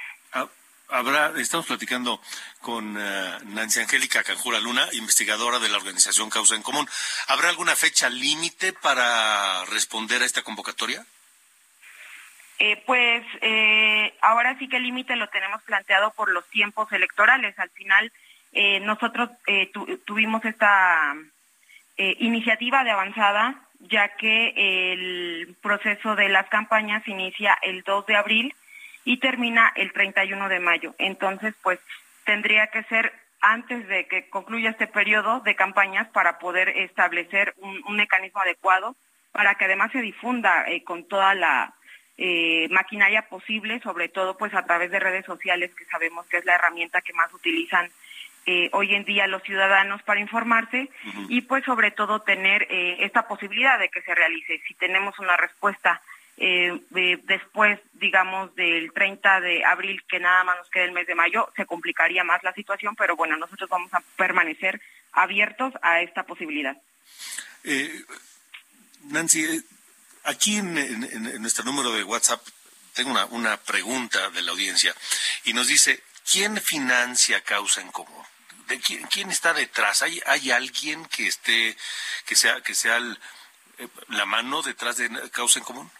Habrá, 0.92 1.34
estamos 1.38 1.68
platicando 1.68 2.20
con 2.62 2.98
eh, 2.98 3.38
Nancy 3.46 3.80
Angélica 3.80 4.24
Canjura 4.24 4.60
Luna, 4.60 4.88
investigadora 4.94 5.60
de 5.60 5.70
la 5.70 5.78
organización 5.78 6.32
Causa 6.32 6.56
en 6.56 6.64
Común. 6.64 6.88
¿Habrá 7.28 7.50
alguna 7.50 7.76
fecha 7.76 8.10
límite 8.10 8.74
para 8.74 9.66
responder 9.66 10.24
a 10.24 10.26
esta 10.26 10.42
convocatoria? 10.42 11.06
Eh, 12.58 12.82
pues 12.88 13.24
eh, 13.42 14.18
ahora 14.22 14.58
sí 14.58 14.68
que 14.68 14.78
el 14.78 14.84
límite 14.84 15.16
lo 15.16 15.28
tenemos 15.28 15.62
planteado 15.62 16.12
por 16.12 16.32
los 16.32 16.48
tiempos 16.50 16.92
electorales. 16.92 17.58
Al 17.60 17.70
final 17.70 18.12
nosotros 18.82 19.30
tuvimos 20.06 20.44
esta 20.44 21.14
iniciativa 21.98 22.84
de 22.84 22.90
avanzada, 22.90 23.62
ya 23.80 24.16
que 24.16 24.54
el 24.92 25.56
proceso 25.62 26.16
de 26.16 26.30
las 26.30 26.48
campañas 26.50 27.08
inicia 27.08 27.56
el 27.62 27.84
2 27.84 28.08
de 28.08 28.16
abril 28.16 28.56
y 29.06 29.18
termina 29.18 29.72
el 29.76 29.92
31 29.94 30.50
de 30.50 30.60
mayo. 30.60 30.96
Entonces, 30.98 31.56
pues 31.62 31.80
tendría 32.26 32.68
que 32.68 32.84
ser 32.84 33.12
antes 33.42 33.88
de 33.88 34.06
que 34.08 34.30
concluya 34.30 34.72
este 34.72 34.88
periodo 34.88 35.40
de 35.42 35.56
campañas 35.56 36.08
para 36.10 36.40
poder 36.40 36.70
establecer 36.70 37.54
un, 37.58 37.96
mecanismo 37.96 38.42
adecuado 38.42 38.96
para 39.32 39.56
que 39.56 39.66
además 39.66 39.92
se 39.92 40.02
difunda 40.02 40.66
eh, 40.68 40.84
con 40.84 41.08
toda 41.08 41.34
la 41.36 41.74
eh, 42.18 42.68
maquinaria 42.70 43.24
posible, 43.30 43.80
sobre 43.80 44.10
todo 44.10 44.38
pues 44.38 44.54
a 44.54 44.66
través 44.66 44.92
de 44.92 45.00
redes 45.00 45.26
sociales, 45.26 45.74
que 45.74 45.86
sabemos 45.86 46.28
que 46.28 46.38
es 46.38 46.46
la 46.46 46.56
herramienta 46.56 47.02
que 47.02 47.14
más 47.14 47.34
utilizan 47.34 47.90
eh, 48.46 48.70
hoy 48.74 48.96
en 48.96 49.06
día 49.06 49.28
los 49.28 49.44
ciudadanos 49.44 50.02
para 50.04 50.20
informarse 50.20 50.90
y 51.30 51.42
pues 51.42 51.64
sobre 51.64 51.92
todo 51.92 52.22
tener 52.22 52.68
esta 52.70 53.28
posibilidad 53.28 53.78
de 53.78 53.90
que 53.90 54.02
se 54.02 54.16
realice. 54.16 54.62
Si 54.68 54.74
tenemos 54.74 55.20
una 55.20 55.38
respuesta 55.38 56.02
eh, 56.42 56.80
después, 57.24 57.82
digamos, 57.94 58.56
del 58.56 58.94
30 58.94 59.42
de 59.42 59.66
abril, 59.66 60.02
que 60.08 60.22
nada 60.22 60.46
más 60.46 60.58
nos 60.58 60.70
queda 60.70 60.86
el 60.86 60.94
mes 60.94 61.06
de 61.06 61.14
mayo, 61.14 61.52
se 61.58 61.66
complicaría 61.66 62.24
más 62.24 62.42
la 62.44 62.54
situación, 62.54 62.96
pero 62.96 63.18
bueno, 63.18 63.36
nosotros 63.36 63.70
vamos 63.70 63.94
a 63.94 64.02
permanecer 64.16 64.82
abiertos 65.12 65.74
a 65.82 66.02
esta 66.02 66.24
posibilidad. 66.24 66.78
Eh, 67.66 68.06
Nancy, 69.10 69.44
eh, 69.44 69.62
aquí 70.24 70.56
en, 70.56 71.42
nuestro 71.42 71.66
número 71.66 71.92
de 71.92 72.06
WhatsApp 72.06 72.42
tengo 72.94 73.12
una, 73.12 73.26
una 73.26 73.58
pregunta 73.58 74.30
de 74.30 74.42
la 74.42 74.52
audiencia 74.52 74.96
y 75.44 75.52
nos 75.52 75.68
dice, 75.68 76.02
¿quién 76.32 76.56
financia 76.62 77.42
Causa 77.42 77.82
en 77.82 77.92
Común? 77.92 78.24
¿De 78.70 78.80
quién, 78.80 79.06
quién, 79.08 79.30
está 79.30 79.54
detrás? 79.54 80.04
¿Hay, 80.04 80.22
¿Hay 80.26 80.52
alguien 80.52 81.04
que 81.08 81.28
esté, 81.28 81.76
que 82.26 82.38
sea, 82.38 82.62
que 82.62 82.76
sea 82.76 82.98
la 84.08 84.26
mano 84.26 84.62
detrás 84.62 84.96
de 84.96 85.10
Causa 85.32 85.60
en 85.60 85.66
Común? 85.66 85.92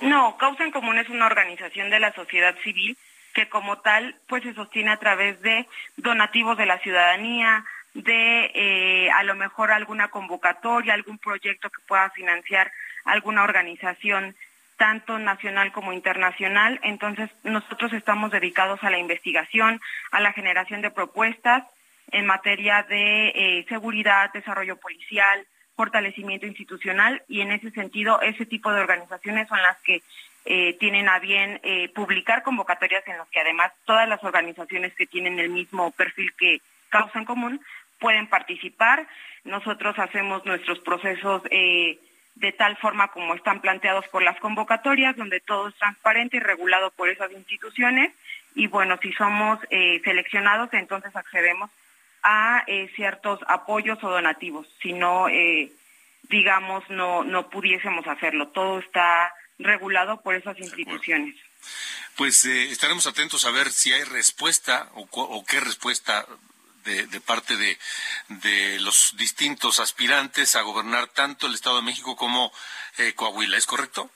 No, 0.00 0.36
Causa 0.36 0.64
en 0.64 0.70
Común 0.70 0.98
es 0.98 1.08
una 1.08 1.26
organización 1.26 1.90
de 1.90 2.00
la 2.00 2.12
sociedad 2.12 2.56
civil 2.62 2.96
que 3.34 3.48
como 3.48 3.78
tal 3.78 4.16
pues 4.26 4.42
se 4.42 4.54
sostiene 4.54 4.90
a 4.90 4.98
través 4.98 5.40
de 5.42 5.66
donativos 5.96 6.56
de 6.56 6.66
la 6.66 6.78
ciudadanía, 6.78 7.64
de 7.94 8.50
eh, 8.54 9.10
a 9.10 9.22
lo 9.24 9.34
mejor 9.34 9.70
alguna 9.70 10.08
convocatoria, 10.08 10.94
algún 10.94 11.18
proyecto 11.18 11.70
que 11.70 11.82
pueda 11.86 12.10
financiar 12.10 12.70
alguna 13.04 13.42
organización 13.42 14.36
tanto 14.76 15.18
nacional 15.18 15.72
como 15.72 15.92
internacional. 15.92 16.78
Entonces, 16.82 17.28
nosotros 17.42 17.92
estamos 17.92 18.30
dedicados 18.30 18.82
a 18.84 18.90
la 18.90 18.98
investigación, 18.98 19.80
a 20.12 20.20
la 20.20 20.32
generación 20.32 20.82
de 20.82 20.90
propuestas 20.90 21.64
en 22.12 22.26
materia 22.26 22.84
de 22.84 23.28
eh, 23.28 23.66
seguridad, 23.68 24.32
desarrollo 24.32 24.76
policial, 24.76 25.46
fortalecimiento 25.78 26.44
institucional 26.44 27.22
y 27.28 27.40
en 27.40 27.52
ese 27.52 27.70
sentido 27.70 28.20
ese 28.20 28.44
tipo 28.44 28.72
de 28.72 28.80
organizaciones 28.80 29.46
son 29.46 29.62
las 29.62 29.78
que 29.78 30.02
eh, 30.44 30.76
tienen 30.80 31.08
a 31.08 31.20
bien 31.20 31.60
eh, 31.62 31.88
publicar 31.90 32.42
convocatorias 32.42 33.06
en 33.06 33.16
las 33.16 33.28
que 33.28 33.38
además 33.38 33.70
todas 33.84 34.08
las 34.08 34.24
organizaciones 34.24 34.92
que 34.94 35.06
tienen 35.06 35.38
el 35.38 35.50
mismo 35.50 35.92
perfil 35.92 36.32
que 36.36 36.60
Causa 36.88 37.20
en 37.20 37.26
Común 37.26 37.60
pueden 38.00 38.26
participar. 38.26 39.06
Nosotros 39.44 39.96
hacemos 40.00 40.44
nuestros 40.44 40.80
procesos 40.80 41.42
eh, 41.52 42.00
de 42.34 42.50
tal 42.50 42.76
forma 42.78 43.06
como 43.12 43.34
están 43.34 43.60
planteados 43.60 44.08
por 44.08 44.22
las 44.22 44.40
convocatorias, 44.40 45.16
donde 45.16 45.38
todo 45.38 45.68
es 45.68 45.76
transparente 45.76 46.38
y 46.38 46.40
regulado 46.40 46.90
por 46.90 47.08
esas 47.08 47.30
instituciones. 47.30 48.12
Y 48.56 48.66
bueno, 48.66 48.98
si 49.00 49.12
somos 49.12 49.60
seleccionados, 49.70 50.70
entonces 50.72 51.14
accedemos 51.14 51.70
a 52.22 52.64
eh, 52.66 52.90
ciertos 52.94 53.40
apoyos 53.46 54.02
o 54.02 54.10
donativos, 54.10 54.66
si 54.82 54.92
no, 54.92 55.28
eh, 55.28 55.72
digamos, 56.24 56.88
no, 56.90 57.24
no 57.24 57.48
pudiésemos 57.50 58.06
hacerlo. 58.06 58.48
Todo 58.48 58.78
está 58.78 59.32
regulado 59.58 60.20
por 60.20 60.34
esas 60.34 60.58
instituciones. 60.58 61.34
Pues 62.16 62.44
eh, 62.44 62.70
estaremos 62.70 63.06
atentos 63.06 63.44
a 63.44 63.50
ver 63.50 63.70
si 63.70 63.92
hay 63.92 64.04
respuesta 64.04 64.88
o, 64.94 65.44
qué 65.44 65.60
respuesta 65.60 66.26
de, 66.84 67.20
parte 67.20 67.56
de, 67.56 67.78
de, 68.28 68.80
los 68.80 69.14
distintos 69.16 69.78
aspirantes 69.78 70.56
a 70.56 70.62
gobernar 70.62 71.08
tanto 71.08 71.46
el 71.46 71.54
Estado 71.54 71.76
de 71.76 71.82
México 71.82 72.16
como 72.16 72.50
Coahuila. 73.14 73.58
¿Es 73.58 73.66
correcto? 73.66 74.10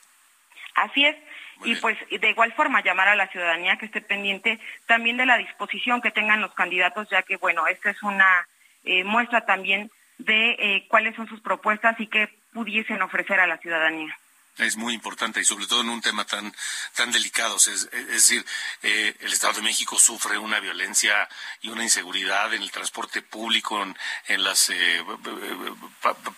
Así 0.74 1.04
es 1.04 1.16
y 1.64 1.74
pues 1.76 1.98
de 2.10 2.30
igual 2.30 2.52
forma 2.52 2.82
llamar 2.82 3.08
a 3.08 3.16
la 3.16 3.28
ciudadanía 3.28 3.76
que 3.76 3.86
esté 3.86 4.00
pendiente 4.00 4.58
también 4.86 5.16
de 5.16 5.26
la 5.26 5.38
disposición 5.38 6.00
que 6.00 6.10
tengan 6.10 6.40
los 6.40 6.54
candidatos, 6.54 7.08
ya 7.10 7.22
que 7.22 7.36
bueno, 7.36 7.66
esta 7.66 7.90
es 7.90 8.02
una 8.02 8.46
eh, 8.84 9.04
muestra 9.04 9.44
también 9.46 9.90
de 10.18 10.50
eh, 10.58 10.86
cuáles 10.88 11.16
son 11.16 11.28
sus 11.28 11.40
propuestas 11.40 11.98
y 12.00 12.06
qué 12.06 12.28
pudiesen 12.52 13.02
ofrecer 13.02 13.40
a 13.40 13.46
la 13.46 13.58
ciudadanía 13.58 14.16
es 14.58 14.76
muy 14.76 14.94
importante 14.94 15.40
y 15.40 15.44
sobre 15.44 15.66
todo 15.66 15.80
en 15.80 15.88
un 15.88 16.00
tema 16.00 16.24
tan 16.24 16.54
tan 16.94 17.10
delicado. 17.10 17.56
Es, 17.56 17.90
decir, 17.90 18.44
eh, 18.82 19.16
el 19.20 19.32
Estado 19.32 19.54
de 19.54 19.62
México 19.62 19.98
sufre 19.98 20.38
una 20.38 20.60
violencia 20.60 21.28
y 21.60 21.68
una 21.68 21.82
inseguridad 21.82 22.52
en 22.52 22.62
el 22.62 22.70
transporte 22.70 23.22
público, 23.22 23.82
en, 24.26 24.44
las 24.44 24.70
eh, 24.70 25.04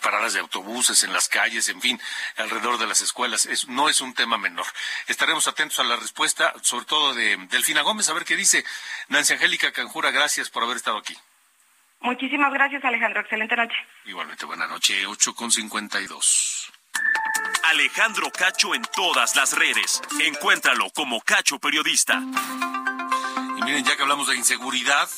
paradas 0.01 0.35
de 0.35 0.41
autobuses, 0.41 1.03
en 1.03 1.13
las 1.13 1.29
calles, 1.29 1.69
en 1.69 1.81
fin, 1.81 2.01
alrededor 2.37 2.79
de 2.79 2.87
las 2.87 3.01
escuelas. 3.01 3.47
Es, 3.47 3.69
no 3.69 3.89
es 3.89 4.01
un 4.01 4.15
tema 4.15 4.39
menor. 4.39 4.67
Estaremos 5.07 5.49
atentos 5.49 5.79
a 5.81 5.85
la 5.85 5.97
respuesta, 5.97 6.55
sobre 6.63 6.87
todo 6.87 7.15
de 7.15 7.37
Delfina 7.51 7.83
Gómez, 7.83 8.09
a 8.09 8.15
ver 8.15 8.25
qué 8.25 8.37
dice. 8.37 8.65
Nancy 9.09 9.35
Angélica 9.35 9.73
Canjura, 9.73 10.11
gracias 10.11 10.51
por 10.51 10.63
haber 10.63 10.77
estado 10.77 10.99
aquí. 10.99 11.17
Muchísimas 12.01 12.53
gracias, 12.53 12.85
Alejandro. 12.85 13.23
Excelente 13.23 13.57
noche. 13.57 13.77
Igualmente, 14.05 14.45
buena 14.45 14.67
noche. 14.67 15.07
8 15.07 15.35
con 15.35 15.51
52. 15.51 16.74
Alejandro 17.65 18.31
Cacho 18.31 18.75
en 18.75 18.83
todas 18.95 19.37
las 19.37 19.53
redes. 19.53 20.01
Encuéntralo 20.21 20.91
como 20.91 21.21
Cacho 21.21 21.59
Periodista. 21.59 22.23
Y 23.57 23.63
miren, 23.63 23.85
ya 23.85 23.97
que 23.97 24.03
hablamos 24.03 24.29
de 24.29 24.37
inseguridad, 24.37 25.09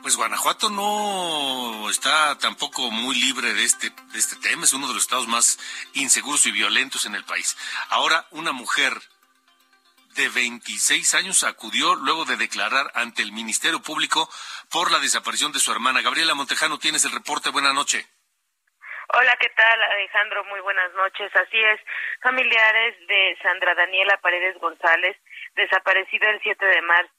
pues 0.00 0.16
Guanajuato 0.16 0.70
no 0.70 1.90
está 1.90 2.38
tampoco 2.38 2.90
muy 2.90 3.16
libre 3.16 3.52
de 3.52 3.64
este, 3.64 3.92
este 4.14 4.36
tema. 4.36 4.64
Es 4.64 4.72
uno 4.72 4.88
de 4.88 4.94
los 4.94 5.02
estados 5.02 5.28
más 5.28 5.58
inseguros 5.94 6.46
y 6.46 6.52
violentos 6.52 7.04
en 7.04 7.14
el 7.14 7.24
país. 7.24 7.56
Ahora, 7.88 8.26
una 8.30 8.52
mujer 8.52 9.00
de 10.14 10.28
26 10.28 11.14
años 11.14 11.44
acudió 11.44 11.94
luego 11.94 12.24
de 12.24 12.36
declarar 12.36 12.90
ante 12.94 13.22
el 13.22 13.32
Ministerio 13.32 13.82
Público 13.82 14.30
por 14.70 14.90
la 14.90 14.98
desaparición 14.98 15.52
de 15.52 15.60
su 15.60 15.72
hermana. 15.72 16.00
Gabriela 16.00 16.34
Montejano, 16.34 16.78
tienes 16.78 17.04
el 17.04 17.12
reporte. 17.12 17.50
Buenas 17.50 17.74
noches. 17.74 18.06
Hola, 19.12 19.36
¿qué 19.40 19.48
tal 19.48 19.82
Alejandro? 19.82 20.44
Muy 20.44 20.60
buenas 20.60 20.92
noches. 20.94 21.34
Así 21.34 21.58
es, 21.58 21.80
familiares 22.22 22.94
de 23.08 23.36
Sandra 23.42 23.74
Daniela 23.74 24.16
Paredes 24.18 24.56
González, 24.58 25.16
desaparecida 25.56 26.30
el 26.30 26.40
7 26.40 26.64
de 26.64 26.82
marzo, 26.82 27.12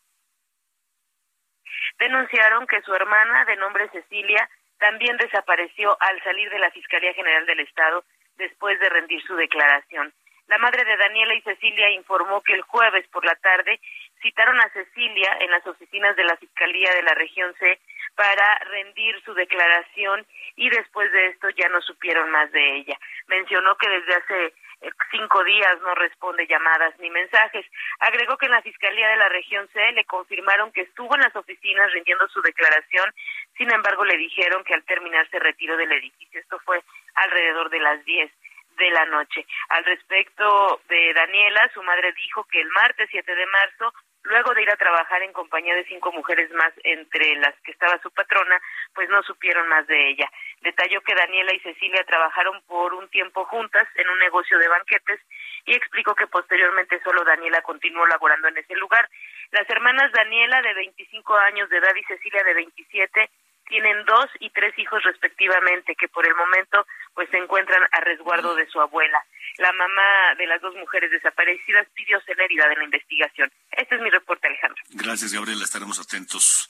denunciaron 1.99 2.65
que 2.67 2.81
su 2.83 2.93
hermana, 2.93 3.43
de 3.43 3.57
nombre 3.57 3.89
Cecilia, 3.89 4.49
también 4.79 5.17
desapareció 5.17 5.97
al 5.99 6.23
salir 6.23 6.49
de 6.49 6.59
la 6.59 6.71
Fiscalía 6.71 7.13
General 7.13 7.45
del 7.45 7.59
Estado 7.59 8.05
después 8.37 8.79
de 8.79 8.87
rendir 8.87 9.21
su 9.23 9.35
declaración. 9.35 10.13
La 10.47 10.59
madre 10.59 10.85
de 10.85 10.95
Daniela 10.95 11.33
y 11.33 11.41
Cecilia 11.41 11.89
informó 11.89 12.41
que 12.41 12.53
el 12.53 12.61
jueves 12.61 13.05
por 13.09 13.25
la 13.25 13.35
tarde 13.35 13.81
citaron 14.21 14.59
a 14.61 14.69
Cecilia 14.69 15.37
en 15.41 15.51
las 15.51 15.67
oficinas 15.67 16.15
de 16.15 16.23
la 16.23 16.37
Fiscalía 16.37 16.93
de 16.93 17.03
la 17.03 17.15
región 17.15 17.53
C 17.59 17.79
para 18.15 18.59
rendir 18.65 19.21
su 19.23 19.33
declaración 19.33 20.25
y 20.55 20.69
después 20.69 21.11
de 21.11 21.27
esto 21.27 21.49
ya 21.51 21.69
no 21.69 21.81
supieron 21.81 22.29
más 22.31 22.51
de 22.51 22.75
ella. 22.77 22.97
Mencionó 23.27 23.75
que 23.77 23.89
desde 23.89 24.13
hace 24.15 24.45
eh, 24.81 24.89
cinco 25.11 25.43
días 25.43 25.79
no 25.81 25.95
responde 25.95 26.47
llamadas 26.47 26.93
ni 26.99 27.09
mensajes. 27.09 27.65
Agregó 27.99 28.37
que 28.37 28.47
en 28.47 28.53
la 28.53 28.61
Fiscalía 28.61 29.09
de 29.09 29.17
la 29.17 29.29
región 29.29 29.67
C 29.73 29.91
le 29.93 30.05
confirmaron 30.05 30.71
que 30.71 30.81
estuvo 30.81 31.15
en 31.15 31.21
las 31.21 31.35
oficinas 31.35 31.91
rindiendo 31.93 32.27
su 32.29 32.41
declaración, 32.41 33.13
sin 33.57 33.71
embargo 33.71 34.05
le 34.05 34.17
dijeron 34.17 34.63
que 34.63 34.73
al 34.73 34.83
terminar 34.83 35.29
se 35.29 35.39
retiró 35.39 35.77
del 35.77 35.91
edificio. 35.91 36.39
Esto 36.39 36.59
fue 36.59 36.83
alrededor 37.15 37.69
de 37.69 37.79
las 37.79 38.03
diez 38.05 38.31
de 38.77 38.89
la 38.91 39.05
noche. 39.05 39.45
Al 39.69 39.85
respecto 39.85 40.81
de 40.89 41.13
Daniela, 41.13 41.69
su 41.73 41.83
madre 41.83 42.11
dijo 42.13 42.43
que 42.45 42.61
el 42.61 42.69
martes 42.69 43.09
7 43.11 43.35
de 43.35 43.45
marzo 43.45 43.93
Luego 44.23 44.53
de 44.53 44.61
ir 44.61 44.69
a 44.69 44.77
trabajar 44.77 45.23
en 45.23 45.33
compañía 45.33 45.75
de 45.75 45.85
cinco 45.85 46.11
mujeres 46.11 46.51
más, 46.51 46.71
entre 46.83 47.35
las 47.37 47.55
que 47.61 47.71
estaba 47.71 47.99
su 48.03 48.11
patrona, 48.11 48.61
pues 48.93 49.09
no 49.09 49.23
supieron 49.23 49.67
más 49.67 49.87
de 49.87 50.09
ella. 50.09 50.29
Detalló 50.61 51.01
que 51.01 51.15
Daniela 51.15 51.53
y 51.53 51.59
Cecilia 51.59 52.03
trabajaron 52.03 52.61
por 52.67 52.93
un 52.93 53.09
tiempo 53.09 53.45
juntas 53.45 53.87
en 53.95 54.07
un 54.09 54.19
negocio 54.19 54.59
de 54.59 54.67
banquetes 54.67 55.19
y 55.65 55.75
explicó 55.75 56.13
que 56.13 56.27
posteriormente 56.27 57.01
solo 57.03 57.23
Daniela 57.23 57.61
continuó 57.61 58.05
laborando 58.05 58.47
en 58.47 58.57
ese 58.57 58.75
lugar. 58.75 59.09
Las 59.51 59.69
hermanas 59.69 60.11
Daniela, 60.11 60.61
de 60.61 60.73
25 60.75 61.35
años 61.37 61.69
de 61.69 61.77
edad, 61.77 61.95
y 61.95 62.03
Cecilia, 62.03 62.43
de 62.43 62.53
27, 62.53 63.29
tienen 63.71 64.03
dos 64.05 64.25
y 64.41 64.49
tres 64.49 64.77
hijos 64.77 65.01
respectivamente, 65.03 65.95
que 65.95 66.09
por 66.09 66.27
el 66.27 66.35
momento 66.35 66.85
pues 67.15 67.29
se 67.31 67.37
encuentran 67.37 67.81
a 67.93 68.01
resguardo 68.01 68.53
de 68.53 68.67
su 68.67 68.81
abuela. 68.81 69.23
La 69.57 69.71
mamá 69.71 70.35
de 70.37 70.45
las 70.45 70.61
dos 70.61 70.75
mujeres 70.75 71.09
desaparecidas 71.09 71.87
pidió 71.93 72.19
celeridad 72.25 72.69
en 72.73 72.79
la 72.79 72.83
investigación. 72.83 73.49
Este 73.71 73.95
es 73.95 74.01
mi 74.01 74.09
reporte, 74.09 74.47
Alejandro. 74.47 74.83
Gracias, 74.89 75.33
Gabriela. 75.33 75.63
Estaremos 75.63 75.99
atentos 75.99 76.69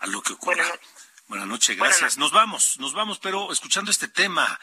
a 0.00 0.08
lo 0.08 0.20
que 0.22 0.32
ocurra. 0.32 0.64
Buenas 1.28 1.46
noches, 1.46 1.76
gracias. 1.76 2.18
Nos 2.18 2.32
vamos, 2.32 2.76
nos 2.80 2.94
vamos, 2.94 3.20
pero 3.20 3.52
escuchando 3.52 3.92
este 3.92 4.08
tema, 4.08 4.58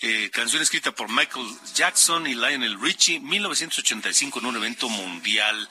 eh, 0.00 0.30
canción 0.32 0.60
escrita 0.60 0.90
por 0.90 1.08
Michael 1.08 1.46
Jackson 1.72 2.26
y 2.26 2.34
Lionel 2.34 2.80
Richie, 2.80 3.20
1985 3.20 4.40
en 4.40 4.46
un 4.46 4.56
evento 4.56 4.88
mundial 4.88 5.68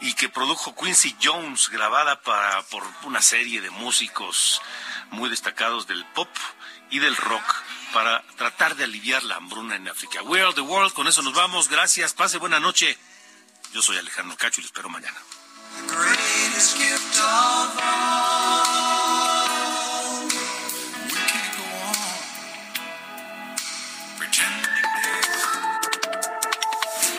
y 0.00 0.14
que 0.14 0.28
produjo 0.28 0.74
Quincy 0.74 1.16
Jones, 1.22 1.68
grabada 1.70 2.20
para, 2.22 2.62
por 2.64 2.82
una 3.04 3.22
serie 3.22 3.60
de 3.60 3.70
músicos 3.70 4.60
muy 5.10 5.30
destacados 5.30 5.86
del 5.86 6.04
pop 6.14 6.28
y 6.90 6.98
del 6.98 7.16
rock 7.16 7.44
para 7.92 8.22
tratar 8.36 8.76
de 8.76 8.84
aliviar 8.84 9.22
la 9.22 9.36
hambruna 9.36 9.76
en 9.76 9.88
África. 9.88 10.22
World 10.22 10.56
the 10.56 10.60
World, 10.60 10.92
con 10.92 11.06
eso 11.06 11.22
nos 11.22 11.34
vamos. 11.34 11.68
Gracias, 11.68 12.12
pase 12.12 12.38
buena 12.38 12.60
noche. 12.60 12.98
Yo 13.72 13.82
soy 13.82 13.96
Alejandro 13.96 14.36
Cacho 14.36 14.60
y 14.60 14.64
les 14.64 14.70
espero 14.70 14.88
mañana. 14.88 15.18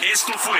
Esto 0.01 0.33
fue 0.39 0.59